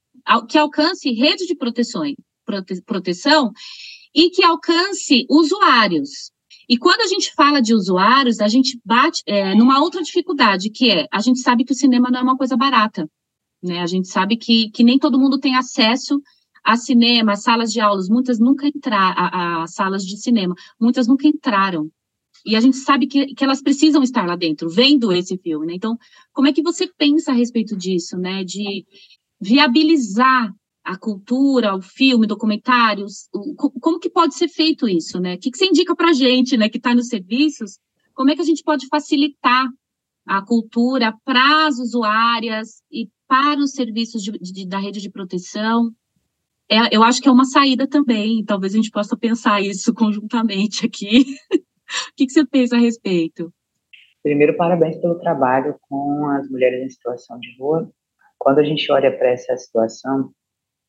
que 0.49 0.57
alcance 0.57 1.09
rede 1.11 1.45
de 1.45 1.55
proteção, 1.55 2.03
prote, 2.53 2.81
proteção 2.81 3.51
e 4.13 4.29
que 4.29 4.43
alcance 4.43 5.25
usuários, 5.29 6.31
e 6.67 6.77
quando 6.77 7.01
a 7.01 7.07
gente 7.07 7.33
fala 7.33 7.61
de 7.61 7.73
usuários, 7.73 8.39
a 8.39 8.47
gente 8.47 8.79
bate 8.85 9.21
é, 9.25 9.53
numa 9.55 9.81
outra 9.81 10.01
dificuldade, 10.01 10.69
que 10.69 10.89
é, 10.89 11.07
a 11.11 11.19
gente 11.19 11.39
sabe 11.39 11.63
que 11.63 11.73
o 11.73 11.75
cinema 11.75 12.09
não 12.09 12.19
é 12.19 12.23
uma 12.23 12.37
coisa 12.37 12.55
barata, 12.55 13.09
né? 13.61 13.81
A 13.81 13.85
gente 13.85 14.07
sabe 14.07 14.37
que, 14.37 14.69
que 14.69 14.83
nem 14.83 14.97
todo 14.97 15.19
mundo 15.19 15.39
tem 15.39 15.55
acesso 15.55 16.21
a 16.63 16.77
cinema, 16.77 17.33
a 17.33 17.35
salas 17.35 17.71
de 17.71 17.81
aulas, 17.81 18.07
muitas 18.07 18.39
nunca 18.39 18.67
entraram, 18.67 19.15
a, 19.17 19.63
a, 19.63 19.67
salas 19.67 20.05
de 20.05 20.17
cinema, 20.17 20.55
muitas 20.79 21.07
nunca 21.07 21.27
entraram. 21.27 21.89
E 22.45 22.55
a 22.55 22.59
gente 22.59 22.77
sabe 22.77 23.07
que, 23.07 23.33
que 23.33 23.43
elas 23.43 23.61
precisam 23.61 24.01
estar 24.01 24.25
lá 24.25 24.35
dentro, 24.35 24.69
vendo 24.69 25.11
esse 25.11 25.37
filme, 25.37 25.65
né? 25.65 25.73
Então, 25.75 25.97
como 26.31 26.47
é 26.47 26.53
que 26.53 26.61
você 26.61 26.87
pensa 26.87 27.31
a 27.31 27.35
respeito 27.35 27.75
disso, 27.75 28.17
né? 28.17 28.43
De 28.43 28.85
viabilizar 29.39 30.53
a 30.83 30.97
cultura, 30.97 31.75
o 31.75 31.81
filme, 31.81 32.27
documentários, 32.27 33.29
o, 33.33 33.55
como 33.55 33.99
que 33.99 34.09
pode 34.09 34.35
ser 34.35 34.49
feito 34.49 34.87
isso, 34.87 35.19
né? 35.19 35.35
O 35.35 35.39
que, 35.39 35.49
que 35.49 35.57
você 35.57 35.65
indica 35.65 35.95
para 35.95 36.09
a 36.09 36.13
gente, 36.13 36.57
né, 36.57 36.67
que 36.67 36.77
está 36.77 36.93
nos 36.93 37.07
serviços? 37.07 37.79
Como 38.13 38.29
é 38.29 38.35
que 38.35 38.41
a 38.41 38.45
gente 38.45 38.63
pode 38.63 38.87
facilitar 38.87 39.67
a 40.25 40.41
cultura 40.41 41.13
para 41.23 41.67
as 41.67 41.79
usuárias 41.79 42.81
e 42.91 43.09
para 43.27 43.59
os 43.59 43.71
serviços 43.71 44.21
de, 44.21 44.31
de, 44.31 44.67
da 44.67 44.77
rede 44.77 45.01
de 45.01 45.09
proteção? 45.09 45.89
É, 46.69 46.95
eu 46.95 47.01
acho 47.01 47.21
que 47.21 47.29
é 47.29 47.31
uma 47.31 47.45
saída 47.45 47.87
também, 47.87 48.43
talvez 48.43 48.73
a 48.73 48.77
gente 48.77 48.91
possa 48.91 49.17
pensar 49.17 49.61
isso 49.61 49.93
conjuntamente 49.95 50.85
aqui. 50.85 51.21
o 51.51 52.15
que, 52.15 52.25
que 52.25 52.31
você 52.31 52.45
pensa 52.45 52.75
a 52.75 52.79
respeito? 52.79 53.53
Primeiro, 54.21 54.55
parabéns 54.57 54.97
pelo 54.97 55.19
trabalho 55.19 55.75
com 55.81 56.27
as 56.29 56.49
mulheres 56.49 56.81
em 56.83 56.89
situação 56.89 57.39
de 57.39 57.55
rua. 57.57 57.89
Quando 58.37 58.59
a 58.59 58.63
gente 58.63 58.89
olha 58.91 59.15
para 59.17 59.29
essa 59.29 59.55
situação, 59.55 60.33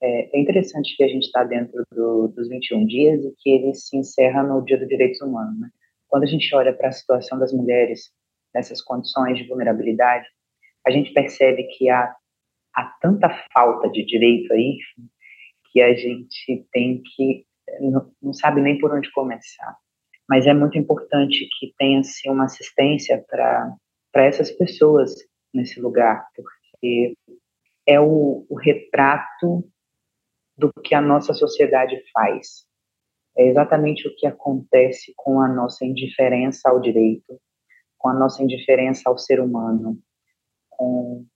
é, 0.04 0.36
é 0.36 0.40
interessante 0.40 0.94
que 0.96 1.02
a 1.02 1.08
gente 1.08 1.24
está 1.24 1.44
dentro 1.44 1.82
do, 1.90 2.28
dos 2.28 2.48
21 2.48 2.84
dias 2.86 3.24
e 3.24 3.34
que 3.38 3.50
ele 3.50 3.74
se 3.74 3.96
encerra 3.96 4.42
no 4.42 4.62
Dia 4.62 4.76
dos 4.76 4.88
Direitos 4.88 5.20
Humanos. 5.22 5.58
Né? 5.58 5.68
Quando 6.08 6.24
a 6.24 6.26
gente 6.26 6.54
olha 6.54 6.74
para 6.74 6.88
a 6.88 6.92
situação 6.92 7.38
das 7.38 7.52
mulheres 7.52 8.10
nessas 8.54 8.82
condições 8.82 9.38
de 9.38 9.48
vulnerabilidade, 9.48 10.26
a 10.86 10.90
gente 10.90 11.12
percebe 11.14 11.64
que 11.64 11.88
há, 11.88 12.14
há 12.74 12.84
tanta 13.00 13.30
falta 13.52 13.88
de 13.90 14.04
direito 14.04 14.52
aí 14.52 14.76
que 15.72 15.80
a 15.80 15.94
gente 15.94 16.66
tem 16.70 17.02
que 17.02 17.46
não, 17.80 18.12
não 18.22 18.32
sabe 18.34 18.60
nem 18.60 18.78
por 18.78 18.94
onde 18.94 19.10
começar. 19.10 19.74
Mas 20.28 20.46
é 20.46 20.52
muito 20.52 20.78
importante 20.78 21.48
que 21.58 21.74
tenha-se 21.78 22.28
uma 22.28 22.44
assistência 22.44 23.24
para 23.28 23.76
essas 24.14 24.50
pessoas 24.50 25.14
nesse 25.52 25.80
lugar, 25.80 26.26
porque 26.36 27.16
é 27.86 27.98
o, 27.98 28.46
o 28.48 28.54
retrato 28.54 29.64
do 30.56 30.72
que 30.82 30.94
a 30.94 31.00
nossa 31.00 31.34
sociedade 31.34 32.00
faz. 32.12 32.66
É 33.36 33.48
exatamente 33.48 34.06
o 34.06 34.14
que 34.16 34.26
acontece 34.26 35.12
com 35.16 35.40
a 35.40 35.48
nossa 35.48 35.84
indiferença 35.84 36.70
ao 36.70 36.80
direito, 36.80 37.40
com 37.98 38.08
a 38.08 38.14
nossa 38.14 38.42
indiferença 38.42 39.02
ao 39.06 39.18
ser 39.18 39.40
humano, 39.40 39.98
com 40.70 41.26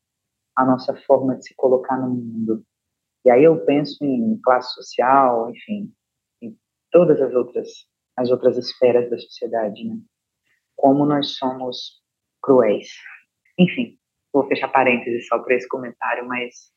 a 0.56 0.64
nossa 0.64 0.94
forma 1.06 1.36
de 1.36 1.46
se 1.46 1.54
colocar 1.54 1.96
no 1.96 2.10
mundo. 2.10 2.64
E 3.24 3.30
aí 3.30 3.42
eu 3.42 3.64
penso 3.64 4.04
em 4.04 4.38
classe 4.42 4.74
social, 4.74 5.50
enfim, 5.50 5.92
em 6.40 6.56
todas 6.90 7.20
as 7.20 7.34
outras 7.34 7.68
as 8.18 8.30
outras 8.32 8.58
esferas 8.58 9.08
da 9.08 9.16
sociedade, 9.16 9.84
né? 9.84 9.96
Como 10.74 11.06
nós 11.06 11.36
somos 11.36 12.02
cruéis. 12.42 12.88
Enfim, 13.56 13.96
vou 14.32 14.44
fechar 14.48 14.68
parênteses 14.68 15.28
só 15.28 15.38
para 15.38 15.54
esse 15.54 15.68
comentário, 15.68 16.26
mas 16.26 16.72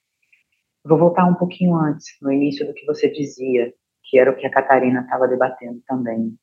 Vou 0.84 0.98
voltar 0.98 1.26
um 1.26 1.36
pouquinho 1.36 1.76
antes, 1.76 2.06
no 2.22 2.32
início 2.32 2.66
do 2.66 2.74
que 2.74 2.86
você 2.86 3.10
dizia, 3.10 3.72
que 4.04 4.18
era 4.18 4.32
o 4.32 4.36
que 4.36 4.46
a 4.46 4.52
Catarina 4.52 5.02
estava 5.02 5.28
debatendo 5.28 5.80
também, 5.88 6.34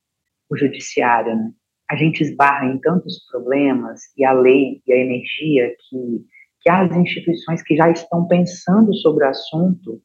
o 0.49 0.57
judiciário, 0.57 1.34
né? 1.36 1.51
A 1.91 1.97
gente 1.97 2.22
esbarra 2.22 2.66
em 2.66 2.78
tantos 2.78 3.24
problemas 3.30 4.01
e 4.16 4.24
a 4.24 4.32
lei 4.32 4.82
e 4.86 4.93
a 4.93 4.97
energia 4.97 5.74
que, 5.89 6.24
que 6.61 6.70
as 6.70 6.95
instituições 6.95 7.62
que 7.62 7.74
já 7.74 7.91
estão 7.91 8.26
pensando 8.26 8.95
sobre 8.95 9.24
o 9.24 9.28
assunto 9.28 10.01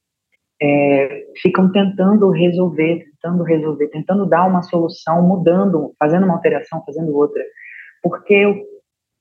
é, 0.61 1.25
ficam 1.41 1.69
tentando 1.71 2.29
resolver, 2.29 3.03
tentando 3.21 3.43
resolver, 3.43 3.89
tentando 3.89 4.25
dar 4.25 4.47
uma 4.47 4.61
solução, 4.61 5.21
mudando, 5.21 5.93
fazendo 5.99 6.23
uma 6.23 6.35
alteração, 6.35 6.81
fazendo 6.85 7.13
outra, 7.13 7.43
porque 8.01 8.45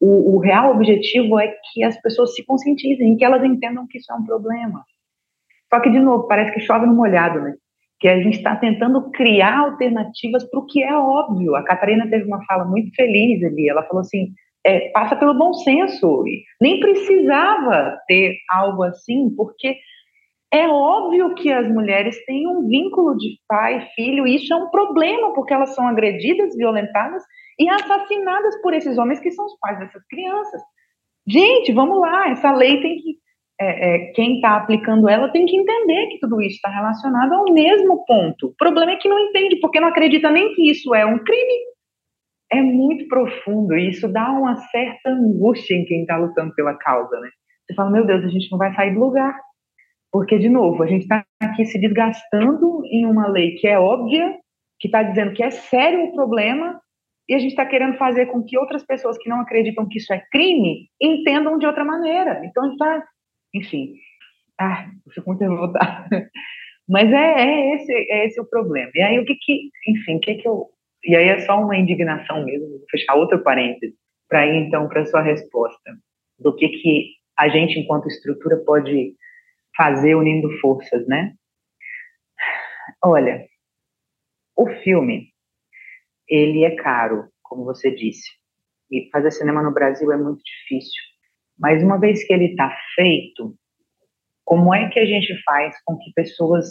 o, 0.01 0.37
o 0.37 0.39
real 0.39 0.73
objetivo 0.73 1.39
é 1.41 1.53
que 1.73 1.83
as 1.83 2.01
pessoas 2.01 2.35
se 2.35 2.45
conscientizem, 2.45 3.17
que 3.17 3.25
elas 3.25 3.43
entendam 3.45 3.87
que 3.89 3.99
isso 3.99 4.13
é 4.13 4.15
um 4.15 4.25
problema. 4.25 4.85
Só 5.73 5.81
que, 5.81 5.91
de 5.91 5.99
novo, 5.99 6.27
parece 6.27 6.53
que 6.53 6.61
chove 6.61 6.87
no 6.87 6.95
molhado, 6.95 7.41
né? 7.41 7.55
Que 7.99 8.09
a 8.09 8.21
gente 8.21 8.37
está 8.37 8.57
tentando 8.57 9.11
criar 9.11 9.59
alternativas 9.59 10.45
para 10.51 10.61
o 10.61 10.67
que 10.67 10.83
é 10.83 10.95
óbvio. 10.95 11.55
A 11.55 11.63
Catarina 11.63 12.09
teve 12.09 12.25
uma 12.25 12.45
fala 12.45 12.65
muito 12.65 12.95
feliz 12.95 13.43
ali. 13.45 13.69
Ela 13.69 13.83
falou 13.85 14.01
assim: 14.01 14.33
é, 14.65 14.91
passa 14.91 15.17
pelo 15.17 15.35
bom 15.35 15.53
senso. 15.55 16.25
Nem 16.61 16.81
precisava 16.81 17.97
ter 18.07 18.37
algo 18.51 18.83
assim, 18.83 19.31
porque 19.37 19.77
é 20.53 20.69
óbvio 20.69 21.35
que 21.35 21.51
as 21.51 21.67
mulheres 21.67 22.23
têm 22.27 22.47
um 22.47 22.69
vínculo 22.69 23.17
de 23.17 23.39
pai 23.49 23.79
e 23.79 23.95
filho, 23.95 24.27
e 24.27 24.37
isso 24.37 24.53
é 24.53 24.57
um 24.57 24.69
problema, 24.69 25.33
porque 25.33 25.55
elas 25.55 25.75
são 25.75 25.89
agredidas, 25.89 26.55
violentadas 26.55 27.23
e 27.59 27.69
assassinadas 27.71 28.61
por 28.61 28.75
esses 28.75 28.99
homens 28.99 29.19
que 29.19 29.31
são 29.31 29.47
os 29.47 29.59
pais 29.59 29.79
dessas 29.79 30.07
crianças. 30.09 30.61
Gente, 31.27 31.73
vamos 31.73 31.99
lá, 31.99 32.31
essa 32.31 32.53
lei 32.53 32.83
tem 32.83 32.97
que. 32.97 33.22
É, 33.61 33.95
é, 33.95 33.99
quem 34.13 34.37
está 34.37 34.57
aplicando 34.57 35.09
ela 35.09 35.29
tem 35.29 35.47
que 35.47 35.57
entender 35.57 36.09
que 36.09 36.19
tudo 36.19 36.41
isso 36.41 36.57
está 36.57 36.71
relacionado 36.71 37.33
ao 37.33 37.45
mesmo 37.53 38.05
ponto. 38.05 38.49
O 38.49 38.55
problema 38.57 38.93
é 38.93 38.97
que 38.97 39.09
não 39.09 39.19
entende, 39.19 39.61
porque 39.61 39.79
não 39.79 39.89
acredita 39.89 40.31
nem 40.31 40.55
que 40.55 40.71
isso 40.71 40.95
é 40.95 41.07
um 41.07 41.19
crime. 41.19 41.73
É 42.51 42.61
muito 42.61 43.07
profundo 43.09 43.77
e 43.77 43.89
isso 43.89 44.09
dá 44.09 44.31
uma 44.31 44.57
certa 44.57 45.11
angústia 45.11 45.75
em 45.75 45.85
quem 45.85 46.03
está 46.03 46.17
lutando 46.17 46.55
pela 46.55 46.75
causa, 46.75 47.19
né? 47.21 47.29
Você 47.67 47.75
fala, 47.75 47.91
meu 47.91 48.05
Deus, 48.05 48.25
a 48.25 48.29
gente 48.29 48.51
não 48.51 48.59
vai 48.59 48.75
sair 48.75 48.93
do 48.93 49.01
lugar. 49.01 49.39
Porque, 50.13 50.39
de 50.39 50.51
novo, 50.51 50.83
a 50.83 50.87
gente 50.87 51.03
está 51.03 51.25
aqui 51.41 51.65
se 51.65 51.81
desgastando 51.81 52.83
em 52.85 53.07
uma 53.07 53.29
lei 53.29 53.55
que 53.55 53.67
é 53.67 53.79
óbvia, 53.79 54.37
que 54.79 54.87
está 54.89 55.03
dizendo 55.03 55.33
que 55.33 55.43
é 55.43 55.51
sério 55.51 56.05
o 56.05 56.13
problema, 56.13 56.79
e 57.27 57.35
a 57.35 57.39
gente 57.39 57.53
está 57.53 57.65
querendo 57.65 57.97
fazer 57.97 58.27
com 58.27 58.43
que 58.43 58.59
outras 58.59 58.85
pessoas 58.85 59.17
que 59.17 59.31
não 59.31 59.41
acreditam 59.41 59.89
que 59.89 59.99
isso 59.99 60.13
é 60.13 60.23
crime 60.31 60.89
entendam 61.01 61.57
de 61.57 61.67
outra 61.67 61.85
maneira. 61.85 62.43
Então, 62.45 62.63
a 62.63 62.67
gente 62.67 62.75
está, 62.75 63.05
enfim, 63.55 63.95
ah, 64.61 64.89
eu 65.07 65.13
fico 65.13 65.31
muito 65.31 65.41
revoltada. 65.41 66.31
Mas 66.89 67.11
é, 67.13 67.41
é, 67.41 67.75
esse, 67.75 67.93
é 67.93 68.27
esse 68.27 68.41
o 68.41 68.49
problema. 68.49 68.91
E 68.95 69.03
aí, 69.03 69.19
o 69.19 69.25
que 69.25 69.35
que, 69.37 69.71
enfim, 69.89 70.17
o 70.17 70.21
que 70.21 70.35
que 70.37 70.49
eu. 70.49 70.69
E 71.05 71.17
aí 71.17 71.29
é 71.29 71.41
só 71.41 71.61
uma 71.61 71.77
indignação 71.77 72.45
mesmo, 72.45 72.69
vou 72.69 72.87
fechar 72.91 73.15
outro 73.15 73.43
parêntese, 73.43 73.95
para 74.29 74.47
ir 74.47 74.57
então 74.57 74.89
para 74.89 75.03
a 75.03 75.07
sua 75.07 75.23
resposta. 75.23 75.97
Do 76.39 76.55
que 76.55 76.69
que 76.69 77.11
a 77.39 77.49
gente, 77.49 77.79
enquanto 77.79 78.09
estrutura, 78.09 78.63
pode 78.65 79.15
fazer 79.77 80.15
unindo 80.15 80.51
forças, 80.61 81.07
né? 81.07 81.35
Olha, 83.03 83.47
o 84.57 84.69
filme, 84.83 85.29
ele 86.29 86.65
é 86.65 86.77
caro, 86.77 87.29
como 87.43 87.65
você 87.65 87.91
disse. 87.91 88.29
E 88.91 89.09
fazer 89.11 89.31
cinema 89.31 89.63
no 89.63 89.73
Brasil 89.73 90.13
é 90.13 90.17
muito 90.17 90.43
difícil. 90.45 91.03
Mas 91.63 91.81
uma 91.81 91.97
vez 91.97 92.27
que 92.27 92.33
ele 92.33 92.47
está 92.47 92.77
feito, 92.97 93.55
como 94.45 94.75
é 94.75 94.89
que 94.89 94.99
a 94.99 95.07
gente 95.07 95.41
faz 95.45 95.77
com 95.85 95.97
que 95.97 96.13
pessoas 96.13 96.67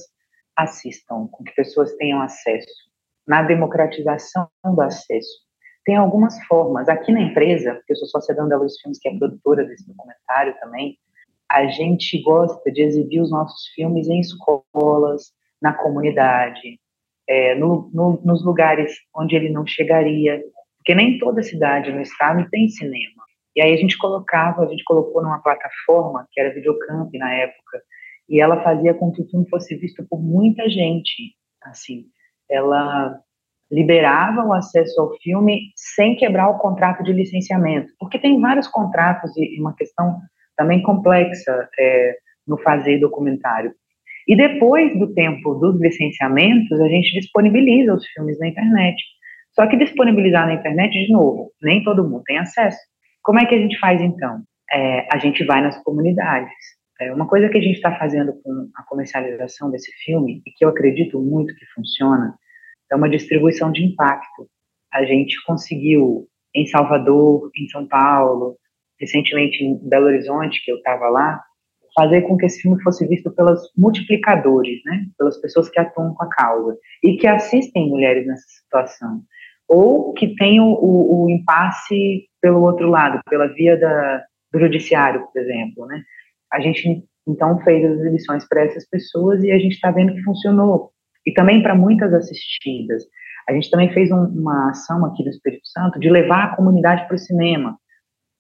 assistam, 0.55 1.29
com 1.31 1.45
que 1.45 1.55
pessoas 1.55 1.95
tenham 1.95 2.21
acesso? 2.21 2.91
Na 3.25 3.41
democratização 3.41 4.49
do 4.65 4.81
acesso. 4.81 5.49
Tem 5.85 5.95
algumas 5.95 6.43
formas. 6.45 6.89
Aqui 6.89 7.13
na 7.13 7.21
empresa, 7.21 7.75
porque 7.75 7.93
eu 7.93 7.95
sou 7.95 8.07
sócia 8.09 8.35
da 8.35 8.43
Andaluz 8.43 8.79
Filmes, 8.81 8.99
que 8.99 9.07
é 9.07 9.17
produtora 9.17 9.63
desse 9.63 9.87
documentário 9.87 10.53
também, 10.59 10.97
a 11.49 11.67
gente 11.67 12.21
gosta 12.21 12.69
de 12.69 12.81
exibir 12.81 13.21
os 13.21 13.31
nossos 13.31 13.67
filmes 13.73 14.09
em 14.09 14.19
escolas, 14.19 15.31
na 15.61 15.73
comunidade, 15.73 16.79
é, 17.27 17.55
no, 17.55 17.89
no, 17.93 18.21
nos 18.25 18.43
lugares 18.43 18.93
onde 19.15 19.35
ele 19.35 19.49
não 19.49 19.65
chegaria, 19.65 20.41
porque 20.77 20.93
nem 20.93 21.17
toda 21.17 21.41
cidade 21.43 21.91
no 21.91 22.01
estado 22.01 22.47
tem 22.49 22.67
cinema. 22.67 23.21
E 23.55 23.61
aí 23.61 23.73
a 23.73 23.77
gente 23.77 23.97
colocava, 23.97 24.63
a 24.63 24.67
gente 24.67 24.83
colocou 24.83 25.21
numa 25.21 25.41
plataforma, 25.41 26.27
que 26.31 26.39
era 26.39 26.53
Videocamp 26.53 27.09
na 27.15 27.33
época, 27.33 27.81
e 28.29 28.39
ela 28.39 28.63
fazia 28.63 28.93
com 28.93 29.11
que 29.11 29.21
o 29.21 29.27
filme 29.27 29.49
fosse 29.49 29.75
visto 29.75 30.05
por 30.09 30.21
muita 30.21 30.69
gente, 30.69 31.35
assim, 31.61 32.05
ela 32.49 33.19
liberava 33.71 34.45
o 34.45 34.53
acesso 34.53 34.99
ao 34.99 35.17
filme 35.19 35.71
sem 35.75 36.15
quebrar 36.15 36.49
o 36.49 36.57
contrato 36.57 37.03
de 37.03 37.13
licenciamento, 37.13 37.91
porque 37.99 38.19
tem 38.19 38.39
vários 38.39 38.67
contratos 38.67 39.31
e 39.37 39.59
uma 39.59 39.75
questão 39.75 40.19
também 40.57 40.81
complexa 40.81 41.69
é, 41.79 42.15
no 42.45 42.57
fazer 42.57 42.99
documentário. 42.99 43.73
E 44.27 44.35
depois 44.35 44.97
do 44.99 45.13
tempo 45.13 45.55
dos 45.55 45.79
licenciamentos, 45.81 46.79
a 46.79 46.87
gente 46.87 47.19
disponibiliza 47.19 47.93
os 47.93 48.05
filmes 48.07 48.37
na 48.39 48.47
internet. 48.47 49.01
Só 49.53 49.67
que 49.67 49.77
disponibilizar 49.77 50.45
na 50.45 50.53
internet, 50.53 50.91
de 50.91 51.11
novo, 51.11 51.51
nem 51.61 51.83
todo 51.83 52.07
mundo 52.07 52.23
tem 52.25 52.37
acesso. 52.37 52.77
Como 53.23 53.39
é 53.39 53.45
que 53.45 53.55
a 53.55 53.59
gente 53.59 53.77
faz 53.79 54.01
então? 54.01 54.43
É, 54.71 55.07
a 55.13 55.17
gente 55.17 55.43
vai 55.45 55.61
nas 55.61 55.81
comunidades. 55.83 56.53
É, 56.99 57.13
uma 57.13 57.27
coisa 57.27 57.49
que 57.49 57.57
a 57.57 57.61
gente 57.61 57.75
está 57.75 57.97
fazendo 57.97 58.33
com 58.43 58.69
a 58.75 58.83
comercialização 58.83 59.69
desse 59.71 59.91
filme, 60.03 60.41
e 60.45 60.51
que 60.51 60.63
eu 60.63 60.69
acredito 60.69 61.19
muito 61.19 61.55
que 61.55 61.65
funciona, 61.73 62.35
é 62.91 62.95
uma 62.95 63.09
distribuição 63.09 63.71
de 63.71 63.83
impacto. 63.83 64.47
A 64.93 65.03
gente 65.03 65.35
conseguiu 65.45 66.27
em 66.53 66.65
Salvador, 66.65 67.49
em 67.55 67.67
São 67.69 67.87
Paulo, 67.87 68.57
recentemente 68.99 69.63
em 69.63 69.77
Belo 69.87 70.07
Horizonte, 70.07 70.63
que 70.63 70.71
eu 70.71 70.77
estava 70.77 71.09
lá, 71.09 71.41
fazer 71.95 72.21
com 72.21 72.37
que 72.37 72.45
esse 72.45 72.61
filme 72.61 72.81
fosse 72.83 73.05
visto 73.07 73.31
pelos 73.31 73.59
multiplicadores, 73.77 74.79
né, 74.85 75.05
pelas 75.17 75.39
pessoas 75.41 75.69
que 75.69 75.79
atuam 75.79 76.13
com 76.13 76.23
a 76.23 76.29
causa 76.29 76.77
e 77.03 77.17
que 77.17 77.27
assistem 77.27 77.89
mulheres 77.89 78.25
nessa 78.25 78.47
situação, 78.47 79.21
ou 79.67 80.13
que 80.13 80.35
tenham 80.35 80.71
o, 80.71 81.25
o 81.25 81.29
impasse 81.29 82.29
pelo 82.41 82.61
outro 82.61 82.89
lado, 82.89 83.21
pela 83.29 83.47
via 83.47 83.77
da, 83.77 84.23
do 84.51 84.59
judiciário, 84.59 85.27
por 85.31 85.41
exemplo, 85.41 85.85
né. 85.85 86.01
A 86.51 86.59
gente 86.59 87.03
então 87.27 87.59
fez 87.61 87.85
as 87.85 87.99
exibições 87.99 88.47
para 88.47 88.65
essas 88.65 88.87
pessoas 88.89 89.43
e 89.43 89.51
a 89.51 89.59
gente 89.59 89.73
está 89.73 89.91
vendo 89.91 90.13
que 90.13 90.23
funcionou 90.23 90.91
e 91.25 91.31
também 91.31 91.61
para 91.61 91.75
muitas 91.75 92.13
assistidas. 92.13 93.03
A 93.47 93.53
gente 93.53 93.69
também 93.69 93.91
fez 93.93 94.11
um, 94.11 94.23
uma 94.23 94.69
ação 94.69 95.05
aqui 95.05 95.23
no 95.23 95.29
Espírito 95.29 95.67
Santo 95.67 95.99
de 95.99 96.09
levar 96.09 96.45
a 96.45 96.55
comunidade 96.55 97.07
para 97.07 97.15
o 97.15 97.19
cinema. 97.19 97.77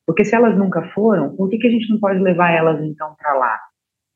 Porque 0.05 0.25
se 0.25 0.35
elas 0.35 0.57
nunca 0.57 0.81
foram, 0.93 1.35
por 1.35 1.49
que, 1.49 1.57
que 1.57 1.67
a 1.67 1.71
gente 1.71 1.89
não 1.89 1.99
pode 1.99 2.19
levar 2.19 2.51
elas 2.51 2.83
então 2.83 3.15
para 3.15 3.33
lá? 3.33 3.59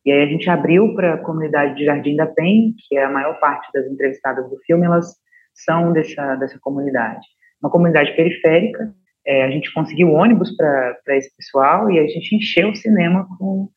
E 0.05 0.11
aí 0.11 0.23
a 0.23 0.27
gente 0.27 0.49
abriu 0.49 0.93
para 0.93 1.15
a 1.15 1.17
comunidade 1.17 1.75
de 1.75 1.85
Jardim 1.85 2.15
da 2.15 2.27
Penha, 2.27 2.71
que 2.87 2.97
é 2.97 3.05
a 3.05 3.09
maior 3.09 3.39
parte 3.39 3.67
das 3.73 3.87
entrevistadas 3.87 4.47
do 4.49 4.57
filme, 4.65 4.85
elas 4.85 5.15
são 5.53 5.93
dessa, 5.93 6.35
dessa 6.35 6.59
comunidade. 6.59 7.25
Uma 7.61 7.71
comunidade 7.71 8.15
periférica, 8.15 8.93
é, 9.25 9.43
a 9.43 9.49
gente 9.49 9.73
conseguiu 9.73 10.11
ônibus 10.11 10.55
para 10.55 11.17
esse 11.17 11.35
pessoal 11.35 11.89
e 11.89 11.99
a 11.99 12.07
gente 12.07 12.35
encheu 12.35 12.69
o 12.69 12.75
cinema 12.75 13.27
com, 13.37 13.69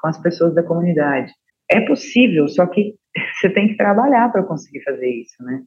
com 0.00 0.08
as 0.08 0.20
pessoas 0.20 0.54
da 0.54 0.62
comunidade. 0.62 1.32
É 1.70 1.80
possível, 1.80 2.48
só 2.48 2.66
que 2.66 2.94
você 3.40 3.50
tem 3.50 3.68
que 3.68 3.76
trabalhar 3.76 4.30
para 4.30 4.42
conseguir 4.42 4.82
fazer 4.82 5.08
isso, 5.08 5.42
né? 5.42 5.62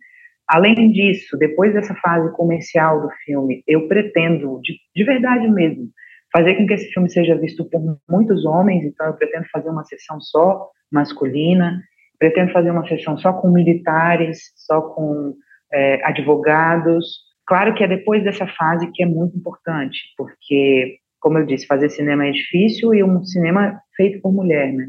Além 0.48 0.92
disso, 0.92 1.38
depois 1.38 1.74
dessa 1.74 1.94
fase 1.96 2.32
comercial 2.36 3.02
do 3.02 3.10
filme, 3.24 3.64
eu 3.68 3.88
pretendo, 3.88 4.60
de, 4.64 4.74
de 4.96 5.04
verdade 5.04 5.48
mesmo, 5.48 5.90
fazer 6.34 6.56
com 6.56 6.66
que 6.66 6.74
esse 6.74 6.92
filme 6.92 7.08
seja 7.08 7.38
visto 7.38 7.70
por 7.70 7.80
muitos 8.10 8.46
homens, 8.46 8.84
então 8.84 9.06
eu 9.06 9.14
pretendo 9.14 9.46
fazer 9.52 9.70
uma 9.70 9.84
sessão 9.86 10.20
só 10.20 10.70
masculina, 10.92 11.80
pretendo 12.18 12.52
fazer 12.52 12.72
uma 12.72 12.88
sessão 12.88 13.16
só 13.18 13.32
com 13.34 13.52
militares, 13.52 14.52
só 14.56 14.82
com 14.82 15.36
é, 15.72 16.04
advogados. 16.04 17.29
Claro 17.50 17.74
que 17.74 17.84
é 17.84 17.88
depois 17.88 18.24
dessa 18.24 18.46
fase 18.46 18.92
que 18.94 19.02
é 19.02 19.08
muito 19.08 19.36
importante, 19.36 19.98
porque, 20.16 21.00
como 21.20 21.40
eu 21.40 21.48
disse, 21.48 21.66
fazer 21.66 21.90
cinema 21.90 22.28
é 22.28 22.32
difícil 22.32 22.94
e 22.94 23.04
um 23.04 23.24
cinema 23.24 23.82
feito 23.98 24.22
por 24.22 24.32
mulher, 24.32 24.72
né? 24.72 24.88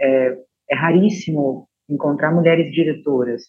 É, 0.00 0.36
é 0.70 0.74
raríssimo 0.74 1.68
encontrar 1.88 2.34
mulheres 2.34 2.72
diretoras. 2.72 3.42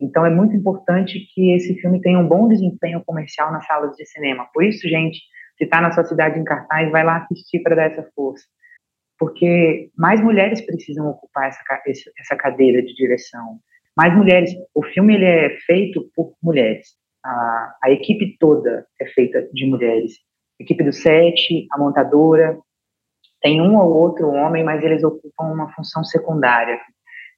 Então 0.00 0.24
é 0.24 0.30
muito 0.30 0.56
importante 0.56 1.18
que 1.34 1.52
esse 1.52 1.74
filme 1.82 2.00
tenha 2.00 2.18
um 2.18 2.26
bom 2.26 2.48
desempenho 2.48 3.04
comercial 3.04 3.52
nas 3.52 3.66
salas 3.66 3.94
de 3.94 4.06
cinema. 4.06 4.48
Por 4.54 4.64
isso, 4.64 4.88
gente, 4.88 5.18
se 5.58 5.64
está 5.64 5.78
na 5.82 5.92
sua 5.92 6.04
cidade 6.04 6.40
em 6.40 6.44
cartaz, 6.44 6.90
vai 6.90 7.04
lá 7.04 7.18
assistir 7.18 7.60
para 7.62 7.76
dar 7.76 7.90
essa 7.90 8.08
força. 8.14 8.46
Porque 9.18 9.90
mais 9.98 10.18
mulheres 10.18 10.62
precisam 10.62 11.10
ocupar 11.10 11.48
essa, 11.48 11.62
essa 12.18 12.36
cadeira 12.36 12.80
de 12.82 12.94
direção. 12.94 13.58
Mais 13.94 14.16
mulheres. 14.16 14.50
O 14.74 14.82
filme 14.82 15.14
ele 15.14 15.26
é 15.26 15.50
feito 15.66 16.10
por 16.16 16.32
mulheres. 16.42 17.01
A, 17.24 17.76
a 17.84 17.90
equipe 17.90 18.36
toda 18.38 18.86
é 19.00 19.06
feita 19.06 19.48
de 19.52 19.66
mulheres. 19.66 20.12
A 20.60 20.62
equipe 20.62 20.82
do 20.82 20.92
set, 20.92 21.66
a 21.72 21.78
montadora, 21.78 22.58
tem 23.40 23.60
um 23.60 23.76
ou 23.76 23.92
outro 23.92 24.28
homem, 24.28 24.64
mas 24.64 24.82
eles 24.84 25.02
ocupam 25.02 25.52
uma 25.52 25.72
função 25.74 26.04
secundária. 26.04 26.78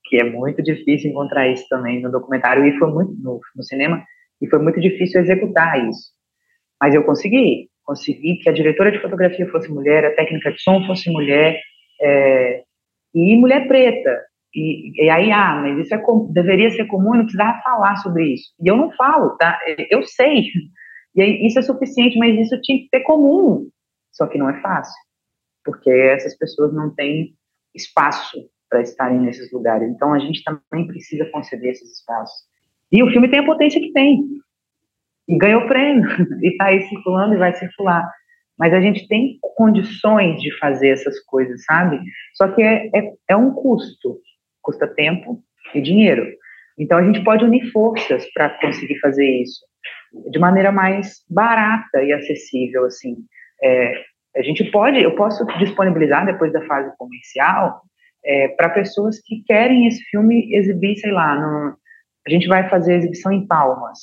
que 0.05 0.17
é 0.17 0.25
muito 0.25 0.63
difícil 0.63 1.11
encontrar 1.11 1.49
isso 1.49 1.67
também 1.69 2.03
no 2.03 2.13
documentário 2.13 2.65
e 2.67 2.79
foi 2.79 2.91
muito 2.93 3.15
no, 3.23 3.41
no 3.57 3.63
cinema 3.63 4.05
e 4.41 4.49
foi 4.49 4.59
muito 4.59 4.81
difícil 4.81 5.21
executar 5.21 5.89
isso. 5.89 6.13
Mas 6.81 6.95
eu 6.95 7.03
consegui, 7.05 7.71
consegui 7.85 8.37
que 8.37 8.49
a 8.49 8.53
diretora 8.53 8.93
de 8.93 9.01
fotografia 9.01 9.49
fosse 9.51 9.71
mulher, 9.71 10.05
a 10.05 10.15
técnica 10.15 10.53
de 10.53 10.61
som 10.61 10.87
fosse 10.87 11.11
mulher 11.11 11.59
é, 12.01 12.63
e 13.15 13.37
mulher 13.37 13.67
preta. 13.67 14.23
E, 14.55 15.05
e, 15.05 15.11
aí, 15.11 15.33
ah, 15.33 15.61
mas 15.61 15.79
isso 15.79 15.95
é 15.95 16.03
deveria 16.31 16.71
ser 16.71 16.87
comum, 16.87 17.15
não 17.15 17.25
precisava 17.25 17.61
falar 17.63 17.97
sobre 17.97 18.35
isso. 18.35 18.55
E 18.63 18.71
eu 18.71 18.77
não 18.77 18.93
falo, 18.93 19.37
tá? 19.37 19.59
Eu 19.91 20.03
sei. 20.05 20.45
E 21.15 21.23
aí, 21.23 21.47
isso 21.47 21.59
é 21.59 21.63
suficiente, 21.63 22.19
mas 22.19 22.39
isso 22.39 22.61
tinha 22.63 22.79
que 22.79 22.89
ser 22.89 23.01
comum. 23.01 23.69
Só 24.13 24.27
que 24.27 24.39
não 24.39 24.49
é 24.49 24.61
fácil, 24.61 24.95
porque 25.65 25.91
essas 25.91 26.37
pessoas 26.39 26.73
não 26.73 26.95
têm 26.95 27.35
espaço 27.75 28.39
para 28.71 28.81
estarem 28.81 29.21
nesses 29.21 29.53
lugares. 29.53 29.89
Então 29.89 30.15
a 30.15 30.19
gente 30.19 30.43
também 30.45 30.87
precisa 30.87 31.29
conceder 31.31 31.73
esses 31.73 31.99
espaços. 31.99 32.47
E 32.93 33.03
o 33.03 33.11
filme 33.11 33.29
tem 33.29 33.41
a 33.41 33.47
potência 33.47 33.81
que 33.81 33.93
tem. 33.93 34.23
E 35.27 35.37
ganhou 35.37 35.67
prêmio, 35.67 36.09
e 36.43 36.49
está 36.49 36.67
aí 36.67 36.83
circulando 36.89 37.35
e 37.35 37.39
vai 37.39 37.55
circular. 37.55 38.09
Mas 38.57 38.73
a 38.73 38.81
gente 38.81 39.09
tem 39.09 39.39
condições 39.57 40.41
de 40.41 40.57
fazer 40.59 40.91
essas 40.91 41.19
coisas, 41.25 41.65
sabe? 41.65 41.99
Só 42.35 42.49
que 42.49 42.63
é, 42.63 42.87
é, 42.95 43.13
é 43.31 43.37
um 43.37 43.53
custo. 43.53 44.21
Custa 44.65 44.89
tempo 44.89 45.41
e 45.75 45.81
dinheiro. 45.81 46.27
Então 46.79 46.99
a 46.99 47.05
gente 47.05 47.23
pode 47.23 47.45
unir 47.45 47.71
forças 47.71 48.27
para 48.33 48.51
conseguir 48.59 48.99
fazer 48.99 49.27
isso 49.43 49.61
de 50.31 50.39
maneira 50.39 50.73
mais 50.73 51.25
barata 51.29 52.03
e 52.03 52.13
acessível, 52.13 52.85
assim. 52.85 53.17
É, 53.63 54.03
a 54.37 54.43
gente 54.43 54.65
pode, 54.71 55.01
eu 55.01 55.15
posso 55.15 55.45
disponibilizar 55.59 56.27
depois 56.27 56.53
da 56.53 56.65
fase 56.67 56.93
comercial 56.97 57.83
é, 58.25 58.49
para 58.49 58.71
pessoas 58.71 59.21
que 59.21 59.43
querem 59.45 59.87
esse 59.87 60.03
filme 60.05 60.55
exibir, 60.55 60.97
sei 60.97 61.13
lá, 61.13 61.35
no, 61.35 61.77
a 62.27 62.31
gente 62.31 62.49
vai 62.49 62.69
fazer 62.69 62.97
exibição 62.97 63.33
em 63.33 63.47
Palmas. 63.47 63.99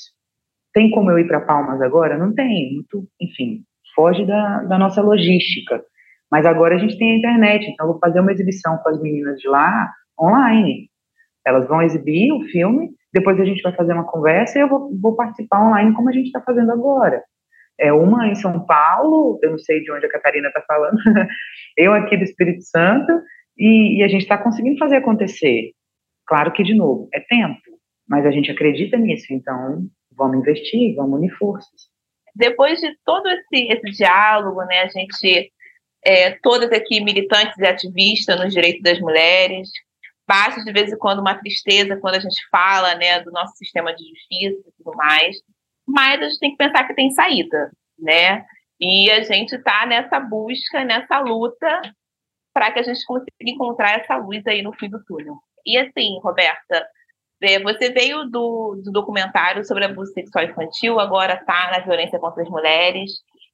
Tem 0.74 0.90
como 0.92 1.12
eu 1.12 1.20
ir 1.20 1.28
para 1.28 1.42
Palmas 1.42 1.82
agora? 1.82 2.18
Não 2.18 2.34
tem, 2.34 2.74
muito, 2.74 3.08
enfim, 3.20 3.64
foge 3.96 4.26
da, 4.26 4.64
da 4.64 4.78
nossa 4.78 5.02
logística. 5.02 5.84
Mas 6.32 6.46
agora 6.46 6.76
a 6.76 6.78
gente 6.78 6.98
tem 6.98 7.12
a 7.12 7.18
internet, 7.18 7.68
então 7.68 7.88
eu 7.88 7.92
vou 7.92 8.00
fazer 8.00 8.22
uma 8.22 8.32
exibição 8.32 8.78
com 8.78 8.90
as 8.90 9.02
meninas 9.02 9.38
de 9.38 9.50
lá 9.50 9.92
online. 10.20 10.90
Elas 11.46 11.68
vão 11.68 11.82
exibir 11.82 12.32
o 12.32 12.44
filme, 12.50 12.92
depois 13.14 13.40
a 13.40 13.46
gente 13.46 13.62
vai 13.62 13.74
fazer 13.74 13.94
uma 13.94 14.06
conversa 14.06 14.58
e 14.58 14.62
eu 14.62 14.70
vou, 14.70 14.92
vou 15.00 15.16
participar 15.16 15.66
online 15.66 15.94
como 15.94 16.10
a 16.10 16.12
gente 16.12 16.28
está 16.28 16.42
fazendo 16.42 16.72
agora. 16.72 17.24
É 17.80 17.92
uma 17.92 18.28
em 18.28 18.36
São 18.36 18.66
Paulo, 18.66 19.40
eu 19.42 19.52
não 19.52 19.58
sei 19.58 19.82
de 19.82 19.92
onde 19.92 20.06
a 20.06 20.10
Catarina 20.10 20.48
está 20.48 20.62
falando, 20.62 20.98
eu 21.76 21.94
aqui 21.94 22.16
do 22.16 22.24
Espírito 22.24 22.62
Santo, 22.64 23.12
e, 23.58 24.00
e 24.00 24.04
a 24.04 24.08
gente 24.08 24.22
está 24.22 24.38
conseguindo 24.38 24.78
fazer 24.78 24.98
acontecer. 24.98 25.72
Claro 26.26 26.54
que, 26.54 26.64
de 26.64 26.74
novo, 26.74 27.10
é 27.14 27.20
tempo, 27.20 27.60
mas 28.08 28.26
a 28.26 28.32
gente 28.32 28.52
acredita 28.52 28.98
nisso, 28.98 29.26
então 29.32 29.88
vamos 30.16 30.38
investir, 30.38 30.96
vamos 30.96 31.18
unir 31.18 31.32
forças. 31.32 31.90
Depois 32.36 32.80
de 32.80 32.96
todo 33.04 33.28
esse, 33.28 33.68
esse 33.68 33.98
diálogo, 33.98 34.64
né, 34.64 34.82
a 34.82 34.88
gente, 34.88 35.52
é, 36.06 36.32
todas 36.42 36.72
aqui 36.72 37.04
militantes 37.04 37.58
e 37.58 37.66
ativistas 37.66 38.40
nos 38.40 38.54
direitos 38.54 38.82
das 38.82 39.00
mulheres, 39.00 39.70
bate 40.32 40.64
de 40.64 40.72
vez 40.72 40.90
em 40.90 40.98
quando 40.98 41.20
uma 41.20 41.36
tristeza 41.36 41.98
quando 41.98 42.16
a 42.16 42.20
gente 42.20 42.42
fala 42.50 42.96
né, 42.96 43.20
do 43.20 43.32
nosso 43.32 43.54
sistema 43.58 43.94
de 43.94 44.08
justiça 44.08 44.70
e 44.70 44.72
tudo 44.78 44.96
mais, 44.96 45.36
mas 45.86 46.22
a 46.22 46.30
gente 46.30 46.40
tem 46.40 46.52
que 46.52 46.58
pensar 46.58 46.88
que 46.88 46.96
tem 46.96 47.12
saída, 47.12 47.70
né? 48.00 48.46
E 48.80 49.12
a 49.12 49.24
gente 49.24 49.56
está 49.56 49.86
nessa 49.86 50.22
busca, 50.22 50.86
nessa 50.86 51.20
luta 51.20 51.82
para 52.54 52.72
que 52.72 52.80
a 52.80 52.84
gente 52.84 53.06
consiga 53.06 53.30
encontrar 53.42 54.00
essa 54.00 54.16
luz 54.16 54.42
aí 54.48 54.62
no 54.62 54.74
fim 54.74 54.90
do 54.90 55.04
túnel. 55.04 55.36
E 55.66 55.78
assim, 55.78 56.18
Roberta, 56.24 56.88
é, 57.42 57.60
você 57.60 57.92
veio 57.92 58.26
do, 58.26 58.82
do 58.84 58.92
documentário 58.92 59.66
sobre 59.66 59.84
abuso 59.84 60.14
sexual 60.14 60.46
infantil, 60.46 61.00
agora 61.00 61.34
está 61.34 61.72
na 61.72 61.80
violência 61.80 62.20
contra 62.20 62.42
as 62.42 62.50
mulheres. 62.50 63.12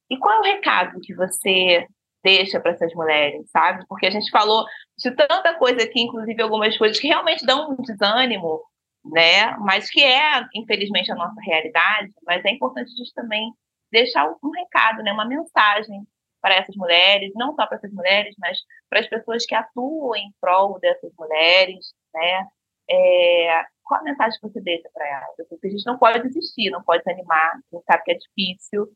E 0.10 0.18
qual 0.18 0.36
é 0.36 0.40
o 0.40 0.54
recado 0.56 1.00
que 1.02 1.14
você 1.16 1.88
deixa 2.28 2.60
para 2.60 2.72
essas 2.72 2.94
mulheres, 2.94 3.50
sabe? 3.50 3.86
Porque 3.88 4.06
a 4.06 4.10
gente 4.10 4.30
falou 4.30 4.66
de 4.98 5.12
tanta 5.12 5.54
coisa 5.56 5.82
aqui, 5.82 6.02
inclusive 6.02 6.42
algumas 6.42 6.78
coisas 6.78 7.00
que 7.00 7.08
realmente 7.08 7.46
dão 7.46 7.72
um 7.72 7.82
desânimo, 7.82 8.62
né? 9.06 9.56
Mas 9.60 9.90
que 9.90 10.04
é, 10.04 10.46
infelizmente, 10.54 11.10
a 11.10 11.16
nossa 11.16 11.40
realidade. 11.42 12.12
Mas 12.26 12.44
é 12.44 12.52
importante 12.52 12.92
a 12.92 12.98
gente 12.98 13.14
também 13.14 13.50
deixar 13.90 14.28
um 14.44 14.50
recado, 14.52 15.02
né? 15.04 15.14
Uma 15.14 15.26
mensagem 15.26 16.06
para 16.42 16.56
essas 16.56 16.76
mulheres, 16.76 17.32
não 17.34 17.56
só 17.56 17.66
para 17.66 17.78
essas 17.78 17.94
mulheres, 17.94 18.36
mas 18.38 18.60
para 18.90 19.00
as 19.00 19.08
pessoas 19.08 19.46
que 19.46 19.56
atuam 19.56 20.14
em 20.16 20.30
prol 20.42 20.80
dessas 20.82 21.12
mulheres, 21.18 21.94
né? 22.14 22.46
É, 22.90 23.64
qual 23.86 24.02
a 24.02 24.04
mensagem 24.04 24.38
que 24.38 24.50
você 24.50 24.60
deixa 24.60 24.90
para 24.94 25.08
elas? 25.08 25.48
Porque 25.50 25.68
a 25.68 25.70
gente 25.70 25.86
não 25.86 25.98
pode 25.98 26.22
desistir, 26.24 26.70
não 26.72 26.84
pode 26.84 27.04
desanimar, 27.06 27.54
a 27.54 27.76
gente 27.76 27.86
sabe 27.86 28.04
que 28.04 28.12
é 28.12 28.16
difícil, 28.16 28.90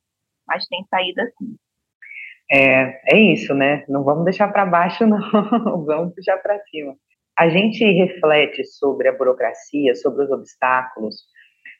mas 0.45 0.67
tem 0.67 0.85
saída 0.89 1.31
sim. 1.37 1.55
É, 2.51 3.15
é 3.15 3.17
isso, 3.17 3.53
né? 3.53 3.85
Não 3.87 4.03
vamos 4.03 4.25
deixar 4.25 4.49
para 4.49 4.65
baixo, 4.65 5.05
não, 5.07 5.21
vamos 5.85 6.13
puxar 6.13 6.37
para 6.39 6.59
cima. 6.65 6.95
A 7.37 7.49
gente 7.49 7.83
reflete 7.83 8.65
sobre 8.65 9.07
a 9.07 9.17
burocracia, 9.17 9.95
sobre 9.95 10.25
os 10.25 10.31
obstáculos, 10.31 11.15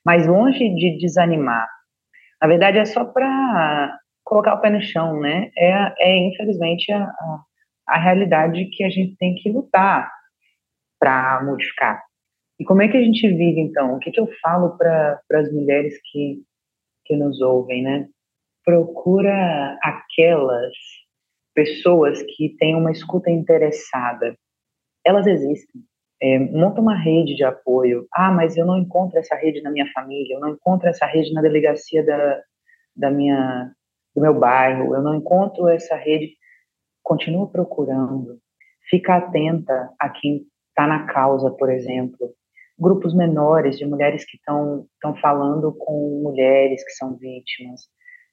mas 0.05 0.25
longe 0.25 0.69
de 0.73 0.97
desanimar. 0.97 1.67
Na 2.41 2.47
verdade, 2.47 2.77
é 2.79 2.85
só 2.85 3.03
para 3.05 3.99
colocar 4.23 4.55
o 4.55 4.61
pé 4.61 4.69
no 4.69 4.81
chão, 4.81 5.19
né? 5.19 5.51
É, 5.57 5.93
é 5.99 6.17
infelizmente, 6.17 6.91
a, 6.91 7.03
a, 7.03 7.43
a 7.87 7.99
realidade 7.99 8.65
que 8.71 8.83
a 8.83 8.89
gente 8.89 9.15
tem 9.17 9.35
que 9.35 9.51
lutar 9.51 10.09
para 10.97 11.43
modificar. 11.43 12.01
E 12.59 12.63
como 12.63 12.81
é 12.81 12.87
que 12.87 12.95
a 12.95 13.01
gente 13.01 13.27
vive, 13.27 13.59
então? 13.59 13.95
O 13.95 13.99
que, 13.99 14.11
que 14.11 14.19
eu 14.19 14.29
falo 14.41 14.77
para 14.77 15.19
as 15.33 15.51
mulheres 15.51 15.95
que, 16.11 16.41
que 17.05 17.15
nos 17.15 17.41
ouvem, 17.41 17.83
né? 17.83 18.07
Procura 18.63 19.77
aquelas 19.81 20.73
pessoas 21.53 22.21
que 22.21 22.55
têm 22.57 22.75
uma 22.75 22.91
escuta 22.91 23.29
interessada. 23.29 24.35
Elas 25.05 25.27
existem. 25.27 25.81
É, 26.21 26.37
monta 26.37 26.79
uma 26.79 26.95
rede 26.95 27.35
de 27.35 27.43
apoio. 27.43 28.07
Ah, 28.13 28.31
mas 28.31 28.55
eu 28.55 28.65
não 28.65 28.77
encontro 28.77 29.17
essa 29.17 29.35
rede 29.35 29.61
na 29.61 29.71
minha 29.71 29.87
família, 29.91 30.35
eu 30.35 30.39
não 30.39 30.49
encontro 30.49 30.87
essa 30.87 31.05
rede 31.05 31.33
na 31.33 31.41
delegacia 31.41 32.05
da, 32.05 32.41
da 32.95 33.09
minha 33.09 33.71
do 34.15 34.21
meu 34.21 34.37
bairro, 34.37 34.93
eu 34.93 35.01
não 35.01 35.15
encontro 35.15 35.67
essa 35.69 35.95
rede, 35.95 36.33
continua 37.01 37.49
procurando, 37.49 38.39
fica 38.89 39.15
atenta 39.15 39.89
a 39.97 40.09
quem 40.09 40.45
está 40.69 40.85
na 40.85 41.05
causa, 41.05 41.49
por 41.49 41.69
exemplo, 41.69 42.33
grupos 42.77 43.13
menores 43.13 43.77
de 43.77 43.85
mulheres 43.85 44.25
que 44.25 44.37
estão 44.37 45.15
falando 45.21 45.73
com 45.77 46.21
mulheres 46.23 46.83
que 46.83 46.91
são 46.91 47.15
vítimas. 47.15 47.81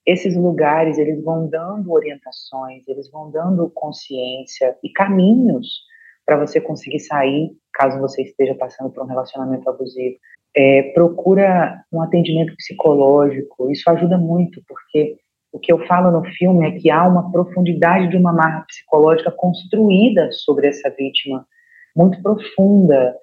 Esses 0.08 0.34
lugares, 0.34 0.96
eles 0.96 1.22
vão 1.22 1.46
dando 1.50 1.92
orientações, 1.92 2.88
eles 2.88 3.10
vão 3.10 3.30
dando 3.30 3.68
consciência 3.68 4.74
e 4.82 4.88
caminhos 4.88 5.82
para 6.24 6.38
você 6.38 6.58
conseguir 6.62 7.00
sair, 7.00 7.50
caso 7.74 8.00
você 8.00 8.22
esteja 8.22 8.54
passando 8.54 8.90
por 8.90 9.04
um 9.04 9.06
relacionamento 9.06 9.68
abusivo. 9.68 10.16
É, 10.56 10.92
procura 10.94 11.84
um 11.92 12.00
atendimento 12.00 12.56
psicológico, 12.56 13.70
isso 13.70 13.90
ajuda 13.90 14.16
muito, 14.16 14.62
porque 14.66 15.18
o 15.52 15.58
que 15.58 15.70
eu 15.70 15.86
falo 15.86 16.10
no 16.10 16.24
filme 16.24 16.66
é 16.66 16.72
que 16.72 16.90
há 16.90 17.06
uma 17.06 17.30
profundidade 17.30 18.08
de 18.08 18.16
uma 18.16 18.32
marca 18.32 18.64
psicológica 18.66 19.30
construída 19.30 20.32
sobre 20.32 20.68
essa 20.68 20.88
vítima, 20.88 21.46
muito 21.94 22.22
profunda. 22.22 23.14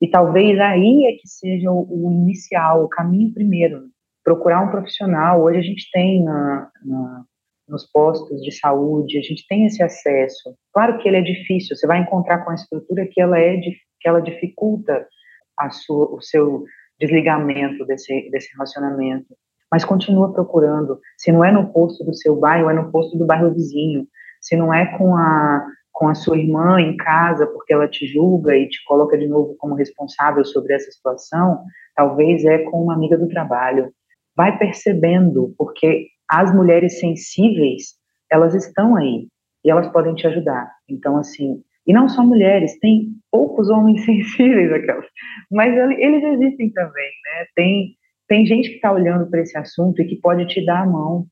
E 0.00 0.08
talvez 0.08 0.58
aí 0.58 1.04
é 1.04 1.12
que 1.20 1.28
seja 1.28 1.70
o, 1.70 1.86
o 1.86 2.10
inicial, 2.10 2.82
o 2.82 2.88
caminho 2.88 3.30
primeiro. 3.34 3.90
Procurar 4.24 4.62
um 4.62 4.70
profissional. 4.70 5.42
Hoje 5.42 5.58
a 5.58 5.62
gente 5.62 5.88
tem 5.92 6.24
na, 6.24 6.70
na, 6.84 7.24
nos 7.68 7.90
postos 7.90 8.40
de 8.42 8.52
saúde, 8.52 9.18
a 9.18 9.22
gente 9.22 9.46
tem 9.48 9.66
esse 9.66 9.82
acesso. 9.82 10.54
Claro 10.72 10.98
que 10.98 11.08
ele 11.08 11.18
é 11.18 11.22
difícil, 11.22 11.76
você 11.76 11.86
vai 11.86 11.98
encontrar 11.98 12.44
com 12.44 12.50
a 12.50 12.54
estrutura 12.54 13.08
que 13.10 13.20
ela 13.20 13.38
é 13.38 13.56
que 13.58 14.08
ela 14.08 14.20
dificulta 14.20 15.06
a 15.58 15.70
sua, 15.70 16.14
o 16.14 16.20
seu 16.22 16.64
desligamento 16.98 17.84
desse, 17.84 18.30
desse 18.30 18.50
relacionamento 18.54 19.34
mas 19.70 19.84
continua 19.84 20.32
procurando. 20.32 20.98
Se 21.16 21.30
não 21.30 21.44
é 21.44 21.52
no 21.52 21.72
posto 21.72 22.04
do 22.04 22.14
seu 22.14 22.36
bairro, 22.36 22.68
é 22.68 22.74
no 22.74 22.90
posto 22.90 23.16
do 23.16 23.24
bairro 23.24 23.54
vizinho. 23.54 24.06
Se 24.40 24.56
não 24.56 24.74
é 24.74 24.98
com 24.98 25.16
a, 25.16 25.64
com 25.92 26.08
a 26.08 26.14
sua 26.14 26.36
irmã 26.36 26.80
em 26.80 26.96
casa, 26.96 27.46
porque 27.46 27.72
ela 27.72 27.86
te 27.86 28.06
julga 28.06 28.56
e 28.56 28.68
te 28.68 28.82
coloca 28.84 29.16
de 29.16 29.28
novo 29.28 29.54
como 29.58 29.74
responsável 29.74 30.44
sobre 30.44 30.74
essa 30.74 30.90
situação, 30.90 31.62
talvez 31.94 32.44
é 32.44 32.58
com 32.58 32.82
uma 32.82 32.94
amiga 32.94 33.16
do 33.16 33.28
trabalho. 33.28 33.92
Vai 34.40 34.56
percebendo, 34.56 35.54
porque 35.58 36.06
as 36.26 36.50
mulheres 36.54 36.98
sensíveis, 36.98 37.90
elas 38.32 38.54
estão 38.54 38.96
aí 38.96 39.26
e 39.62 39.70
elas 39.70 39.86
podem 39.92 40.14
te 40.14 40.26
ajudar. 40.26 40.66
Então, 40.88 41.18
assim, 41.18 41.62
e 41.86 41.92
não 41.92 42.08
só 42.08 42.24
mulheres, 42.24 42.78
tem 42.78 43.08
poucos 43.30 43.68
homens 43.68 44.02
sensíveis 44.06 44.72
aquelas, 44.72 45.04
mas 45.50 45.76
eles 45.76 46.24
existem 46.24 46.72
também, 46.72 47.10
né? 47.26 47.46
Tem 47.54 47.94
tem 48.26 48.46
gente 48.46 48.70
que 48.70 48.76
está 48.76 48.90
olhando 48.90 49.28
para 49.28 49.42
esse 49.42 49.58
assunto 49.58 50.00
e 50.00 50.06
que 50.06 50.16
pode 50.16 50.46
te 50.46 50.64
dar 50.64 50.84
a 50.84 50.86
mão, 50.86 51.26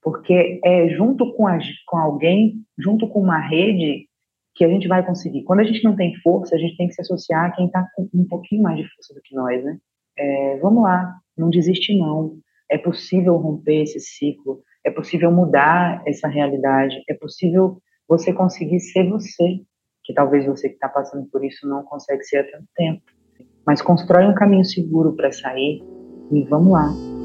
porque 0.00 0.58
é 0.64 0.88
junto 0.88 1.34
com, 1.34 1.46
a, 1.46 1.58
com 1.86 1.98
alguém, 1.98 2.62
junto 2.78 3.06
com 3.08 3.20
uma 3.20 3.40
rede, 3.40 4.06
que 4.54 4.64
a 4.64 4.68
gente 4.68 4.88
vai 4.88 5.04
conseguir. 5.04 5.44
Quando 5.44 5.60
a 5.60 5.64
gente 5.64 5.84
não 5.84 5.94
tem 5.94 6.14
força, 6.22 6.56
a 6.56 6.58
gente 6.58 6.78
tem 6.78 6.88
que 6.88 6.94
se 6.94 7.02
associar 7.02 7.44
a 7.44 7.50
quem 7.50 7.66
está 7.66 7.86
com 7.94 8.08
um 8.14 8.26
pouquinho 8.26 8.62
mais 8.62 8.78
de 8.78 8.88
força 8.88 9.12
do 9.12 9.20
que 9.20 9.34
nós, 9.34 9.62
né? 9.62 9.76
É, 10.16 10.58
vamos 10.62 10.82
lá, 10.82 11.12
não 11.38 11.50
desiste 11.50 11.96
não. 11.96 12.38
É 12.70 12.76
possível 12.76 13.36
romper 13.36 13.82
esse 13.82 14.00
ciclo, 14.00 14.62
é 14.84 14.90
possível 14.90 15.30
mudar 15.32 16.02
essa 16.06 16.28
realidade, 16.28 17.02
é 17.08 17.14
possível 17.14 17.80
você 18.08 18.32
conseguir 18.32 18.80
ser 18.80 19.08
você, 19.08 19.60
que 20.04 20.14
talvez 20.14 20.46
você 20.46 20.68
que 20.68 20.74
está 20.74 20.88
passando 20.88 21.26
por 21.30 21.44
isso 21.44 21.68
não 21.68 21.82
consegue 21.84 22.24
ser 22.24 22.38
há 22.38 22.44
tanto 22.44 22.66
tempo. 22.74 23.02
Mas 23.66 23.82
constrói 23.82 24.26
um 24.26 24.34
caminho 24.34 24.64
seguro 24.64 25.14
para 25.14 25.30
sair 25.30 25.82
e 26.32 26.42
vamos 26.44 26.72
lá. 26.72 27.17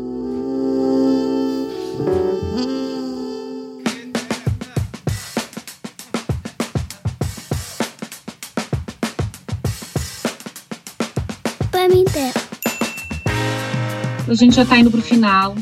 A 14.34 14.36
gente 14.36 14.56
já 14.56 14.64
está 14.64 14.80
indo 14.80 14.90
para 14.90 15.00
o 15.00 15.04
final. 15.04 15.54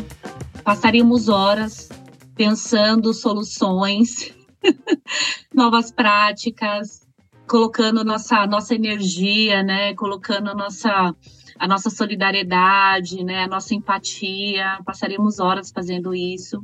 Passaríamos 0.64 1.28
horas 1.28 1.90
pensando 2.34 3.14
soluções, 3.14 4.34
novas 5.54 5.92
práticas, 5.92 7.06
colocando 7.46 8.02
nossa 8.06 8.48
nossa 8.48 8.74
energia, 8.74 9.62
né? 9.62 9.94
Colocando 9.94 10.56
nossa 10.56 11.14
a 11.60 11.68
nossa 11.68 11.90
solidariedade, 11.90 13.26
né? 13.26 13.44
A 13.44 13.48
nossa 13.50 13.76
empatia. 13.76 14.80
Passaríamos 14.86 15.42
horas 15.42 15.70
fazendo 15.70 16.16
isso. 16.16 16.64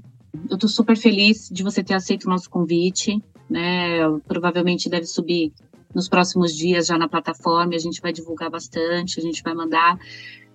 Eu 0.49 0.55
estou 0.55 0.69
super 0.69 0.95
feliz 0.95 1.49
de 1.51 1.61
você 1.61 1.83
ter 1.83 1.93
aceito 1.93 2.23
o 2.23 2.29
nosso 2.29 2.49
convite, 2.49 3.21
né? 3.49 3.99
Provavelmente 4.25 4.87
deve 4.87 5.07
subir 5.07 5.51
nos 5.93 6.07
próximos 6.07 6.55
dias 6.55 6.87
já 6.87 6.97
na 6.97 7.09
plataforma. 7.09 7.75
A 7.75 7.79
gente 7.79 7.99
vai 7.99 8.13
divulgar 8.13 8.49
bastante, 8.49 9.19
a 9.19 9.23
gente 9.23 9.43
vai 9.43 9.53
mandar 9.53 9.99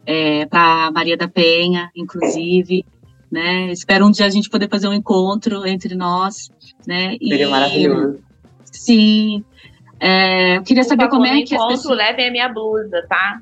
é, 0.07 0.47
para 0.47 0.91
Maria 0.91 1.17
da 1.17 1.29
Penha, 1.29 1.91
inclusive. 1.95 2.85
Né? 3.31 3.73
Espero 3.73 4.07
um 4.07 4.11
dia 4.11 4.27
a 4.27 4.31
gente 4.31 4.51
poder 4.51 4.69
fazer 4.69 4.89
um 4.89 4.93
encontro 4.93 5.67
entre 5.67 5.95
nós, 5.95 6.51
né? 6.87 7.17
Seria 7.19 7.47
e, 7.47 7.51
maravilhoso. 7.51 8.19
Sim. 8.71 9.45
É, 9.99 10.59
eu 10.59 10.63
queria 10.63 10.85
saber 10.85 11.09
como 11.09 11.25
é 11.25 11.43
que 11.43 11.55
encontro, 11.55 11.75
as 11.75 11.81
pessoas... 11.81 11.97
levem 11.97 12.29
a 12.29 12.31
minha 12.31 12.49
blusa, 12.49 13.07
tá? 13.09 13.41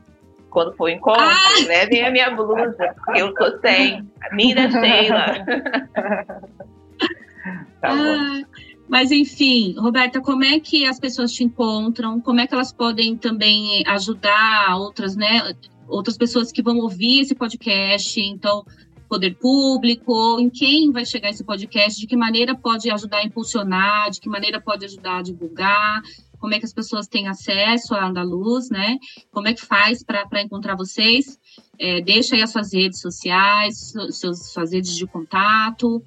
Quando 0.50 0.76
for 0.76 0.88
encontro, 0.88 1.22
ah! 1.22 1.66
levem 1.66 2.04
a 2.04 2.10
minha 2.10 2.30
blusa, 2.30 2.94
porque 2.96 3.22
eu 3.22 3.34
tô 3.34 3.58
sem. 3.60 4.06
A 4.20 4.34
minha 4.34 4.54
da 4.54 4.70
Sheila. 4.70 5.44
tá 7.80 7.88
ah, 7.88 8.42
mas 8.88 9.12
enfim, 9.12 9.76
Roberta, 9.78 10.20
como 10.20 10.44
é 10.44 10.58
que 10.58 10.84
as 10.84 10.98
pessoas 10.98 11.32
te 11.32 11.44
encontram? 11.44 12.20
Como 12.20 12.40
é 12.40 12.46
que 12.46 12.52
elas 12.52 12.72
podem 12.72 13.16
também 13.16 13.84
ajudar 13.86 14.76
outras, 14.76 15.14
né? 15.16 15.54
Outras 15.90 16.16
pessoas 16.16 16.52
que 16.52 16.62
vão 16.62 16.78
ouvir 16.78 17.20
esse 17.20 17.34
podcast, 17.34 18.20
então 18.20 18.64
poder 19.08 19.34
público, 19.34 20.38
em 20.38 20.48
quem 20.48 20.92
vai 20.92 21.04
chegar 21.04 21.30
esse 21.30 21.42
podcast, 21.42 22.00
de 22.00 22.06
que 22.06 22.16
maneira 22.16 22.54
pode 22.54 22.88
ajudar 22.88 23.18
a 23.18 23.24
impulsionar, 23.24 24.08
de 24.08 24.20
que 24.20 24.28
maneira 24.28 24.60
pode 24.60 24.84
ajudar 24.84 25.18
a 25.18 25.22
divulgar, 25.22 26.00
como 26.38 26.54
é 26.54 26.58
que 26.58 26.64
as 26.64 26.72
pessoas 26.72 27.06
têm 27.06 27.28
acesso 27.28 27.94
à 27.94 28.06
Andaluz, 28.06 28.70
né? 28.70 28.96
Como 29.30 29.46
é 29.46 29.52
que 29.52 29.60
faz 29.60 30.02
para 30.02 30.40
encontrar 30.40 30.74
vocês? 30.74 31.38
É, 31.78 32.00
deixa 32.00 32.34
aí 32.34 32.42
as 32.42 32.50
suas 32.50 32.72
redes 32.72 33.00
sociais, 33.00 33.92
seus, 34.10 34.50
suas 34.50 34.72
redes 34.72 34.96
de 34.96 35.06
contato. 35.06 36.02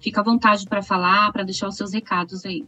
Fica 0.00 0.22
à 0.22 0.24
vontade 0.24 0.66
para 0.66 0.82
falar, 0.82 1.30
para 1.30 1.42
deixar 1.42 1.68
os 1.68 1.76
seus 1.76 1.92
recados 1.92 2.46
aí. 2.46 2.64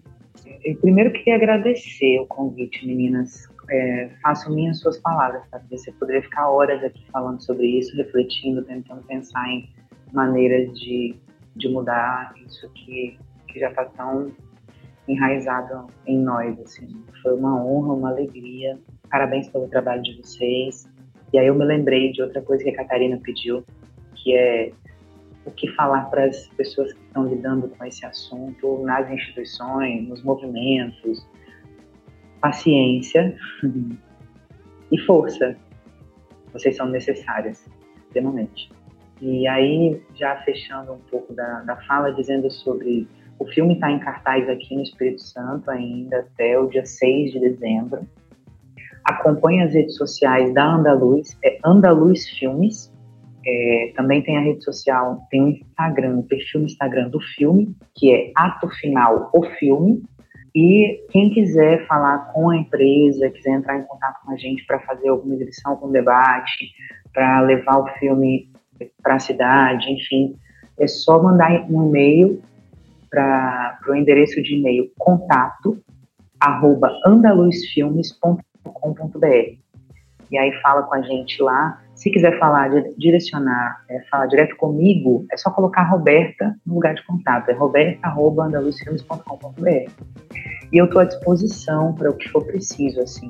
Eu 0.65 0.77
primeiro 0.77 1.13
queria 1.13 1.37
agradecer 1.37 2.21
o 2.21 2.27
convite, 2.27 2.87
meninas 2.87 3.48
é, 3.71 4.11
faço 4.23 4.53
minhas 4.53 4.81
suas 4.81 4.99
palavras, 4.99 5.43
tá? 5.51 5.61
Você 5.71 5.93
poderia 5.93 6.23
ficar 6.23 6.49
horas 6.49 6.83
aqui 6.83 7.05
falando 7.11 7.41
sobre 7.43 7.67
isso, 7.67 7.97
refletindo, 7.97 8.65
tentando 8.65 9.03
pensar 9.03 9.47
em 9.49 9.69
maneiras 10.13 10.73
de, 10.79 11.15
de 11.57 11.69
mudar 11.69 12.33
isso 12.47 12.71
que, 12.71 13.19
que 13.49 13.61
já 13.61 13.69
está 13.69 13.85
tão 13.85 14.33
enraizado 15.07 15.87
em 16.07 16.19
nós, 16.19 16.59
assim. 16.61 17.03
Foi 17.23 17.35
uma 17.35 17.63
honra, 17.65 17.95
uma 17.95 18.11
alegria. 18.11 18.79
Parabéns 19.11 19.49
pelo 19.49 19.69
trabalho 19.69 20.03
de 20.03 20.17
vocês. 20.17 20.89
E 21.33 21.39
aí 21.39 21.47
eu 21.47 21.55
me 21.55 21.65
lembrei 21.65 22.13
de 22.13 22.23
outra 22.23 22.41
coisa 22.43 22.65
que 22.65 22.71
a 22.71 22.77
Catarina 22.77 23.19
pediu, 23.23 23.65
que 24.15 24.35
é 24.35 24.73
o 25.45 25.51
que 25.51 25.69
falar 25.75 26.05
para 26.11 26.25
as 26.25 26.47
pessoas 26.49 26.93
que 26.93 27.01
estão 27.01 27.27
lidando 27.27 27.69
com 27.69 27.85
esse 27.85 28.05
assunto 28.05 28.83
nas 28.83 29.11
instituições, 29.11 30.07
nos 30.09 30.23
movimentos, 30.23 31.27
paciência 32.41 33.37
e 34.91 34.99
força. 35.01 35.57
Vocês 36.53 36.77
são 36.77 36.89
necessárias, 36.89 37.69
extremamente. 38.05 38.71
E 39.21 39.47
aí, 39.49 40.01
já 40.15 40.37
fechando 40.43 40.93
um 40.93 40.99
pouco 41.11 41.35
da, 41.35 41.61
da 41.63 41.77
fala, 41.77 42.13
dizendo 42.13 42.51
sobre. 42.51 43.07
O 43.39 43.47
filme 43.47 43.75
está 43.75 43.91
em 43.91 44.01
cartaz 44.01 44.49
aqui 44.49 44.75
no 44.75 44.83
Espírito 44.83 45.23
Santo 45.23 45.71
ainda 45.71 46.19
até 46.21 46.59
o 46.59 46.67
dia 46.67 46.85
6 46.85 47.33
de 47.33 47.41
dezembro. 47.41 48.01
Acompanhe 49.05 49.63
as 49.63 49.73
redes 49.73 49.97
sociais 49.97 50.53
da 50.53 50.75
Andaluz, 50.75 51.39
é 51.45 51.59
Andaluz 51.65 52.29
Filmes. 52.31 52.93
É, 53.47 53.93
também 53.97 54.23
tem 54.23 54.37
a 54.37 54.41
rede 54.41 54.63
social, 54.63 55.21
tem 55.31 55.43
o 55.43 55.49
Instagram, 55.49 56.19
o 56.19 56.23
perfil 56.25 56.61
no 56.61 56.67
Instagram 56.67 57.09
do 57.09 57.21
filme, 57.21 57.75
que 57.95 58.13
é 58.13 58.33
Ato 58.35 58.69
Final 58.69 59.31
o 59.33 59.43
Filme. 59.45 60.03
E 60.61 61.07
quem 61.13 61.31
quiser 61.31 61.87
falar 61.87 62.33
com 62.33 62.51
a 62.51 62.57
empresa, 62.57 63.31
quiser 63.31 63.53
entrar 63.53 63.79
em 63.79 63.85
contato 63.85 64.21
com 64.25 64.33
a 64.33 64.37
gente 64.37 64.67
para 64.67 64.81
fazer 64.81 65.07
alguma 65.07 65.37
exibição, 65.37 65.71
algum 65.71 65.93
debate, 65.93 66.73
para 67.13 67.43
levar 67.43 67.79
o 67.79 67.87
filme 68.01 68.51
para 69.01 69.15
a 69.15 69.21
cidade, 69.21 69.89
enfim, 69.89 70.35
é 70.77 70.89
só 70.89 71.23
mandar 71.23 71.65
um 71.71 71.89
e-mail 71.89 72.43
para 73.09 73.79
o 73.89 73.95
endereço 73.95 74.43
de 74.43 74.57
e-mail 74.57 74.91
contato 74.99 75.81
arroba 76.41 76.91
andaluzfilmes.com.br 77.07 79.59
e 80.31 80.39
aí 80.39 80.53
fala 80.61 80.83
com 80.83 80.95
a 80.95 81.03
gente 81.03 81.41
lá. 81.41 81.81
Se 81.99 82.11
quiser 82.13 82.39
falar, 82.39 82.71
direcionar, 82.97 83.83
é, 83.91 84.01
falar 84.09 84.27
direto 84.27 84.55
comigo, 84.57 85.27
é 85.33 85.37
só 85.37 85.51
colocar 85.51 85.83
Roberta 85.83 86.55
no 86.65 86.75
lugar 86.75 86.95
de 86.95 87.05
contato. 87.05 87.49
É 87.49 87.55
roberta.andaluzfilmes.com.br. 87.55 89.91
E 90.73 90.79
eu 90.79 90.85
estou 90.85 91.01
à 91.01 91.05
disposição 91.05 91.93
para 91.95 92.09
o 92.09 92.15
que 92.15 92.29
for 92.29 92.47
preciso, 92.47 93.01
assim. 93.01 93.29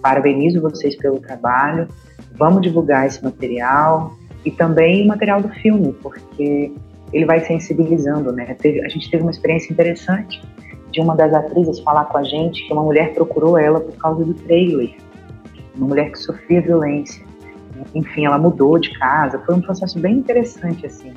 Parabenizo 0.00 0.62
vocês 0.62 0.96
pelo 0.96 1.20
trabalho. 1.20 1.88
Vamos 2.32 2.62
divulgar 2.62 3.06
esse 3.06 3.22
material 3.22 4.10
e 4.46 4.50
também 4.50 5.04
o 5.04 5.08
material 5.08 5.42
do 5.42 5.50
filme, 5.50 5.92
porque 6.02 6.72
ele 7.12 7.26
vai 7.26 7.40
sensibilizando, 7.40 8.32
né? 8.32 8.54
Teve, 8.54 8.82
a 8.82 8.88
gente 8.88 9.10
teve 9.10 9.24
uma 9.24 9.30
experiência 9.30 9.70
interessante 9.70 10.40
de 10.90 11.02
uma 11.02 11.14
das 11.14 11.34
atrizes 11.34 11.80
falar 11.80 12.06
com 12.06 12.16
a 12.16 12.24
gente 12.24 12.66
que 12.66 12.72
uma 12.72 12.82
mulher 12.82 13.12
procurou 13.12 13.58
ela 13.58 13.78
por 13.78 13.94
causa 13.98 14.24
do 14.24 14.32
trailer 14.32 14.96
uma 15.76 15.88
mulher 15.88 16.10
que 16.10 16.18
sofria 16.18 16.62
violência. 16.62 17.22
Enfim, 17.94 18.26
ela 18.26 18.38
mudou 18.38 18.78
de 18.78 18.90
casa. 18.98 19.38
Foi 19.40 19.54
um 19.54 19.60
processo 19.60 19.98
bem 19.98 20.16
interessante, 20.16 20.86
assim, 20.86 21.12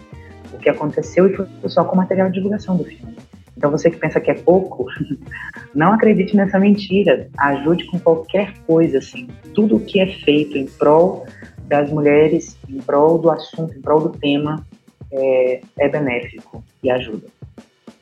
o 0.53 0.57
que 0.57 0.70
aconteceu 0.70 1.28
e 1.28 1.36
foi 1.36 1.47
só 1.68 1.84
com 1.84 1.95
material 1.95 2.28
de 2.28 2.36
divulgação 2.36 2.78
do 2.78 2.84
filme. 2.84 3.16
Então, 3.57 3.70
você 3.70 3.91
que 3.91 3.97
pensa 3.97 4.22
que 4.22 4.32
é 4.32 4.36
pouco, 4.36 4.86
não 5.76 5.91
acredite 5.91 6.36
nessa 6.36 6.57
mentira. 6.57 7.30
Ajude 7.38 7.86
com 7.88 7.99
qualquer 7.99 8.53
coisa, 8.66 8.99
assim. 8.99 9.28
Tudo 9.53 9.76
o 9.76 9.80
que 9.82 9.99
é 9.99 10.07
feito 10.07 10.57
em 10.57 10.66
prol 10.66 11.26
das 11.68 11.91
mulheres, 11.91 12.57
em 12.70 12.78
prol 12.80 13.18
do 13.18 13.30
assunto, 13.30 13.78
em 13.78 13.82
prol 13.82 13.99
do 13.99 14.18
tema, 14.18 14.66
é, 15.12 15.62
é 15.78 15.89
benéfico 15.89 16.64
e 16.82 16.89
ajuda. 16.89 17.28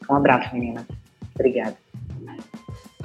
Um 0.10 0.16
abraço, 0.16 0.54
meninas. 0.54 0.86
Obrigada. 1.36 1.87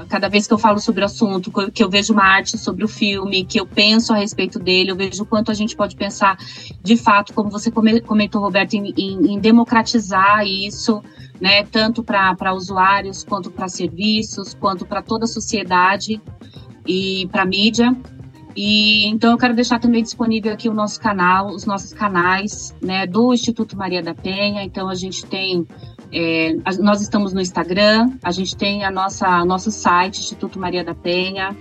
Cada 0.08 0.26
vez 0.28 0.46
que 0.46 0.54
eu 0.54 0.58
falo 0.58 0.78
sobre 0.80 1.02
o 1.02 1.04
assunto, 1.04 1.52
que 1.70 1.84
eu 1.84 1.90
vejo 1.90 2.14
uma 2.14 2.24
arte 2.24 2.56
sobre 2.56 2.82
o 2.82 2.88
filme, 2.88 3.44
que 3.44 3.60
eu 3.60 3.66
penso 3.66 4.12
a 4.14 4.16
respeito 4.16 4.58
dele, 4.58 4.90
eu 4.90 4.96
vejo 4.96 5.22
o 5.22 5.26
quanto 5.26 5.50
a 5.50 5.54
gente 5.54 5.76
pode 5.76 5.96
pensar, 5.96 6.38
de 6.82 6.96
fato, 6.96 7.34
como 7.34 7.50
você 7.50 7.70
comentou, 7.70 8.40
Roberto, 8.40 8.72
em, 8.72 8.94
em, 8.96 9.34
em 9.34 9.38
democratizar 9.38 10.46
isso, 10.46 11.02
né, 11.38 11.62
tanto 11.64 12.02
para 12.02 12.54
usuários, 12.54 13.22
quanto 13.22 13.50
para 13.50 13.68
serviços, 13.68 14.54
quanto 14.54 14.86
para 14.86 15.02
toda 15.02 15.24
a 15.24 15.28
sociedade 15.28 16.20
e 16.86 17.28
para 17.30 17.44
mídia. 17.44 17.94
E 18.56 19.06
então 19.08 19.32
eu 19.32 19.38
quero 19.38 19.54
deixar 19.54 19.78
também 19.78 20.02
disponível 20.02 20.52
aqui 20.52 20.68
o 20.68 20.74
nosso 20.74 21.00
canal, 21.00 21.48
os 21.48 21.64
nossos 21.66 21.92
canais, 21.92 22.74
né, 22.82 23.06
do 23.06 23.32
Instituto 23.32 23.76
Maria 23.76 24.02
da 24.02 24.14
Penha. 24.14 24.62
Então 24.62 24.88
a 24.88 24.94
gente 24.94 25.24
tem 25.26 25.66
é, 26.12 26.54
nós 26.78 27.00
estamos 27.00 27.32
no 27.32 27.40
Instagram, 27.40 28.12
a 28.22 28.30
gente 28.30 28.54
tem 28.54 28.84
a 28.84 28.90
nossa 28.90 29.44
nosso 29.44 29.70
site 29.70 30.20
Instituto 30.20 30.58
Maria 30.58 30.84
da 30.84 30.94
Penha 30.94 31.56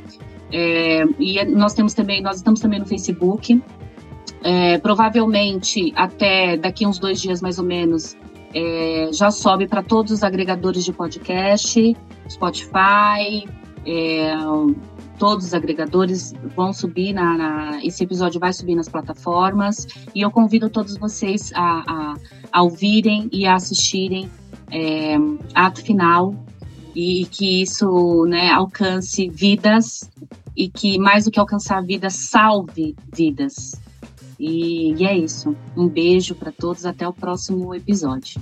é, 0.51 1.05
e 1.17 1.43
nós 1.45 1.73
temos 1.73 1.93
também 1.93 2.21
nós 2.21 2.37
estamos 2.37 2.59
também 2.59 2.79
no 2.79 2.85
Facebook. 2.85 3.61
É, 4.43 4.79
provavelmente 4.79 5.93
até 5.95 6.57
daqui 6.57 6.85
uns 6.85 6.97
dois 6.97 7.21
dias 7.21 7.41
mais 7.41 7.59
ou 7.59 7.65
menos 7.65 8.17
é, 8.55 9.09
já 9.13 9.29
sobe 9.29 9.67
para 9.67 9.83
todos 9.83 10.11
os 10.11 10.23
agregadores 10.23 10.83
de 10.83 10.91
podcast, 10.91 11.95
Spotify, 12.29 13.47
É, 13.83 14.35
todos 15.17 15.45
os 15.45 15.53
agregadores 15.53 16.33
vão 16.55 16.71
subir 16.73 17.13
na, 17.13 17.37
na, 17.37 17.85
esse 17.85 18.03
episódio 18.03 18.39
vai 18.39 18.53
subir 18.53 18.75
nas 18.75 18.89
plataformas 18.89 19.87
e 20.13 20.21
eu 20.21 20.31
convido 20.31 20.69
todos 20.69 20.97
vocês 20.97 21.51
a, 21.53 21.83
a, 21.87 22.13
a 22.51 22.63
ouvirem 22.63 23.29
e 23.31 23.45
a 23.45 23.55
assistirem 23.55 24.29
é, 24.71 25.15
ato 25.53 25.83
final 25.83 26.33
e 26.95 27.25
que 27.25 27.61
isso 27.61 28.25
né, 28.25 28.49
alcance 28.49 29.29
vidas 29.29 30.09
e 30.55 30.69
que 30.69 30.97
mais 30.97 31.25
do 31.25 31.31
que 31.31 31.39
alcançar 31.39 31.81
vidas 31.81 32.13
salve 32.13 32.95
vidas. 33.13 33.75
E, 34.39 34.93
e 34.93 35.05
é 35.05 35.15
isso. 35.17 35.55
Um 35.77 35.87
beijo 35.87 36.33
para 36.33 36.51
todos. 36.51 36.85
Até 36.85 37.07
o 37.07 37.13
próximo 37.13 37.75
episódio 37.75 38.41